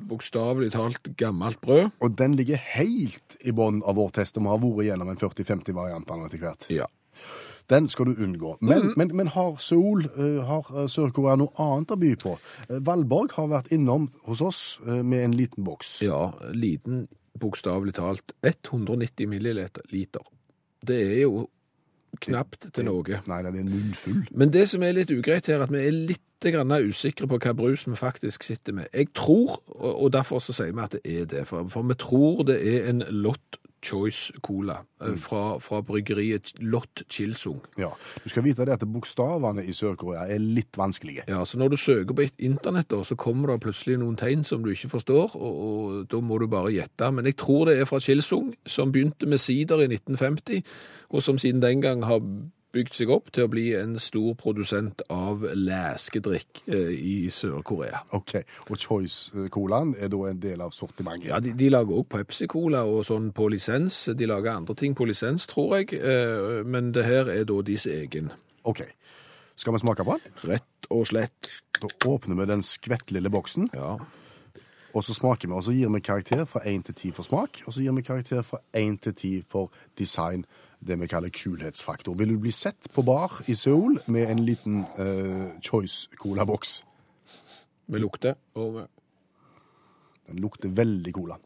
bokstavelig 0.08 0.74
talt 0.76 1.12
gammelt 1.20 1.62
brød. 1.64 1.94
Og 2.04 2.16
den 2.20 2.36
ligger 2.36 2.60
helt 2.76 3.40
i 3.40 3.56
bunnen 3.56 3.80
av 3.88 3.96
vår 3.96 4.18
test, 4.20 4.36
og 4.36 4.44
vi 4.44 4.52
har 4.52 4.64
vært 4.64 4.90
gjennom 4.90 5.12
en 5.14 5.20
40-50 5.24 5.80
variant 5.80 6.16
etter 6.18 6.44
hvert. 6.44 6.68
Ja. 6.72 6.88
Den 7.70 7.88
skal 7.88 8.06
du 8.06 8.22
unngå. 8.22 8.56
Men, 8.60 8.92
men, 8.96 9.10
men 9.16 9.28
har 9.34 9.56
Seoul, 9.60 10.06
eh, 10.16 10.40
har 10.46 10.70
eh, 10.72 10.88
Sør-Korea 10.88 11.36
noe 11.36 11.52
annet 11.60 11.92
å 11.92 11.98
by 12.00 12.14
på? 12.20 12.38
Eh, 12.68 12.78
Valborg 12.84 13.34
har 13.36 13.50
vært 13.52 13.72
innom 13.76 14.08
hos 14.28 14.40
oss 14.44 14.62
med 14.86 15.20
en 15.24 15.36
liten 15.36 15.66
boks. 15.66 15.98
Ja, 16.06 16.30
liten, 16.56 17.06
bokstavelig 17.38 17.98
talt. 17.98 18.32
190 18.42 19.28
milliliter. 19.28 19.84
Liter. 19.92 20.24
Det 20.80 20.96
er 20.96 21.20
jo 21.26 21.44
knapt 22.24 22.70
til 22.72 22.88
noe. 22.88 23.20
Nei, 23.28 23.42
det 23.44 23.52
er 23.52 23.60
en 23.60 23.74
munnfull. 23.74 24.24
Men 24.32 24.54
det 24.54 24.64
som 24.72 24.82
er 24.82 24.96
litt 24.96 25.12
ugreit 25.12 25.50
her, 25.50 25.60
er 25.60 25.68
at 25.68 25.74
vi 25.74 25.84
er 25.84 25.92
litt 25.92 26.24
grann 26.46 26.72
usikre 26.72 27.26
på 27.28 27.36
hva 27.42 27.52
brus 27.58 27.84
vi 27.88 27.98
faktisk 27.98 28.46
sitter 28.46 28.76
med. 28.76 28.88
Jeg 28.94 29.10
tror, 29.18 29.58
og 29.76 30.12
derfor 30.14 30.40
så 30.40 30.54
sier 30.54 30.72
vi 30.72 30.84
at 30.84 30.94
det 30.94 31.02
er 31.04 31.28
det, 31.28 31.44
for, 31.50 31.68
for 31.68 31.84
vi 31.84 31.98
tror 31.98 32.44
det 32.48 32.60
er 32.62 32.88
en 32.88 33.02
Lot 33.10 33.58
Choice 33.84 34.32
Cola 34.42 34.80
mm. 35.00 35.18
fra, 35.22 35.58
fra 35.62 35.80
bryggeriet 35.86 36.52
Lot 36.60 37.02
Chilsung. 37.08 37.60
Ja. 37.78 37.90
Du 38.24 38.28
skal 38.28 38.44
vite 38.44 38.66
det 38.66 38.74
at 38.74 38.86
bokstavene 38.88 39.64
i 39.64 39.74
Sør-Korea 39.76 40.26
er 40.28 40.42
litt 40.42 40.78
vanskelige. 40.78 41.26
Ja, 41.28 41.44
så 41.44 41.60
når 41.60 41.74
du 41.74 41.78
søker 41.80 42.14
på 42.14 42.26
et 42.26 42.34
internett, 42.38 42.92
så 43.06 43.16
kommer 43.18 43.52
det 43.52 43.60
plutselig 43.66 43.98
noen 44.02 44.18
tegn 44.18 44.44
som 44.44 44.64
du 44.64 44.72
ikke 44.72 44.92
forstår, 44.96 45.36
og, 45.36 45.62
og 45.68 46.04
da 46.10 46.20
må 46.24 46.40
du 46.42 46.48
bare 46.50 46.74
gjette. 46.74 47.10
Men 47.14 47.30
jeg 47.30 47.38
tror 47.40 47.68
det 47.68 47.78
er 47.78 47.88
fra 47.90 48.00
Chilsung, 48.02 48.52
som 48.66 48.92
begynte 48.92 49.28
med 49.28 49.42
sider 49.42 49.84
i 49.84 49.90
1950, 49.90 50.62
og 51.08 51.22
som 51.24 51.38
siden 51.38 51.62
den 51.62 51.82
gang 51.84 52.04
har 52.06 52.22
bygd 52.72 52.92
seg 52.98 53.08
opp 53.14 53.30
til 53.32 53.46
å 53.46 53.50
bli 53.50 53.70
en 53.78 53.94
stor 54.02 54.34
produsent 54.36 55.00
av 55.10 55.40
læskedrikk 55.56 56.62
eh, 56.68 56.90
i 56.94 57.14
Sør-Korea. 57.32 58.02
Ok, 58.12 58.34
Og 58.68 58.76
Choice-colaen 58.82 59.94
er 59.98 60.10
da 60.12 60.20
en 60.28 60.40
del 60.42 60.60
av 60.64 60.74
sortimentet. 60.76 61.30
Ja, 61.30 61.40
de, 61.40 61.54
de 61.56 61.70
lager 61.72 61.96
også 62.02 62.10
Pepsi-Cola 62.18 62.82
og 62.88 63.06
sånn 63.08 63.30
på 63.36 63.48
lisens. 63.52 64.02
De 64.18 64.28
lager 64.28 64.52
andre 64.58 64.76
ting 64.78 64.94
på 64.98 65.06
lisens, 65.08 65.46
tror 65.48 65.78
jeg, 65.78 65.96
eh, 65.98 66.60
men 66.68 66.92
det 66.92 67.06
her 67.08 67.30
er 67.32 67.48
da 67.48 67.58
deres 67.64 67.88
egen. 67.88 68.30
Ok. 68.68 68.84
Skal 69.58 69.74
vi 69.74 69.80
smake 69.82 70.04
på 70.06 70.18
den? 70.20 70.36
Rett 70.52 70.90
og 70.94 71.08
slett. 71.10 71.48
Da 71.80 71.88
åpner 72.12 72.36
vi 72.38 72.46
den 72.52 72.62
skvettlille 72.62 73.30
boksen, 73.32 73.70
Ja. 73.74 73.96
og 74.94 75.02
så 75.04 75.14
smaker 75.16 75.48
vi. 75.48 75.54
Og 75.54 75.64
så 75.64 75.72
gir 75.74 75.88
vi 75.90 76.00
karakter 76.04 76.44
fra 76.46 76.60
1 76.68 76.84
til 76.86 76.94
10 76.94 77.12
for 77.16 77.22
smak, 77.26 77.62
og 77.66 77.72
så 77.74 77.82
gir 77.82 77.92
vi 77.96 78.02
karakter 78.06 78.42
fra 78.46 78.58
1 78.76 79.00
til 79.02 79.14
10 79.14 79.42
for 79.48 79.70
design, 79.98 80.44
det 80.80 81.00
vi 81.00 81.08
kaller 81.10 81.32
kulhetsfaktor. 81.34 82.14
Vil 82.18 82.34
du 82.34 82.38
bli 82.42 82.52
sett 82.54 82.90
på 82.94 83.02
bar 83.02 83.40
i 83.46 83.54
Seoul 83.58 83.98
med 84.06 84.30
en 84.30 84.44
liten 84.46 84.84
eh, 84.98 85.48
Choice-colaboks? 85.62 86.82
Med 87.86 88.00
lukter, 88.04 88.34
og 88.54 88.86
Den 90.28 90.38
lukter 90.44 90.68
veldig 90.68 91.12
cola. 91.14 91.38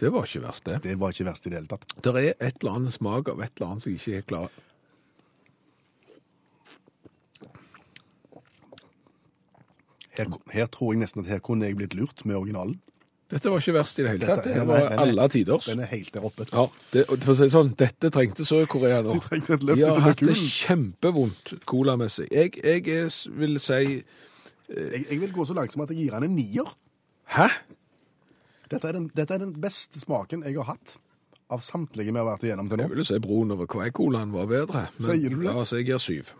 det 0.00 0.12
var 0.12 0.26
ikke 0.26 0.42
verst, 0.42 0.66
det. 0.66 0.82
Det 0.84 0.98
var 1.00 1.08
ikke 1.08 1.24
verst 1.24 1.46
i 1.46 1.50
det 1.50 1.56
hele 1.56 1.70
tatt. 1.70 1.94
Det 2.04 2.12
er 2.12 2.34
et 2.36 2.58
eller 2.60 2.74
annet 2.76 2.92
smak 2.92 3.30
av 3.32 3.40
et 3.40 3.52
eller 3.56 3.70
annet 3.70 3.82
som 3.82 3.92
jeg 3.92 4.00
ikke 4.00 4.18
er 4.18 4.26
klar 4.28 4.50
Her, 10.16 10.30
her 10.52 10.66
tror 10.72 10.94
jeg 10.94 11.00
nesten 11.02 11.24
at 11.24 11.28
her 11.28 11.40
kunne 11.44 11.66
jeg 11.66 11.76
blitt 11.76 11.94
lurt 11.94 12.22
med 12.24 12.38
originalen. 12.38 12.78
Dette 13.28 13.50
var 13.50 13.58
ikke 13.58 13.72
verst 13.74 13.98
i 13.98 14.02
det 14.04 14.10
hele 14.12 14.20
Dette- 14.22 14.34
tatt. 14.38 14.44
Det 14.54 14.66
var 14.68 14.76
nei, 14.78 14.82
den 14.88 14.92
er- 14.98 15.02
alle 15.02 15.28
tiders. 15.34 15.64
Den 15.66 15.80
er 15.82 15.86
helt 15.90 16.12
der 16.14 16.26
oppe. 16.28 16.46
Ja, 16.52 16.66
det, 16.92 17.06
for 17.08 17.32
å 17.32 17.36
si 17.36 17.48
sånn, 17.50 17.72
dette 17.76 18.10
trengte 18.14 18.44
Sør-Korea 18.46 19.00
nå. 19.02 19.16
De 19.16 19.20
trengte 19.24 19.54
et 19.56 19.64
løft 19.66 19.80
De 19.82 19.86
har 19.88 20.00
hatt 20.04 20.22
det 20.22 20.36
kjempevondt 20.36 21.54
colamessig. 21.66 22.28
Jeg, 22.30 22.54
jeg 22.62 22.86
er, 22.88 23.10
vil 23.40 23.58
si 23.58 23.80
Jeg, 24.68 25.06
jeg 25.10 25.20
vil 25.20 25.32
gå 25.34 25.44
så 25.46 25.54
langt 25.54 25.72
som 25.74 25.82
at 25.82 25.90
jeg 25.90 26.04
gir 26.06 26.14
han 26.14 26.24
en 26.26 26.36
nier. 26.36 26.70
Hæ? 27.34 27.48
Dette 28.70 28.88
er, 28.88 28.92
den, 28.96 29.10
dette 29.14 29.34
er 29.34 29.38
den 29.38 29.52
beste 29.62 29.98
smaken 30.02 30.42
jeg 30.46 30.56
har 30.58 30.64
hatt 30.74 30.96
av 31.54 31.60
samtlige 31.62 32.10
vi 32.10 32.18
har 32.18 32.26
vært 32.26 32.42
igjennom 32.48 32.68
til 32.68 32.78
nå. 32.80 32.86
Jeg 32.88 32.96
vil 32.96 33.06
si 33.06 33.18
broen 33.22 33.52
over 33.54 33.66
Kvei-colaen 33.70 34.32
var 34.34 34.46
bedre. 34.50 34.88
Sier 34.98 35.30
du 35.30 35.42
det? 35.42 35.50
Ja, 35.52 35.62
så 35.66 35.78
jeg 35.78 35.86
gir 35.86 35.98
syv. 36.02 36.32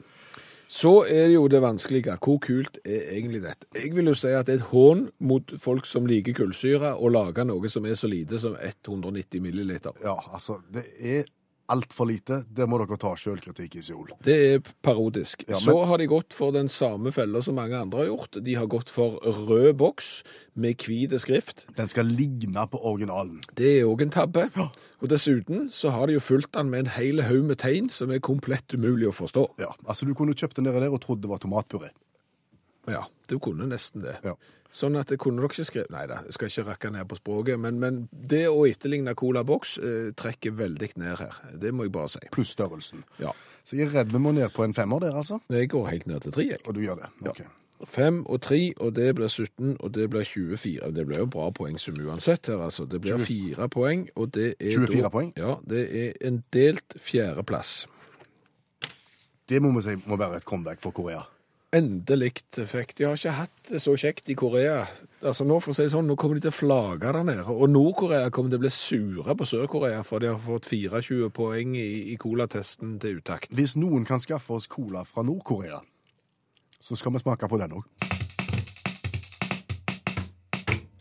Så 0.68 1.04
er 1.06 1.28
det 1.28 1.36
jo 1.36 1.46
det 1.48 1.60
vanskelige. 1.62 2.16
Hvor 2.22 2.40
kult 2.42 2.80
er 2.84 3.12
egentlig 3.14 3.42
dette? 3.44 3.68
Jeg 3.74 3.92
vil 3.94 4.10
jo 4.10 4.16
si 4.18 4.32
at 4.34 4.48
det 4.48 4.56
er 4.56 4.62
et 4.64 4.70
hån 4.72 5.06
mot 5.28 5.54
folk 5.62 5.86
som 5.86 6.08
liker 6.10 6.34
kullsyre, 6.34 6.96
å 6.98 7.10
lage 7.12 7.46
noe 7.46 7.70
som 7.70 7.86
er 7.86 7.98
så 7.98 8.10
lite 8.10 8.40
som 8.42 8.56
190 8.58 9.44
milliliter. 9.44 9.94
Ja, 10.02 10.16
altså, 10.34 10.58
det 10.74 10.88
er 10.98 11.28
altfor 11.72 12.06
lite. 12.08 12.44
Der 12.54 12.66
må 12.66 12.78
dere 12.78 12.96
ta 12.98 13.14
sjølkritikk 13.18 13.76
i 13.76 13.82
Seoul. 13.82 14.08
Det 14.24 14.36
er 14.54 14.60
parodisk. 14.82 15.44
Ja, 15.48 15.54
men- 15.54 15.60
Så 15.66 15.84
har 15.86 15.98
de 15.98 16.06
gått 16.06 16.32
for 16.32 16.52
den 16.52 16.68
samme 16.68 17.12
fella 17.12 17.42
som 17.42 17.54
mange 17.56 17.74
andre 17.76 17.98
har 18.04 18.06
gjort. 18.06 18.42
De 18.42 18.54
har 18.54 18.66
gått 18.66 18.88
for 18.90 19.18
rød 19.22 19.76
boks 19.76 20.22
med 20.54 20.76
hvit 20.78 21.12
skrift. 21.20 21.66
Den 21.76 21.88
skal 21.88 22.06
ligne 22.06 22.66
på 22.70 22.78
originalen. 22.82 23.42
Det 23.54 23.80
er 23.80 23.84
òg 23.86 24.02
en 24.02 24.10
tabbe. 24.10 24.50
Og 25.02 25.08
dessuten 25.08 25.68
så 25.70 25.90
har 25.90 26.06
de 26.06 26.14
jo 26.14 26.20
fulgt 26.20 26.52
den 26.52 26.70
med 26.70 26.80
en 26.86 26.86
hel 26.96 27.22
haug 27.22 27.44
med 27.44 27.58
tegn 27.58 27.90
som 27.90 28.10
er 28.10 28.18
komplett 28.18 28.72
umulig 28.74 29.08
å 29.08 29.12
forstå. 29.14 29.46
Ja, 29.58 29.72
altså 29.86 30.06
Du 30.06 30.14
kunne 30.14 30.34
kjøpt 30.34 30.54
den 30.54 30.64
der 30.64 30.88
og 30.90 31.00
trodd 31.02 31.20
det 31.20 31.28
var 31.28 31.38
tomatpuré. 31.38 31.90
Ja, 32.90 33.06
du 33.30 33.38
kunne 33.42 33.66
nesten 33.70 34.04
det. 34.04 34.18
Ja. 34.24 34.36
Sånn 34.76 34.96
at 34.98 35.08
det 35.08 35.18
kunne 35.22 35.40
dere 35.40 35.52
ikke 35.54 35.64
skrevet 35.64 35.92
Nei 35.94 36.04
da, 36.10 36.18
jeg 36.26 36.36
skal 36.36 36.50
ikke 36.50 36.64
rakke 36.66 36.90
ned 36.92 37.08
på 37.08 37.18
språket, 37.20 37.60
men, 37.62 37.78
men 37.80 38.00
det 38.10 38.44
å 38.50 38.64
etterligne 38.68 39.14
Cola 39.16 39.44
Box 39.46 39.76
eh, 39.78 40.10
trekker 40.18 40.56
veldig 40.58 40.90
ned 41.00 41.20
her. 41.22 41.36
Det 41.54 41.72
må 41.72 41.86
jeg 41.86 41.94
bare 41.94 42.12
si. 42.12 42.24
Pluss 42.34 42.52
størrelsen. 42.56 43.06
Ja. 43.22 43.32
Så 43.66 43.78
jeg 43.78 43.94
er 43.94 44.10
vi 44.10 44.20
må 44.22 44.34
ned 44.36 44.52
på 44.54 44.66
en 44.66 44.74
femmer 44.76 45.00
der, 45.02 45.16
altså. 45.16 45.40
Jeg 45.50 45.70
går 45.72 45.88
helt 45.90 46.10
ned 46.10 46.26
til 46.26 46.34
tre, 46.34 46.44
jeg. 46.52 46.60
Og 46.66 46.76
du 46.76 46.82
gjør 46.84 47.00
det? 47.02 47.08
Ok. 47.30 47.40
Fem 47.92 48.22
og 48.32 48.40
tre, 48.44 48.60
og 48.80 48.94
det 48.96 49.10
blir 49.18 49.28
17, 49.28 49.76
og 49.80 49.90
det 49.94 50.06
blir 50.12 50.24
24. 50.24 50.92
Det 50.96 51.04
blir 51.08 51.18
jo 51.24 51.26
bra 51.34 51.50
poengsum 51.52 51.98
uansett 52.06 52.48
her, 52.52 52.62
altså. 52.68 52.86
Det 52.88 53.00
blir 53.04 53.24
fire 53.24 53.68
poeng, 53.72 54.06
og 54.16 54.30
det 54.36 54.54
er 54.60 54.76
24 54.76 55.02
da, 55.02 55.12
poeng? 55.12 55.32
Ja, 55.36 55.56
det 55.66 55.86
er 56.04 56.12
en 56.24 56.42
delt 56.56 56.96
fjerdeplass. 57.00 57.86
Det 59.46 59.60
må 59.62 59.72
vi 59.76 59.84
si 59.84 59.96
må 60.06 60.18
være 60.18 60.40
et 60.40 60.46
comeback 60.48 60.80
for 60.82 60.94
Korea. 60.96 61.24
Endelig 61.76 62.30
fikk 62.70 62.94
De 62.96 63.04
har 63.04 63.18
ikke 63.18 63.32
hatt 63.36 63.68
det 63.68 63.80
så 63.82 63.92
kjekt 63.98 64.30
i 64.32 64.36
Korea. 64.38 64.86
Altså 65.20 65.44
Nå 65.44 65.58
for 65.60 65.74
å 65.74 65.76
si 65.76 65.84
det 65.84 65.92
sånn, 65.92 66.06
nå 66.08 66.14
kommer 66.16 66.38
de 66.38 66.46
til 66.46 66.54
å 66.54 66.56
flage 66.56 67.04
der 67.04 67.26
nede. 67.26 67.44
Og 67.52 67.68
Nord-Korea 67.68 68.30
kommer 68.32 68.52
til 68.52 68.60
å 68.60 68.64
bli 68.64 68.70
sure 68.72 69.36
på 69.36 69.48
Sør-Korea, 69.50 70.04
for 70.06 70.22
de 70.22 70.30
har 70.30 70.40
fått 70.40 70.70
24 70.70 71.28
poeng 71.36 71.74
i, 71.76 72.14
i 72.14 72.16
colatesten 72.20 72.94
til 73.02 73.18
utakt. 73.20 73.52
Hvis 73.52 73.76
noen 73.76 74.06
kan 74.08 74.22
skaffe 74.22 74.56
oss 74.56 74.70
cola 74.72 75.04
fra 75.04 75.26
Nord-Korea, 75.26 75.82
så 76.80 76.96
skal 76.96 77.16
vi 77.16 77.24
smake 77.24 77.50
på 77.50 77.60
den 77.60 77.76
òg. 77.76 77.84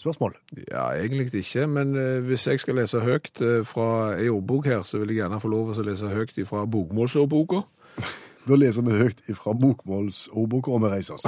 Spørsmål? 0.02 0.36
Ja, 0.68 0.90
egentlig 0.98 1.46
ikke, 1.46 1.70
men 1.72 1.96
eh, 1.98 2.20
hvis 2.26 2.50
jeg 2.50 2.60
skal 2.62 2.82
lese 2.82 3.00
høyt 3.02 3.40
eh, 3.42 3.64
fra 3.66 4.18
ei 4.20 4.28
ordbok 4.34 4.68
her, 4.70 4.84
så 4.86 5.00
vil 5.02 5.14
jeg 5.14 5.24
gjerne 5.24 5.40
få 5.42 5.50
lov 5.54 5.72
å 5.72 5.88
lese 5.88 6.12
høyt 6.12 6.36
fra 6.50 6.68
bokmålsordboka. 6.68 7.64
Da 8.48 8.56
leser 8.56 8.86
vi 8.86 8.98
høyt 9.00 9.22
fra 9.38 9.54
bokmålsordboka, 9.58 10.72
og 10.72 10.84
vi 10.84 10.92
reiser 10.94 11.18
oss. 11.18 11.26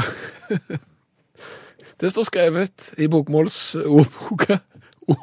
Det 2.01 2.11
står 2.11 2.27
skrevet 2.29 2.91
i 3.01 3.07
bokmålsordboka 3.09 4.59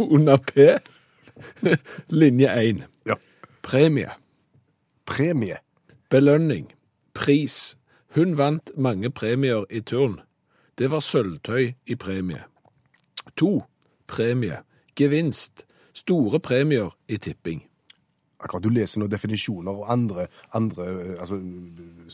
under 0.00 0.36
P, 0.36 0.78
linje 2.10 2.48
1. 2.50 2.82
Ja. 3.06 3.14
Premie, 3.62 4.10
Premie. 5.06 5.56
belønning, 6.10 6.72
pris. 7.14 7.76
Hun 8.14 8.36
vant 8.38 8.70
mange 8.76 9.10
premier 9.10 9.64
i 9.70 9.80
turn. 9.80 10.20
Det 10.78 10.90
var 10.90 11.00
sølvtøy 11.00 11.72
i 11.86 11.94
premie. 11.94 12.42
To, 13.36 13.62
premie, 14.06 14.58
gevinst, 14.96 15.64
store 15.94 16.40
premier 16.40 16.96
i 17.08 17.16
tipping. 17.16 17.64
Akkurat 18.44 18.64
du 18.64 18.70
leser 18.72 19.00
noen 19.00 19.12
definisjoner 19.12 19.72
og 19.72 19.90
andre, 19.92 20.26
andre 20.54 20.88
eh, 20.92 21.14
altså, 21.18 21.40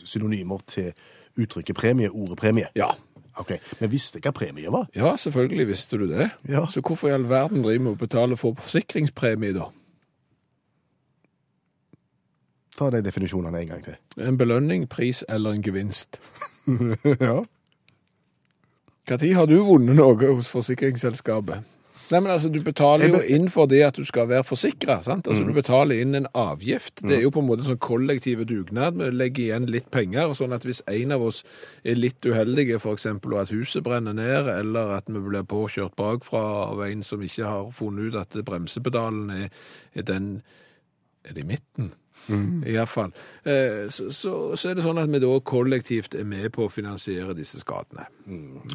synonymer 0.03 0.63
til 0.71 0.91
uttrykket 1.39 1.75
premie, 1.75 2.11
ordet 2.11 2.39
premie. 2.39 2.69
Ja, 2.75 2.91
Ok, 3.39 3.51
Men 3.79 3.91
visste 3.91 4.19
hva 4.19 4.33
premie 4.35 4.71
var? 4.71 4.89
ja 4.95 5.13
selvfølgelig 5.15 5.67
visste 5.67 5.97
du 5.97 6.07
det. 6.09 6.29
Ja. 6.49 6.65
Så 6.67 6.81
hvorfor 6.81 7.07
i 7.07 7.13
all 7.15 7.29
verden 7.29 7.63
driver 7.63 7.83
vi 7.85 7.89
og 7.89 7.97
betaler 7.97 8.35
for 8.35 8.57
forsikringspremie 8.59 9.53
da? 9.55 9.69
Ta 12.77 12.89
de 12.89 13.01
definisjonene 13.03 13.61
en 13.61 13.67
gang 13.67 13.83
til. 13.85 13.95
En 14.17 14.37
belønning, 14.37 14.89
pris 14.89 15.23
eller 15.29 15.51
en 15.51 15.63
gevinst? 15.63 16.19
ja. 17.19 17.43
Når 19.09 19.33
har 19.35 19.45
du 19.45 19.57
vunnet 19.63 19.95
noe 19.95 20.33
hos 20.35 20.47
forsikringsselskapet? 20.47 21.63
Nei, 22.11 22.19
men 22.19 22.31
altså, 22.31 22.49
Du 22.51 22.59
betaler 22.63 23.07
jo 23.07 23.21
inn 23.23 23.47
for 23.49 23.69
det 23.71 23.81
at 23.85 23.95
du 23.95 24.05
skal 24.05 24.27
være 24.29 24.43
forsikra. 24.43 24.97
Altså, 24.99 25.43
Du 25.47 25.53
betaler 25.55 26.01
inn 26.01 26.15
en 26.15 26.27
avgift. 26.35 27.01
Det 27.01 27.17
er 27.17 27.21
jo 27.25 27.31
på 27.31 27.39
en 27.43 27.47
måte 27.47 27.65
sånn 27.67 27.79
kollektiv 27.81 28.43
dugnad. 28.49 28.99
Vi 28.99 29.09
legger 29.15 29.43
igjen 29.45 29.69
litt 29.71 29.89
penger. 29.91 30.33
sånn 30.35 30.53
at 30.53 30.63
Hvis 30.67 30.81
en 30.87 31.11
av 31.11 31.21
oss 31.21 31.43
er 31.83 31.95
litt 31.95 32.21
uheldige, 32.25 32.79
f.eks. 32.81 33.05
og 33.05 33.39
at 33.41 33.49
huset 33.49 33.83
brenner 33.83 34.13
ned, 34.13 34.47
eller 34.47 34.97
at 34.97 35.07
vi 35.07 35.19
blir 35.19 35.43
påkjørt 35.43 35.95
bakfra 35.95 36.43
av 36.71 36.83
en 36.83 37.03
som 37.03 37.21
ikke 37.21 37.45
har 37.47 37.71
funnet 37.71 38.11
ut 38.11 38.19
at 38.19 38.45
bremsepedalen 38.45 39.29
er, 39.29 39.49
er 39.95 40.01
den 40.03 40.41
Er 41.23 41.33
det 41.33 41.43
i 41.43 41.45
midten? 41.45 41.93
I 42.65 42.73
hvert 42.73 42.89
fall. 42.89 43.11
Eh, 43.45 43.89
så, 43.89 44.11
så, 44.13 44.55
så 44.57 44.69
er 44.69 44.75
det 44.77 44.83
sånn 44.85 44.97
at 45.01 45.09
vi 45.09 45.19
da 45.21 45.39
kollektivt 45.45 46.15
er 46.17 46.25
med 46.25 46.51
på 46.53 46.65
å 46.65 46.71
finansiere 46.71 47.35
disse 47.37 47.61
skadene. 47.61 48.07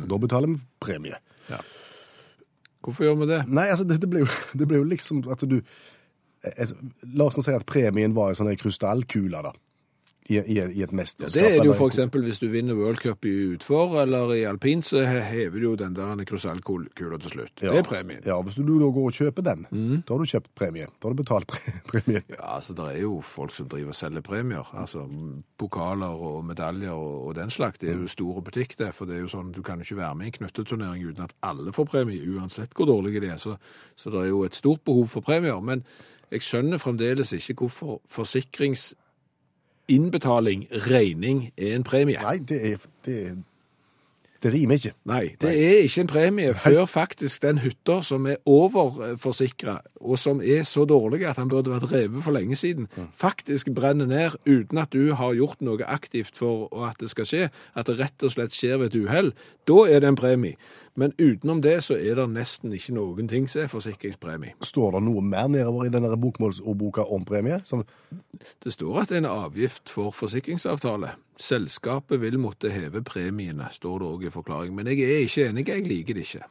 Da 0.07 0.19
betaler 0.19 0.53
vi 0.53 0.61
premie. 0.83 1.19
Hvorfor 2.87 3.09
gjør 3.09 3.21
vi 3.25 3.31
det? 3.33 3.43
Nei, 3.51 3.67
altså, 3.73 3.85
det, 3.89 3.99
det, 4.03 4.09
ble 4.11 4.23
jo, 4.23 4.31
det 4.55 4.69
ble 4.71 4.79
jo 4.79 4.87
liksom 4.87 5.25
at 5.33 5.43
du 5.51 5.59
eh, 5.59 6.75
La 7.19 7.27
oss 7.27 7.39
nå 7.39 7.43
si 7.43 7.55
at 7.55 7.67
premien 7.67 8.15
var 8.15 8.31
en 8.31 8.39
sånn 8.39 8.53
krystallkule, 8.61 9.43
da. 9.43 9.53
I, 10.29 10.39
i, 10.41 10.57
I 10.59 10.83
et 10.83 10.93
mesterskap. 10.93 11.35
Det 11.37 11.45
er 11.47 11.61
det 11.63 11.69
jo 11.69 11.75
f.eks. 11.77 12.01
hvis 12.13 12.41
du 12.43 12.47
vinner 12.51 12.75
World 12.75 12.99
Cup 12.99 13.25
i 13.29 13.35
utfor, 13.55 13.95
eller 14.03 14.33
i 14.35 14.43
alpin, 14.49 14.83
så 14.83 15.05
hever 15.07 15.61
du 15.61 15.67
jo 15.69 15.75
den 15.79 15.95
der 15.95 16.25
krystallkula 16.27 17.19
til 17.23 17.31
slutt. 17.31 17.53
Ja. 17.63 17.71
Det 17.71 17.79
er 17.85 17.87
premien. 17.87 18.23
Ja, 18.27 18.41
Hvis 18.43 18.59
du 18.59 18.65
da 18.67 18.91
går 18.91 19.11
og 19.11 19.15
kjøper 19.15 19.47
den, 19.47 19.67
da 19.71 20.15
har 20.15 20.23
du 20.23 20.31
kjøpt 20.33 20.51
premie. 20.59 20.89
Da 20.91 21.09
har 21.09 21.15
du 21.15 21.23
betalt 21.23 21.47
pre 21.51 21.75
premie. 21.93 22.23
Ja, 22.33 22.57
altså 22.57 22.75
det 22.75 22.89
er 22.97 23.01
jo 23.05 23.21
folk 23.23 23.55
som 23.55 23.69
driver 23.71 23.95
og 23.95 23.99
selger 23.99 24.25
premier, 24.27 24.73
altså 24.75 25.07
pokaler 25.59 26.27
og 26.31 26.45
medaljer 26.45 26.91
og, 26.91 27.29
og 27.29 27.39
den 27.39 27.51
slags. 27.51 27.79
Det 27.79 27.93
er 27.93 28.01
jo 28.01 28.11
store 28.11 28.43
butikk 28.43 28.77
det, 28.79 28.93
for 28.95 29.07
det 29.07 29.19
er 29.21 29.25
jo 29.27 29.31
sånn, 29.31 29.55
du 29.55 29.63
kan 29.63 29.79
jo 29.79 29.87
ikke 29.87 30.01
være 30.03 30.19
med 30.19 30.27
i 30.27 30.33
en 30.33 30.39
knytteturnering 30.41 31.07
uten 31.07 31.29
at 31.29 31.37
alle 31.47 31.73
får 31.73 31.89
premie, 31.95 32.27
uansett 32.35 32.75
hvor 32.75 32.91
dårlige 32.91 33.23
de 33.23 33.31
er. 33.31 33.41
Så, 33.41 33.57
så 33.97 34.11
det 34.11 34.25
er 34.25 34.31
jo 34.33 34.43
et 34.47 34.59
stort 34.59 34.83
behov 34.85 35.07
for 35.15 35.25
premier, 35.27 35.61
men 35.63 35.87
jeg 36.31 36.43
skjønner 36.43 36.83
fremdeles 36.83 37.31
ikke 37.37 37.55
hvorfor 37.61 38.01
forsikringsinnbetaling, 39.87 40.67
regning, 40.71 41.53
er 41.57 41.77
en 41.77 41.83
premie. 41.83 42.19
Nei, 42.23 42.39
det 42.39 42.73
er 42.73 42.77
Det, 43.05 43.37
det 44.43 44.53
rimer 44.53 44.75
ikke. 44.75 44.93
Nei, 45.05 45.35
det 45.41 45.51
er 45.51 45.83
ikke 45.83 46.01
en 46.01 46.07
premie 46.07 46.55
før 46.55 46.85
faktisk 46.85 47.43
den 47.43 47.59
hytta 47.59 48.03
som 48.03 48.27
er 48.27 48.37
overforsikra, 48.47 49.81
og 50.07 50.19
som 50.23 50.41
er 50.41 50.63
så 50.69 50.87
dårlig 50.89 51.27
at 51.27 51.41
han 51.41 51.51
burde 51.51 51.73
vært 51.75 51.91
revet 51.93 52.25
for 52.25 52.37
lenge 52.37 52.57
siden, 52.57 52.89
faktisk 53.15 53.73
brenner 53.75 54.07
ned 54.07 54.39
uten 54.47 54.79
at 54.79 54.95
du 54.95 55.15
har 55.19 55.35
gjort 55.35 55.61
noe 55.67 55.85
aktivt 55.85 56.39
for 56.39 56.71
at 56.87 57.01
det 57.03 57.11
skal 57.13 57.29
skje, 57.29 57.45
at 57.75 57.91
det 57.91 57.99
rett 58.01 58.27
og 58.27 58.35
slett 58.35 58.55
skjer 58.57 58.81
ved 58.81 58.95
et 58.95 59.01
uhell. 59.05 59.33
Da 59.67 59.83
er 59.91 60.03
det 60.03 60.13
en 60.13 60.19
premie. 60.19 60.57
Men 60.97 61.13
utenom 61.21 61.61
det 61.61 61.83
så 61.85 61.99
er 61.99 62.17
det 62.17 62.25
nesten 62.33 62.73
ikke 62.73 62.95
noen 62.97 63.29
ting 63.29 63.49
som 63.53 63.67
er 63.67 63.69
forsikringspremie. 63.73 64.55
Står 64.65 64.97
det 64.97 65.03
noe 65.05 65.21
mer 65.21 65.51
nedover 65.53 65.85
i 65.85 65.93
denne 65.93 66.17
bokmålsordboka 66.17 67.05
om 67.13 67.27
premie? 67.29 67.61
Som, 67.69 67.85
Det 68.65 68.73
står 68.73 69.03
at 69.03 69.13
det 69.13 69.19
er 69.19 69.25
en 69.27 69.33
avgift 69.35 69.93
for 69.93 70.15
forsikringsavtale. 70.17 71.13
Selskapet 71.37 72.21
vil 72.23 72.39
måtte 72.41 72.73
heve 72.73 73.03
premiene, 73.05 73.69
står 73.73 73.99
det 74.01 74.09
òg 74.09 74.25
i 74.25 74.33
forklaring. 74.33 74.73
Men 74.75 74.89
jeg 74.89 75.05
er 75.05 75.27
ikke 75.27 75.51
enig, 75.51 75.69
jeg 75.69 75.85
liker 75.85 76.17
det 76.17 76.25
ikke. 76.25 76.49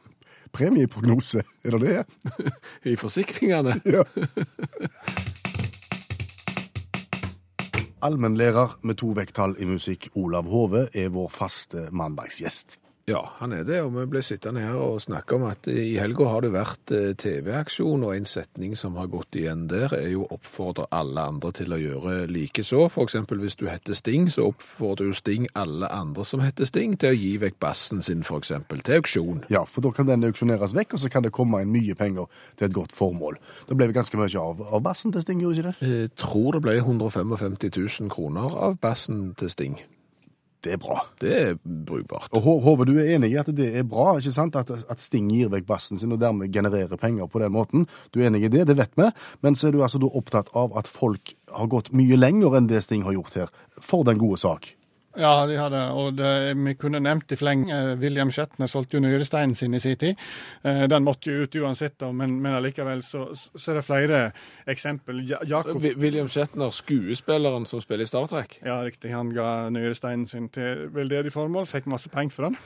Premieprognose, 0.52 1.42
er 1.64 1.76
det 1.76 1.80
det? 1.80 2.04
I 2.92 2.96
forsikringene. 3.00 3.80
Ja. 3.96 4.04
Allmennlærer 8.06 8.76
med 8.86 8.98
to 9.00 9.08
vekttall 9.16 9.56
i 9.58 9.66
musikk, 9.66 10.10
Olav 10.14 10.46
Hove, 10.52 10.84
er 10.94 11.08
vår 11.10 11.30
faste 11.32 11.88
mandagsgjest. 11.96 12.76
Ja, 13.06 13.20
han 13.38 13.52
er 13.54 13.62
det, 13.62 13.76
og 13.86 13.92
vi 13.94 14.02
ble 14.10 14.18
sittende 14.26 14.64
her 14.64 14.80
og 14.82 14.96
snakke 15.04 15.36
om 15.36 15.44
at 15.46 15.68
i 15.70 15.92
helga 15.94 16.26
har 16.26 16.42
det 16.42 16.48
vært 16.56 16.90
eh, 16.90 17.12
TV-aksjon, 17.14 18.02
og 18.02 18.10
en 18.16 18.26
setning 18.26 18.74
som 18.74 18.98
har 18.98 19.06
gått 19.12 19.38
igjen 19.38 19.68
der, 19.70 19.94
er 19.94 20.08
jo 20.10 20.24
oppfordre 20.34 20.88
alle 20.90 21.22
andre 21.30 21.52
til 21.54 21.70
å 21.70 21.78
gjøre 21.78 22.16
like 22.26 22.64
så. 22.66 22.88
For 22.90 23.06
eksempel 23.06 23.38
hvis 23.44 23.54
du 23.60 23.68
heter 23.70 23.94
Sting, 23.94 24.26
så 24.26 24.48
oppfordrer 24.50 25.12
jo 25.12 25.14
Sting 25.14 25.46
alle 25.54 25.86
andre 25.86 26.26
som 26.26 26.42
heter 26.42 26.66
Sting 26.66 26.98
til 26.98 27.14
å 27.14 27.20
gi 27.20 27.32
vekk 27.46 27.62
bassen 27.62 28.02
sin, 28.02 28.26
f.eks. 28.26 28.56
til 28.74 28.98
auksjon. 28.98 29.44
Ja, 29.54 29.62
for 29.70 29.86
da 29.86 29.94
kan 29.94 30.10
den 30.10 30.26
auksjoneres 30.26 30.74
vekk, 30.74 30.98
og 30.98 31.06
så 31.06 31.14
kan 31.14 31.22
det 31.22 31.36
komme 31.38 31.62
inn 31.62 31.70
mye 31.78 31.94
penger 31.94 32.26
til 32.58 32.72
et 32.72 32.74
godt 32.74 32.96
formål. 32.96 33.38
Da 33.70 33.78
ble 33.78 33.86
det 33.86 34.00
ganske 34.02 34.18
mye 34.18 34.48
av, 34.48 34.66
av 34.66 34.82
bassen 34.82 35.14
til 35.14 35.22
Sting, 35.22 35.46
gjorde 35.46 35.62
ikke 35.62 35.76
det? 35.76 35.92
Jeg 35.94 36.16
tror 36.26 36.56
det 36.58 36.66
ble 36.66 36.80
155 36.82 37.60
000 37.70 38.16
kroner 38.18 38.64
av 38.66 38.80
bassen 38.82 39.28
til 39.38 39.54
Sting. 39.54 39.84
Det 40.66 40.74
er 40.74 40.80
bra. 40.82 41.02
Det 41.22 41.34
er 41.38 41.52
brukbart. 41.62 42.32
Og 42.34 42.42
Hove, 42.64 42.86
du 42.88 42.96
er 42.98 43.12
enig 43.14 43.30
i 43.32 43.38
at 43.38 43.50
det 43.54 43.68
er 43.78 43.86
bra, 43.86 44.16
ikke 44.18 44.34
sant? 44.34 44.58
At, 44.58 44.72
at 44.74 45.02
Sting 45.02 45.28
gir 45.30 45.52
vekk 45.52 45.68
bassen 45.68 46.00
sin 46.00 46.14
og 46.16 46.22
dermed 46.22 46.50
genererer 46.54 46.98
penger 46.98 47.30
på 47.30 47.42
den 47.42 47.54
måten. 47.54 47.86
Du 48.10 48.18
er 48.20 48.30
enig 48.30 48.48
i 48.48 48.52
det, 48.52 48.66
det 48.70 48.78
vet 48.80 48.98
vi. 48.98 49.10
Men 49.46 49.58
så 49.58 49.68
er 49.68 49.76
du 49.76 49.84
altså 49.86 50.02
opptatt 50.06 50.50
av 50.58 50.74
at 50.78 50.90
folk 50.90 51.36
har 51.54 51.70
gått 51.70 51.92
mye 51.96 52.18
lenger 52.18 52.58
enn 52.58 52.70
det 52.70 52.82
Sting 52.86 53.06
har 53.06 53.14
gjort 53.14 53.38
her, 53.38 53.54
for 53.78 54.06
den 54.06 54.18
gode 54.18 54.40
sak. 54.42 54.72
Ja, 55.16 55.46
de 55.48 55.56
hadde, 55.56 55.80
og 55.96 56.16
det, 56.18 56.30
vi 56.60 56.74
kunne 56.76 57.00
nevnt 57.00 57.32
i 57.32 57.36
fleng 57.40 57.62
eh, 57.72 57.94
William 57.96 58.28
Shatner 58.34 58.68
solgte 58.68 58.98
jo 58.98 59.00
nyresteinen 59.00 59.54
sin 59.56 59.72
i 59.74 59.80
sin 59.80 59.96
tid. 59.96 60.18
Eh, 60.62 60.82
Den 60.92 61.06
måtte 61.06 61.30
jo 61.32 61.46
ut 61.46 61.54
uansett, 61.56 62.02
men, 62.12 62.34
men 62.44 62.52
allikevel 62.58 63.00
så, 63.02 63.30
så 63.32 63.70
er 63.72 63.78
det 63.80 63.84
flere 63.86 64.18
eksempel. 64.68 65.22
Jakob 65.48 65.80
William 65.96 66.28
Shatner, 66.28 66.68
skuespilleren 66.76 67.64
som 67.66 67.80
spiller 67.80 68.04
i 68.04 68.10
Star 68.10 68.26
Trek. 68.28 68.58
Ja, 68.66 68.82
riktig. 68.84 69.14
Han 69.16 69.30
ga 69.32 69.70
nyresteinen 69.72 70.26
sin 70.28 70.50
til 70.52 70.84
veldedig 70.92 71.32
formål. 71.32 71.64
Fikk 71.70 71.88
masse 71.88 72.12
penger 72.12 72.36
for 72.36 72.50
den. 72.50 72.58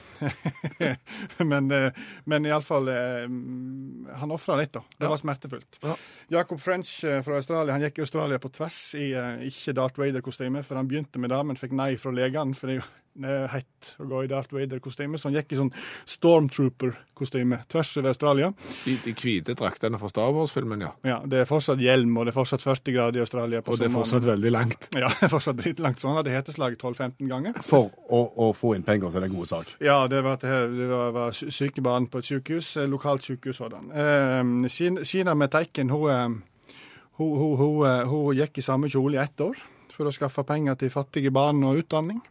men, 1.53 1.71
eh, 1.71 1.91
men 2.25 2.45
iallfall 2.51 2.89
Han 2.91 4.31
ofra 4.35 4.57
litt, 4.59 4.73
da. 4.75 4.83
Det 4.97 5.05
Ja. 5.07 5.09
var 5.13 5.17
smertefullt. 5.23 5.79
Ja. 5.85 5.95
Jacob 6.29 6.59
French 6.61 6.91
fra 7.23 7.35
Australia 7.39 7.73
han 7.77 7.81
gikk 7.87 7.99
i 7.99 8.05
Australia 8.05 8.39
på 8.39 8.51
tvers 8.53 8.81
i 8.99 9.11
ikke 9.47 9.73
Darth 9.77 9.99
Vader-kostyme, 9.99 10.63
for 10.67 10.75
han 10.79 10.87
begynte 10.91 11.19
med 11.21 11.29
det, 11.31 11.41
men 11.45 11.55
fikk 11.59 11.71
nei 11.77 11.93
fra 12.01 12.11
legene. 12.11 12.40
For 12.57 12.67
det 12.67 12.77
er 12.79 12.81
jo 12.81 13.47
hett 13.51 13.89
å 13.99 14.05
gå 14.07 14.21
i 14.23 14.27
Darth 14.31 14.53
Vader-kostyme, 14.55 15.17
så 15.19 15.27
han 15.27 15.35
gikk 15.35 15.51
i 15.51 15.57
sånn 15.59 15.71
Stormtrooper-kostyme 16.07 17.57
tvers 17.69 17.89
over 17.99 18.09
Australia. 18.13 18.47
De, 18.85 18.93
de 19.03 19.13
hvite 19.17 19.55
draktene 19.59 19.99
fra 19.99 20.09
Star 20.11 20.31
Wars-filmen, 20.35 20.81
ja. 20.85 20.91
Ja, 21.07 21.17
Det 21.27 21.41
er 21.43 21.49
fortsatt 21.49 21.81
hjelm, 21.83 22.15
og 22.17 22.25
det 22.27 22.31
er 22.33 22.37
fortsatt 22.37 22.63
40 22.63 22.95
grader 22.95 23.19
i 23.19 23.23
Australia. 23.25 23.61
på 23.61 23.73
Og 23.73 23.79
det 23.79 23.85
er 23.85 23.89
sommeren. 23.89 24.05
fortsatt 24.07 24.27
veldig 24.29 24.51
langt. 24.55 24.87
Ja, 24.95 25.09
det 25.19 25.27
er 25.27 25.33
fortsatt 25.33 25.59
dritlangt. 25.59 25.99
Så 26.01 26.07
han 26.07 26.17
hadde 26.21 26.33
heteslag 26.35 26.77
12-15 26.79 27.27
ganger. 27.31 27.59
For 27.67 27.91
å, 28.09 28.21
å 28.47 28.51
få 28.57 28.75
inn 28.77 28.85
penger 28.87 29.11
til 29.15 29.25
den 29.27 29.35
gode 29.35 29.49
sak. 29.51 29.75
Ja, 29.83 29.99
det 30.11 30.23
var, 30.25 30.39
det 30.41 30.87
var, 30.91 31.11
var 31.17 31.35
syke 31.35 31.83
barn 31.85 32.07
på 32.11 32.21
et 32.23 32.29
sykehus, 32.31 32.75
eh, 32.81 32.87
lokalt 32.89 33.27
sykehus 33.27 33.59
sådan. 33.61 33.91
Eh, 33.91 34.69
Kina- 34.71 35.03
Kina 35.05 35.35
med 35.35 35.51
Teiken, 35.51 35.91
hun, 35.91 36.07
eh, 36.09 36.73
hun, 37.19 37.35
hun, 37.37 37.57
hun, 37.59 37.77
eh, 37.91 38.05
hun 38.07 38.35
gikk 38.39 38.57
i 38.63 38.65
samme 38.65 38.89
kjole 38.89 39.19
i 39.19 39.23
ett 39.25 39.43
år 39.45 39.59
for 40.01 40.09
å 40.09 40.15
skaffe 40.15 40.45
penger 40.47 40.79
til 40.81 40.93
fattige 40.93 41.33
barn 41.33 41.61
og 41.67 41.83
utdanning. 41.83 42.21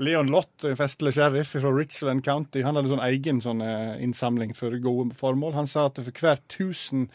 Leon 0.00 0.28
Lott, 0.28 0.64
festlig 0.76 1.14
sheriff 1.16 1.54
fra 1.56 1.70
Richland 1.72 2.24
County, 2.24 2.60
han 2.64 2.76
hadde 2.76 2.90
sånn 2.90 3.04
egen 3.06 3.40
sånn, 3.40 3.62
eh, 3.64 3.96
innsamling 4.04 4.52
for 4.56 4.76
gode 4.84 5.16
formål. 5.16 5.54
Han 5.56 5.68
sa 5.68 5.86
at 5.88 5.96
for 5.96 6.12
hver 6.12 6.40
1000 6.48 7.08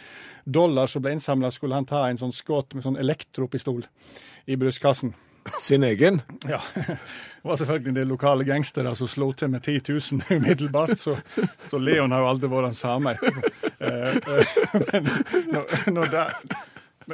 dollar 0.46 0.90
som 0.90 1.02
ble 1.02 1.14
innsamla, 1.14 1.52
skulle 1.54 1.78
han 1.78 1.86
ta 1.86 2.08
en 2.08 2.18
sånn 2.18 2.34
skudd 2.34 2.74
med 2.74 2.86
sånn 2.86 2.98
elektropistol 2.98 3.86
i 4.48 4.58
brystkassen. 4.58 5.14
Sin 5.58 5.84
egen. 5.84 6.22
Ja. 6.46 6.62
Det 6.76 6.98
var 7.50 7.58
selvfølgelig 7.58 7.90
en 7.90 7.96
del 7.96 8.12
lokale 8.14 8.46
gangstere 8.46 8.96
som 8.98 9.10
slo 9.10 9.32
til 9.34 9.50
med 9.50 9.64
10 9.64 9.82
000 9.90 10.22
umiddelbart, 10.38 10.98
så, 11.00 11.18
så 11.70 11.78
Leon 11.82 12.14
har 12.14 12.22
jo 12.22 12.34
aldri 12.34 12.50
vært 12.50 12.70
den 12.70 12.78
samme 12.78 13.14
etterpå. 13.14 13.54
Eh, 13.82 14.18
eh, 14.18 14.60
men, 14.90 15.10
når, 15.54 15.90
når 15.90 16.14
det, 16.14 16.28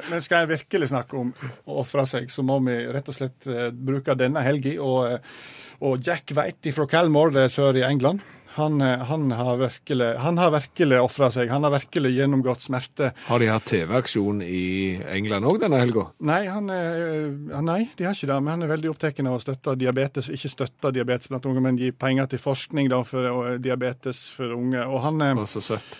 men 0.09 0.23
skal 0.23 0.43
jeg 0.43 0.53
virkelig 0.55 0.91
snakke 0.93 1.19
om 1.19 1.33
å 1.67 1.81
ofre 1.83 2.07
seg, 2.09 2.31
så 2.31 2.45
må 2.45 2.59
vi 2.65 2.79
rett 2.93 3.11
og 3.11 3.17
slett 3.17 3.47
eh, 3.49 3.69
bruke 3.71 4.15
denne 4.17 4.43
helga. 4.45 4.77
Og, 4.83 5.11
eh, 5.11 5.45
og 5.87 6.01
Jack 6.03 6.33
Whitey 6.35 6.73
fra 6.75 6.87
Calmore, 6.89 7.35
det 7.35 7.47
er 7.47 7.53
sør 7.53 7.79
i 7.79 7.85
England, 7.87 8.23
han, 8.57 8.79
eh, 8.81 9.03
han 9.05 9.27
har 9.37 9.59
virkelig, 9.61 10.07
han 10.23 10.39
har 10.41 10.53
virkelig 10.55 11.01
ofra 11.03 11.29
seg. 11.33 11.51
Han 11.53 11.67
har 11.67 11.75
virkelig 11.75 12.11
gjennomgått 12.15 12.65
smerte. 12.65 13.11
Har 13.27 13.43
de 13.43 13.51
hatt 13.51 13.67
TV-aksjon 13.69 14.41
i 14.41 14.97
England 15.13 15.45
òg 15.45 15.59
denne 15.61 15.81
helga? 15.83 16.07
Nei, 16.25 16.41
han, 16.49 16.71
nei, 16.71 17.81
de 17.99 18.07
har 18.07 18.17
ikke 18.17 18.31
det, 18.31 18.39
men 18.41 18.55
han 18.55 18.65
er 18.65 18.73
veldig 18.73 18.91
opptatt 18.95 19.21
av 19.21 19.37
å 19.37 19.43
støtte 19.43 19.77
diabetes. 19.77 20.31
Ikke 20.33 20.53
støtte 20.55 20.93
diabetes 20.95 21.29
blant 21.29 21.45
unge, 21.49 21.61
men 21.67 21.77
gi 21.77 21.93
penger 21.93 22.33
til 22.33 22.41
forskning 22.41 22.89
da, 22.93 23.03
for 23.05 23.59
diabetes 23.61 24.25
for 24.33 24.57
unge. 24.57 24.81
Og 24.89 25.03
han 25.05 25.21
er 25.21 25.45
Så 25.45 25.61
søtt. 25.61 25.97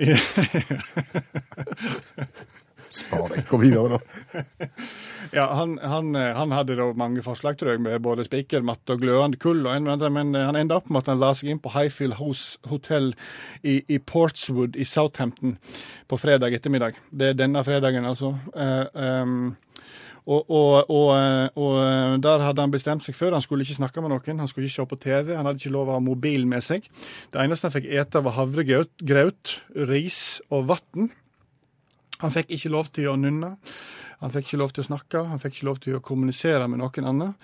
Spar 2.90 3.30
deg. 3.30 3.46
Gå 3.48 3.60
videre, 3.62 3.98
da. 3.98 4.68
Ja, 5.30 5.44
han, 5.54 5.76
han, 5.78 6.14
eh, 6.18 6.32
han 6.34 6.50
hadde 6.50 6.74
da 6.74 6.88
mange 6.98 7.22
forslag, 7.22 7.54
tror 7.58 7.74
jeg, 7.74 7.82
med 7.84 8.00
både 8.02 8.24
spikermatte 8.26 8.96
og 8.96 9.04
glødende 9.04 9.38
kull, 9.38 9.60
og 9.62 9.76
en 9.76 9.86
men 10.10 10.34
eh, 10.34 10.46
han 10.48 10.58
enda 10.58 10.80
opp 10.80 10.90
med 10.90 11.04
at 11.04 11.12
han 11.12 11.20
la 11.22 11.30
seg 11.38 11.52
inn 11.52 11.60
på 11.62 11.70
Highfield 11.70 12.16
House 12.18 12.58
Hotel 12.66 13.12
i, 13.62 13.78
i 13.86 14.00
Portswood 14.02 14.74
i 14.74 14.84
Southampton 14.88 15.54
på 16.10 16.18
fredag 16.18 16.56
ettermiddag. 16.56 16.98
Det 17.14 17.30
er 17.30 17.38
denne 17.38 17.62
fredagen, 17.62 18.08
altså. 18.10 18.32
Uh, 18.56 19.22
um, 19.22 19.52
og, 20.26 20.50
og, 20.50 20.90
og, 20.90 21.08
og 21.58 22.22
der 22.22 22.42
hadde 22.44 22.62
han 22.62 22.74
bestemt 22.74 23.06
seg 23.06 23.16
før. 23.16 23.34
Han 23.38 23.42
skulle 23.42 23.64
ikke 23.64 23.78
snakke 23.78 24.02
med 24.02 24.12
noen, 24.12 24.42
han 24.42 24.50
skulle 24.50 24.68
ikke 24.68 24.80
se 24.80 24.90
på 24.90 24.98
TV, 25.00 25.32
han 25.34 25.46
hadde 25.46 25.62
ikke 25.62 25.74
lov 25.74 25.88
å 25.90 25.96
ha 25.96 26.02
mobil 26.04 26.44
med 26.50 26.62
seg. 26.66 26.90
Det 27.32 27.40
eneste 27.40 27.70
han 27.70 27.74
fikk 27.78 27.88
ete, 27.88 28.22
var 28.26 28.36
havregrøt, 28.36 29.56
ris 29.90 30.20
og 30.50 30.68
vann. 30.74 31.10
Han 32.20 32.32
fikk 32.34 32.54
ikke 32.56 32.72
lov 32.72 32.90
til 32.94 33.10
å 33.10 33.18
nynne. 33.18 33.56
Han 34.20 34.32
fikk 34.34 34.50
ikke 34.50 34.60
lov 34.60 34.74
til 34.76 34.84
å 34.84 34.88
snakke, 34.90 35.22
han 35.30 35.40
fikk 35.40 35.54
ikke 35.58 35.68
lov 35.70 35.78
til 35.80 35.96
å 35.96 36.02
kommunisere 36.04 36.66
med 36.68 36.82
noen 36.82 37.08
annen. 37.08 37.36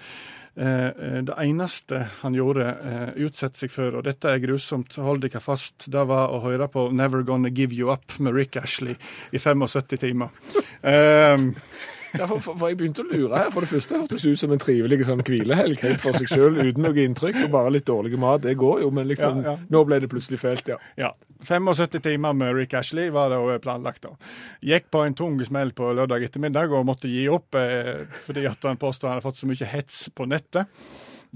Eh, 0.56 0.86
eh, 0.88 1.22
Det 1.24 1.34
eneste 1.36 2.08
han 2.22 2.34
gjorde, 2.34 2.64
eh, 2.64 3.24
utsette 3.26 3.58
seg 3.58 3.70
for, 3.70 3.96
og 3.96 4.04
dette 4.04 4.28
er 4.28 4.40
grusomt, 4.40 4.96
hold 4.96 5.20
dere 5.20 5.40
fast, 5.40 5.90
det 5.90 6.06
var 6.08 6.32
å 6.32 6.40
høre 6.42 6.68
på 6.68 6.90
'Never 6.92 7.22
Gonna 7.22 7.50
Give 7.50 7.72
You 7.72 7.90
Up' 7.92 8.18
med 8.18 8.34
Rick 8.34 8.56
Ashley 8.56 8.96
i 9.32 9.38
75 9.38 9.98
timer. 9.98 10.28
Ja, 12.16 12.26
for, 12.26 12.40
for, 12.40 12.58
for 12.58 12.70
jeg 12.70 12.78
begynte 12.80 13.04
å 13.04 13.08
lure 13.08 13.36
her. 13.36 13.50
For 13.54 13.64
det 13.64 13.70
første 13.70 14.00
hørtes 14.00 14.26
ut 14.26 14.40
som 14.40 14.52
en 14.54 14.62
trivelig 14.62 15.00
sånn 15.08 15.22
hvilehelg 15.26 15.82
helt 15.84 16.02
for 16.02 16.16
seg 16.16 16.30
sjøl, 16.30 16.58
uten 16.62 16.84
noe 16.86 17.04
inntrykk 17.04 17.42
og 17.44 17.52
bare 17.54 17.72
litt 17.76 17.86
dårlig 17.88 18.18
mat. 18.20 18.44
Det 18.46 18.56
går 18.58 18.84
jo, 18.84 18.90
men 18.94 19.08
liksom 19.10 19.42
Ja, 19.44 19.54
ja. 19.54 19.56
Nå 19.72 19.84
ble 19.88 20.00
det 20.02 20.10
plutselig 20.12 20.40
fælt, 20.42 20.68
ja. 20.72 20.78
Ja. 21.00 21.12
75 21.44 22.00
timer 22.00 22.32
med 22.32 22.54
Rick 22.56 22.74
Ashley 22.78 23.10
var 23.12 23.30
det 23.30 23.58
planlagt. 23.64 24.06
da. 24.06 24.14
Gikk 24.64 24.88
på 24.90 25.02
en 25.04 25.14
tung 25.14 25.36
smell 25.44 25.74
på 25.76 25.90
lørdag 25.92 26.24
ettermiddag 26.24 26.72
og 26.72 26.86
måtte 26.88 27.10
gi 27.12 27.26
opp 27.28 27.58
eh, 27.60 28.06
fordi 28.24 28.46
at 28.48 28.64
han 28.64 28.80
påstod 28.80 29.10
han 29.10 29.18
hadde 29.18 29.26
fått 29.28 29.42
så 29.42 29.50
mye 29.50 29.68
hets 29.68 30.06
på 30.16 30.26
nettet. 30.30 30.72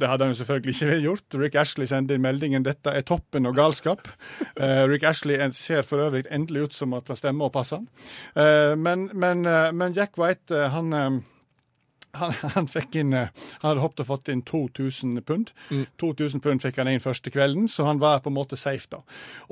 Det 0.00 0.08
hadde 0.08 0.26
han 0.26 0.34
jo 0.34 0.40
selvfølgelig 0.40 0.76
ikke 0.76 1.00
gjort. 1.08 1.38
Rick 1.42 1.58
Ashley 1.60 1.90
sendte 1.90 2.16
inn 2.16 2.24
meldingen 2.24 2.64
'Dette 2.66 2.94
er 2.96 3.06
toppen 3.06 3.46
og 3.46 3.58
galskap'. 3.58 4.08
Uh, 4.56 4.86
Rick 4.90 5.04
Ashley 5.04 5.38
ser 5.56 5.82
for 5.82 6.02
øvrig 6.06 6.24
endelig 6.30 6.70
ut 6.70 6.74
som 6.74 6.94
at 6.94 7.08
det 7.08 7.18
stemmer 7.18 7.50
og 7.50 7.52
passer 7.52 7.82
han. 7.82 7.88
Eh, 8.36 8.78
men, 8.78 9.10
men, 9.14 9.44
uh, 9.46 9.70
men 9.74 9.92
Jack 9.96 10.18
White, 10.18 10.68
han 10.72 11.22
han, 12.12 12.32
han 12.56 12.68
fikk 12.70 12.96
inn 13.00 13.14
Han 13.14 13.30
hadde 13.62 13.82
hoppet 13.82 14.04
og 14.04 14.08
fått 14.08 14.30
inn 14.32 14.42
2000 14.46 15.20
pund. 15.26 15.52
2000 16.00 16.42
pund 16.44 16.62
fikk 16.64 16.80
han 16.80 16.90
inn 16.90 17.02
første 17.02 17.32
kvelden, 17.32 17.68
så 17.70 17.86
han 17.88 18.02
var 18.02 18.22
på 18.24 18.32
en 18.32 18.38
måte 18.38 18.58
safe, 18.60 18.88
da. 18.90 19.02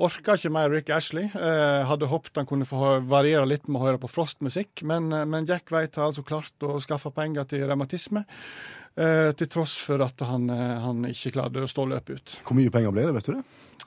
Orka 0.01 0.35
ikke 0.37 0.53
mer 0.53 0.71
Rick 0.73 0.91
Ashley. 0.93 1.29
Eh, 1.29 1.85
hadde 1.89 2.09
håpet 2.11 2.41
han 2.41 2.49
kunne 2.49 2.67
få 2.69 2.99
variere 3.09 3.47
litt 3.49 3.69
med 3.69 3.81
å 3.81 3.85
høre 3.87 4.01
på 4.01 4.11
frostmusikk, 4.11 4.83
men, 4.89 5.11
men 5.29 5.47
Jack 5.49 5.71
White 5.73 5.99
har 5.99 6.11
altså 6.11 6.25
klart 6.27 6.67
å 6.67 6.79
skaffe 6.83 7.13
penger 7.15 7.47
til 7.49 7.65
revmatisme. 7.69 8.25
Eh, 8.99 9.31
til 9.39 9.47
tross 9.47 9.77
for 9.79 10.01
at 10.03 10.19
han, 10.27 10.49
eh, 10.51 10.79
han 10.83 11.05
ikke 11.07 11.31
klarte 11.37 11.63
å 11.63 11.71
stå 11.71 11.85
løpet 11.87 12.17
ut. 12.19 12.37
Hvor 12.43 12.57
mye 12.57 12.71
penger 12.73 12.91
ble 12.91 13.05
det, 13.07 13.13
vet 13.15 13.29
du 13.29 13.33
det? 13.37 13.43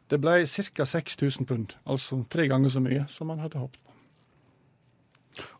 Det 0.08 0.18
ble 0.20 0.38
ca. 0.48 0.86
6000 0.88 1.48
pund, 1.48 1.74
altså 1.86 2.22
tre 2.32 2.46
ganger 2.48 2.72
så 2.72 2.80
mye 2.80 3.04
som 3.12 3.28
han 3.32 3.42
hadde 3.44 3.60
håpet 3.60 3.80
på. 3.82 3.92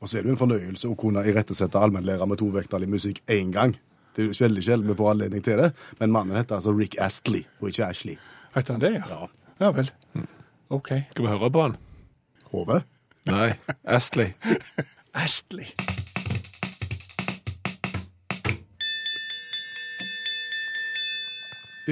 Og 0.01 0.09
så 0.09 0.19
er 0.19 0.25
det 0.25 0.33
jo 0.33 0.37
en 0.37 0.41
fornøyelse 0.41 0.89
å 0.89 0.97
kunne 0.97 1.25
irettesette 1.29 1.81
allmennlærer 1.81 2.29
med 2.29 2.41
tovektig 2.41 2.89
musikk 2.89 3.23
én 3.29 3.53
gang. 3.53 3.77
Det 4.17 4.25
er 4.25 4.29
jo 4.33 4.41
veldig 4.45 4.65
sjelden 4.65 4.89
vi 4.89 4.97
får 4.97 5.15
anledning 5.15 5.45
til 5.45 5.61
det, 5.61 5.71
men 6.01 6.13
mannen 6.13 6.37
heter 6.37 6.59
altså 6.59 6.73
Rick 6.77 6.97
Astley, 7.01 7.45
og 7.61 7.73
ikke 7.73 7.89
Ashley. 7.89 8.19
Heter 8.57 8.77
han 8.77 8.85
det, 8.85 8.93
ja? 8.99 9.05
Ja. 9.09 9.29
Ja 9.61 9.73
vel. 9.73 9.93
OK. 10.73 10.93
Skal 11.13 11.25
vi 11.25 11.33
høre 11.33 11.53
på 11.53 11.65
han? 11.69 11.77
Hove? 12.53 12.83
Nei. 13.29 13.53
Astley. 13.85 14.33
Astley. 15.25 15.73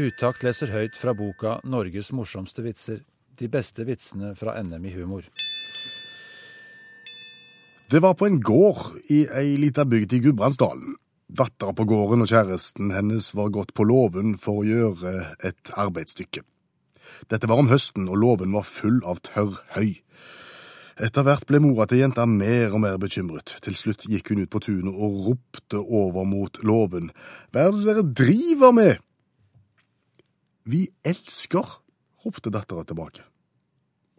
Utakt 0.01 0.44
leser 0.46 0.70
høyt 0.72 0.96
fra 0.96 1.12
boka 1.12 1.59
'Norges 1.61 2.09
morsomste 2.16 2.62
vitser'. 2.64 3.03
De 3.36 3.48
beste 3.53 3.84
vitsene 3.84 4.32
fra 4.36 4.55
NM 4.62 4.84
i 4.86 4.92
humor. 4.94 5.26
Det 7.90 8.01
var 8.01 8.14
på 8.14 8.26
en 8.26 8.40
gård 8.40 9.01
i 9.11 9.26
ei 9.28 9.59
lita 9.61 9.84
bygd 9.84 10.12
i 10.12 10.20
Gudbrandsdalen. 10.24 10.94
Dattera 11.28 11.74
på 11.76 11.84
gården 11.84 12.24
og 12.24 12.30
kjæresten 12.32 12.94
hennes 12.94 13.34
var 13.34 13.53
gått 13.53 13.74
på 13.74 13.84
låven 13.84 14.38
for 14.38 14.62
å 14.62 14.68
gjøre 14.68 15.34
et 15.44 15.72
arbeidsstykke. 15.76 16.46
Dette 17.28 17.51
var 17.51 17.61
om 17.61 17.68
høsten, 17.68 18.09
og 18.09 18.16
låven 18.22 18.57
var 18.57 18.64
full 18.64 19.03
av 19.05 19.20
tørr 19.26 19.61
høy. 19.76 20.01
Etter 21.01 21.26
hvert 21.26 21.46
ble 21.48 21.61
mora 21.61 21.86
til 21.90 22.01
jenta 22.01 22.24
mer 22.24 22.72
og 22.72 22.80
mer 22.86 22.96
bekymret. 23.01 23.59
Til 23.64 23.76
slutt 23.76 24.09
gikk 24.09 24.32
hun 24.32 24.46
ut 24.46 24.53
på 24.53 24.64
tunet 24.64 24.94
og 24.94 25.20
ropte 25.28 25.80
over 25.80 26.24
mot 26.24 26.62
låven. 26.64 27.12
Hva 27.53 27.68
er 27.68 27.76
det 27.76 27.86
dere 27.88 28.09
driver 28.24 28.76
med? 28.76 28.98
Vi 30.65 30.89
elsker, 31.07 31.65
ropte 32.25 32.53
dattera 32.53 32.85
tilbake. 32.85 33.25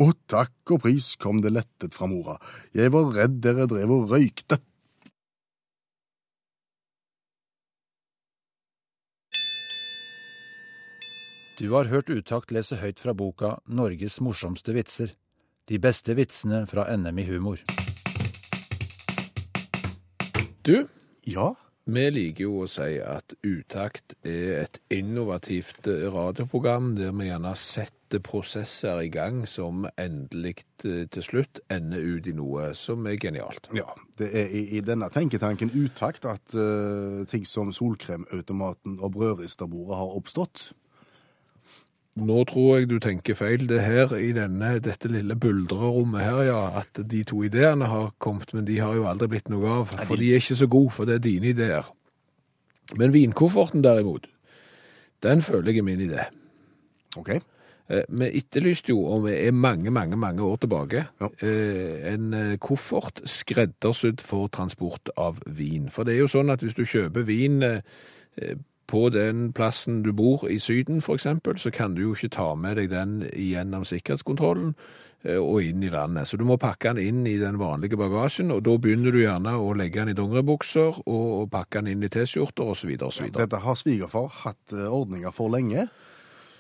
Å, 0.02 0.08
takk 0.32 0.74
og 0.74 0.82
pris, 0.88 1.14
kom 1.22 1.44
det 1.44 1.52
lettet 1.54 1.94
fra 1.94 2.08
mora. 2.10 2.40
Jeg 2.74 2.90
var 2.94 3.12
redd 3.14 3.38
dere 3.44 3.68
drev 3.70 3.94
og 3.94 4.14
røykte. 4.16 4.58
Du 11.62 11.68
har 11.76 11.92
hørt 11.92 12.10
Utakt 12.10 12.50
lese 12.50 12.80
høyt 12.82 12.98
fra 12.98 13.14
boka 13.14 13.60
'Norges 13.70 14.18
morsomste 14.18 14.74
vitser'. 14.74 15.14
De 15.70 15.78
beste 15.78 16.16
vitsene 16.18 16.66
fra 16.66 16.88
NM 16.90 17.20
i 17.20 17.26
humor. 17.30 17.62
Du, 20.66 20.88
Ja, 21.22 21.54
Vi 21.90 22.04
liker 22.14 22.46
jo 22.46 22.60
å 22.62 22.68
si 22.70 23.00
at 23.02 23.34
Utakt 23.42 24.14
er 24.22 24.60
et 24.60 24.78
innovativt 24.94 25.88
eh, 25.90 26.06
radioprogram 26.14 26.92
der 27.00 27.14
vi 27.18 27.26
gjerne 27.26 27.56
setter 27.58 28.22
prosesser 28.22 29.00
i 29.02 29.10
gang 29.10 29.42
som 29.50 29.88
endelig 29.98 30.60
eh, 30.86 31.08
til 31.10 31.26
slutt 31.26 31.64
ender 31.74 32.06
ut 32.06 32.30
i 32.30 32.36
noe 32.38 32.70
som 32.78 33.08
er 33.10 33.18
genialt. 33.22 33.72
Ja, 33.74 33.88
det 34.22 34.30
er 34.30 34.54
i, 34.54 34.68
i 34.78 34.84
denne 34.86 35.10
tenketanken 35.10 35.74
utakt 35.74 36.28
at 36.30 36.54
uh, 36.54 37.26
ting 37.32 37.48
som 37.50 37.74
solkremautomaten 37.74 39.00
og 39.02 39.16
brødristerbordet 39.18 39.98
har 39.98 40.16
oppstått. 40.22 40.68
Nå 42.20 42.42
tror 42.50 42.80
jeg 42.82 42.90
du 42.92 42.98
tenker 43.00 43.38
feil. 43.40 43.64
Det 43.70 43.78
er 43.80 43.86
her 43.88 44.16
i 44.20 44.34
denne, 44.36 44.74
dette 44.84 45.08
lille 45.08 45.36
buldrerommet 45.40 46.22
her, 46.26 46.42
ja, 46.50 46.58
at 46.82 47.00
de 47.08 47.22
to 47.24 47.40
ideene 47.48 47.88
har 47.88 48.12
kommet, 48.20 48.52
men 48.54 48.66
de 48.68 48.80
har 48.84 48.98
jo 48.98 49.06
aldri 49.08 49.30
blitt 49.32 49.48
noe 49.50 49.70
av. 49.80 49.94
For 50.10 50.20
de 50.20 50.34
er 50.34 50.42
ikke 50.44 50.58
så 50.60 50.68
gode, 50.68 50.92
for 50.92 51.08
det 51.08 51.16
er 51.16 51.24
dine 51.24 51.54
ideer. 51.54 51.88
Men 53.00 53.14
vinkofferten 53.16 53.84
derimot, 53.86 54.28
den 55.24 55.42
føler 55.42 55.72
jeg 55.72 55.80
er 55.80 55.88
min 55.88 56.04
idé. 56.04 56.26
OK? 57.18 57.30
Eh, 57.92 58.04
Vi 58.10 58.28
etterlyste 58.42 58.92
jo, 58.92 59.06
og 59.08 59.24
vi 59.30 59.38
er 59.48 59.52
mange, 59.56 59.92
mange 59.92 60.18
mange 60.20 60.44
år 60.44 60.58
tilbake, 60.66 61.06
Ja. 61.22 61.30
eh, 61.48 62.12
en 62.14 62.34
eh, 62.34 62.58
koffert 62.58 63.22
skreddersydd 63.24 64.20
for 64.22 64.48
transport 64.48 65.10
av 65.18 65.40
vin. 65.48 65.88
For 65.90 66.04
det 66.04 66.16
er 66.16 66.26
jo 66.26 66.28
sånn 66.28 66.52
at 66.52 66.60
hvis 66.60 66.76
du 66.76 66.84
kjøper 66.84 67.24
vin 67.24 67.64
på 68.92 69.08
den 69.14 69.52
plassen 69.56 70.02
du 70.04 70.12
bor 70.16 70.44
i 70.50 70.60
Syden 70.60 71.02
eksempel, 71.02 71.58
så 71.60 71.72
kan 71.72 71.96
du 71.96 72.02
jo 72.04 72.16
ikke 72.16 72.34
ta 72.36 72.52
med 72.56 72.78
deg 72.78 72.92
den 72.92 73.22
gjennom 73.32 73.86
sikkerhetskontrollen 73.88 74.74
eh, 75.24 75.40
og 75.40 75.64
inn 75.64 75.84
i 75.84 75.92
landet. 75.94 76.28
Så 76.28 76.38
du 76.38 76.46
må 76.46 76.60
pakke 76.62 76.94
den 76.94 77.02
inn 77.02 77.28
i 77.28 77.38
den 77.40 77.60
vanlige 77.62 78.00
bagasjen, 78.00 78.52
og 78.52 78.64
da 78.68 78.78
begynner 78.78 79.16
du 79.16 79.22
gjerne 79.24 79.56
å 79.58 79.74
legge 79.78 80.04
den 80.04 80.14
i 80.14 80.18
dongeribukser 80.18 81.04
og 81.08 81.50
pakke 81.54 81.82
den 81.82 81.96
inn 81.96 82.08
i 82.08 82.12
T-skjorter 82.12 82.74
osv. 82.76 82.94
Ja, 82.98 83.34
Dette 83.40 83.64
har 83.64 83.80
svigerfar 83.80 84.32
hatt 84.44 84.76
eh, 84.76 84.88
ordninger 84.88 85.34
for 85.36 85.54
lenge. 85.54 85.88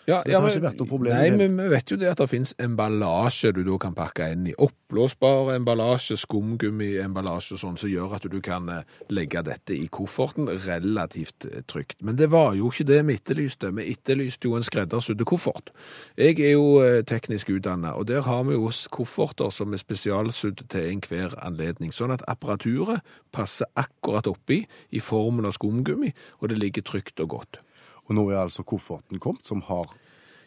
Ja, 0.07 0.19
Så 0.19 0.27
dette 0.31 0.39
har 0.41 0.49
ikke 0.49 0.63
vært 0.65 0.79
noe 0.81 0.89
problem 0.89 1.13
Nei, 1.13 1.29
men 1.37 1.57
vi 1.59 1.67
vet 1.69 1.91
jo 1.93 1.97
det 2.01 2.07
at 2.09 2.21
det 2.21 2.27
finnes 2.31 2.53
emballasje 2.61 3.51
du 3.53 3.61
da 3.67 3.77
kan 3.81 3.93
pakke 3.97 4.31
inn 4.33 4.47
i. 4.49 4.55
Oppblåsbar 4.57 5.51
emballasje, 5.53 6.17
skumgummi-emballasje 6.23 7.57
og 7.57 7.61
sånn, 7.61 7.77
som 7.77 7.91
gjør 7.91 8.15
at 8.17 8.25
du 8.31 8.39
kan 8.43 8.69
eh, 8.73 8.97
legge 9.13 9.43
dette 9.45 9.75
i 9.77 9.85
kofferten 9.93 10.49
relativt 10.65 11.45
eh, 11.45 11.61
trygt. 11.69 11.99
Men 12.01 12.17
det 12.17 12.31
var 12.33 12.57
jo 12.57 12.71
ikke 12.73 12.87
det 12.89 12.99
vi 13.07 13.19
etterlyste. 13.19 13.73
Vi 13.77 13.87
etterlyste 13.93 14.49
jo 14.49 14.57
en 14.57 14.65
skreddersydd 14.65 15.21
koffert. 15.29 15.69
Jeg 16.17 16.39
er 16.39 16.55
jo 16.55 16.81
eh, 16.81 17.01
teknisk 17.05 17.53
utdannet, 17.53 17.93
og 17.93 18.09
der 18.09 18.25
har 18.25 18.45
vi 18.49 18.57
jo 18.57 18.73
kofferter 18.93 19.53
som 19.53 19.75
er 19.75 19.83
spesialsydd 19.83 20.65
til 20.73 20.87
enhver 20.95 21.37
anledning, 21.45 21.93
sånn 21.93 22.15
at 22.17 22.25
apparaturet 22.31 23.05
passer 23.35 23.69
akkurat 23.77 24.27
oppi 24.29 24.63
i 24.89 25.01
formen 25.03 25.45
av 25.45 25.59
skumgummi, 25.59 26.15
og 26.41 26.49
det 26.49 26.57
ligger 26.57 26.89
trygt 26.89 27.21
og 27.21 27.37
godt. 27.37 27.61
Og 28.09 28.15
nå 28.17 28.29
er 28.31 28.43
altså 28.43 28.65
kofferten 28.67 29.19
kommet, 29.19 29.45
som 29.47 29.63
har 29.69 29.91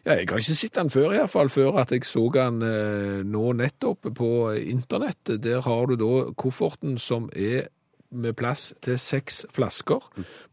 Ja, 0.05 0.19
jeg 0.19 0.27
har 0.29 0.37
ikke 0.37 0.53
sett 0.53 0.75
den 0.77 0.91
før, 0.93 1.15
iallfall. 1.15 1.49
Før 1.49 1.79
at 1.81 1.89
jeg 1.91 2.05
så 2.05 2.27
den 2.29 2.61
eh, 2.61 3.23
nå 3.25 3.55
nettopp 3.57 4.05
på 4.13 4.27
internett. 4.53 5.31
Der 5.41 5.63
har 5.65 5.87
du 5.89 5.95
da 5.97 6.31
kofferten 6.37 6.99
som 7.01 7.25
er 7.33 7.71
med 8.15 8.35
plass 8.37 8.73
til 8.85 8.99
seks 8.99 9.45
flasker. 9.53 10.03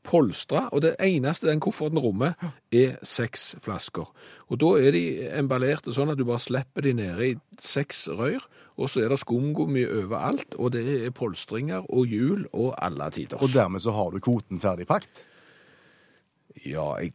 Polstra. 0.02 0.68
Og 0.72 0.82
det 0.82 0.94
eneste 1.00 1.50
den 1.50 1.60
kofferten 1.60 2.00
rommer, 2.00 2.32
er 2.72 2.96
seks 3.06 3.56
flasker. 3.62 4.08
Og 4.48 4.60
da 4.60 4.72
er 4.80 4.96
de 4.96 5.04
emballerte 5.38 5.92
sånn 5.94 6.12
at 6.12 6.18
du 6.20 6.24
bare 6.28 6.42
slipper 6.42 6.84
de 6.84 6.94
nede 6.96 7.28
i 7.28 7.36
seks 7.60 8.06
rør. 8.08 8.44
Og 8.80 8.88
så 8.88 9.04
er 9.04 9.12
det 9.12 9.20
skumgummi 9.20 9.84
overalt, 9.84 10.56
og 10.56 10.72
det 10.72 10.86
er 10.96 11.12
polstringer 11.14 11.84
og 11.92 12.08
hjul 12.08 12.46
og 12.52 12.72
alle 12.80 13.10
tider. 13.12 13.42
Og 13.44 13.52
dermed 13.52 13.84
så 13.84 13.92
har 13.92 14.10
du 14.10 14.22
kvoten 14.24 14.60
ferdig 14.62 14.88
pakt. 14.88 15.26
Ja, 16.66 16.94
jeg 17.00 17.12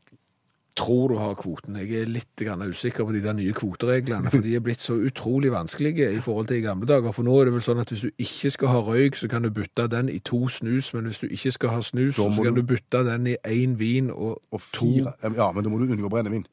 tror 0.77 1.07
du 1.09 1.15
har 1.17 1.33
kvoten. 1.35 1.75
Jeg 1.81 2.03
er 2.03 2.05
litt 2.05 2.35
grann 2.37 2.61
usikker 2.61 3.05
på 3.07 3.13
de 3.15 3.21
der 3.23 3.33
nye 3.33 3.53
kvotereglene, 3.57 4.29
for 4.29 4.43
de 4.45 4.51
er 4.55 4.61
blitt 4.61 4.83
så 4.83 4.93
utrolig 4.93 5.49
vanskelige 5.51 6.11
i 6.13 6.19
forhold 6.21 6.47
til 6.51 6.57
i 6.59 6.65
gamle 6.67 6.85
dager. 6.85 7.11
For 7.15 7.23
nå 7.25 7.33
er 7.41 7.45
det 7.49 7.53
vel 7.55 7.63
sånn 7.65 7.81
at 7.81 7.89
hvis 7.89 8.03
du 8.05 8.11
ikke 8.21 8.51
skal 8.53 8.67
ha 8.75 8.81
røyk, 8.85 9.17
så 9.17 9.27
kan 9.31 9.41
du 9.41 9.49
bytte 9.49 9.87
den 9.89 10.09
i 10.13 10.19
to 10.19 10.43
snus, 10.53 10.91
men 10.93 11.05
hvis 11.09 11.17
du 11.23 11.27
ikke 11.27 11.51
skal 11.55 11.69
ha 11.69 11.79
snus, 11.81 12.15
så 12.19 12.29
kan 12.43 12.53
du- 12.53 12.61
du 12.61 12.67
bytte 12.75 13.01
den 13.09 13.25
i 13.27 13.35
én 13.43 13.73
vin 13.79 14.11
og, 14.11 14.37
Og 14.51 14.61
fire 14.61 15.13
Ja, 15.23 15.51
men 15.51 15.63
da 15.63 15.69
må 15.69 15.79
du 15.79 15.87
unngå 15.95 16.09
brennevin. 16.09 16.45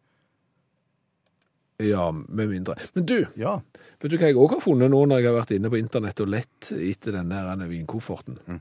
Ja, 1.79 2.11
med 2.13 2.49
mindre. 2.49 2.77
Men 2.95 3.05
du, 3.07 3.27
Ja. 3.37 3.61
vet 4.01 4.11
du 4.11 4.17
hva 4.17 4.29
jeg 4.29 4.37
òg 4.37 4.51
har 4.51 4.61
funnet 4.61 4.91
nå 4.91 5.07
når 5.07 5.21
jeg 5.21 5.27
har 5.33 5.41
vært 5.45 5.51
inne 5.57 5.71
på 5.71 5.79
internett 5.79 6.21
og 6.21 6.29
lett 6.29 6.71
etter 6.73 7.13
den 7.13 7.29
der 7.29 7.57
vinkofferten? 7.69 8.39
Mm. 8.47 8.61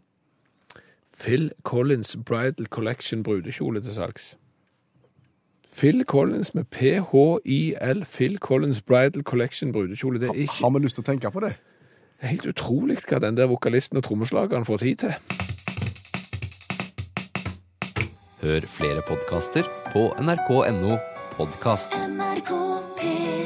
Phil 1.23 1.51
Collins 1.63 2.17
Bridal 2.25 2.65
Collection 2.65 3.23
brudekjole 3.23 3.81
til 3.81 3.93
salgs. 3.93 4.37
Phil 5.75 6.03
Collins 6.05 6.55
med 6.55 6.63
PHIL, 6.63 8.05
Phil 8.05 8.37
Collins 8.37 8.81
Bridal 8.81 9.23
Collection 9.23 9.71
brudekjole. 9.71 10.19
Det 10.19 10.29
er 10.29 10.33
ikke 10.33 10.53
Har 10.61 10.69
vi 10.69 10.79
lyst 10.79 10.95
til 10.95 11.05
å 11.05 11.07
tenke 11.07 11.31
på 11.31 11.39
det? 11.39 11.53
Det 12.19 12.27
er 12.27 12.27
helt 12.27 12.45
utrolig 12.45 12.97
hva 13.07 13.19
den 13.23 13.37
der 13.37 13.47
vokalisten 13.47 13.97
og 13.97 14.03
trommeslageren 14.03 14.65
får 14.65 14.77
tid 14.83 14.95
til. 14.95 15.13
Hør 18.43 18.67
flere 18.67 19.01
podkaster 19.07 19.63
på 19.93 20.09
nrk.no 20.19 20.97
podkast. 21.37 21.95
NRK 21.95 22.51
P3 22.99 23.42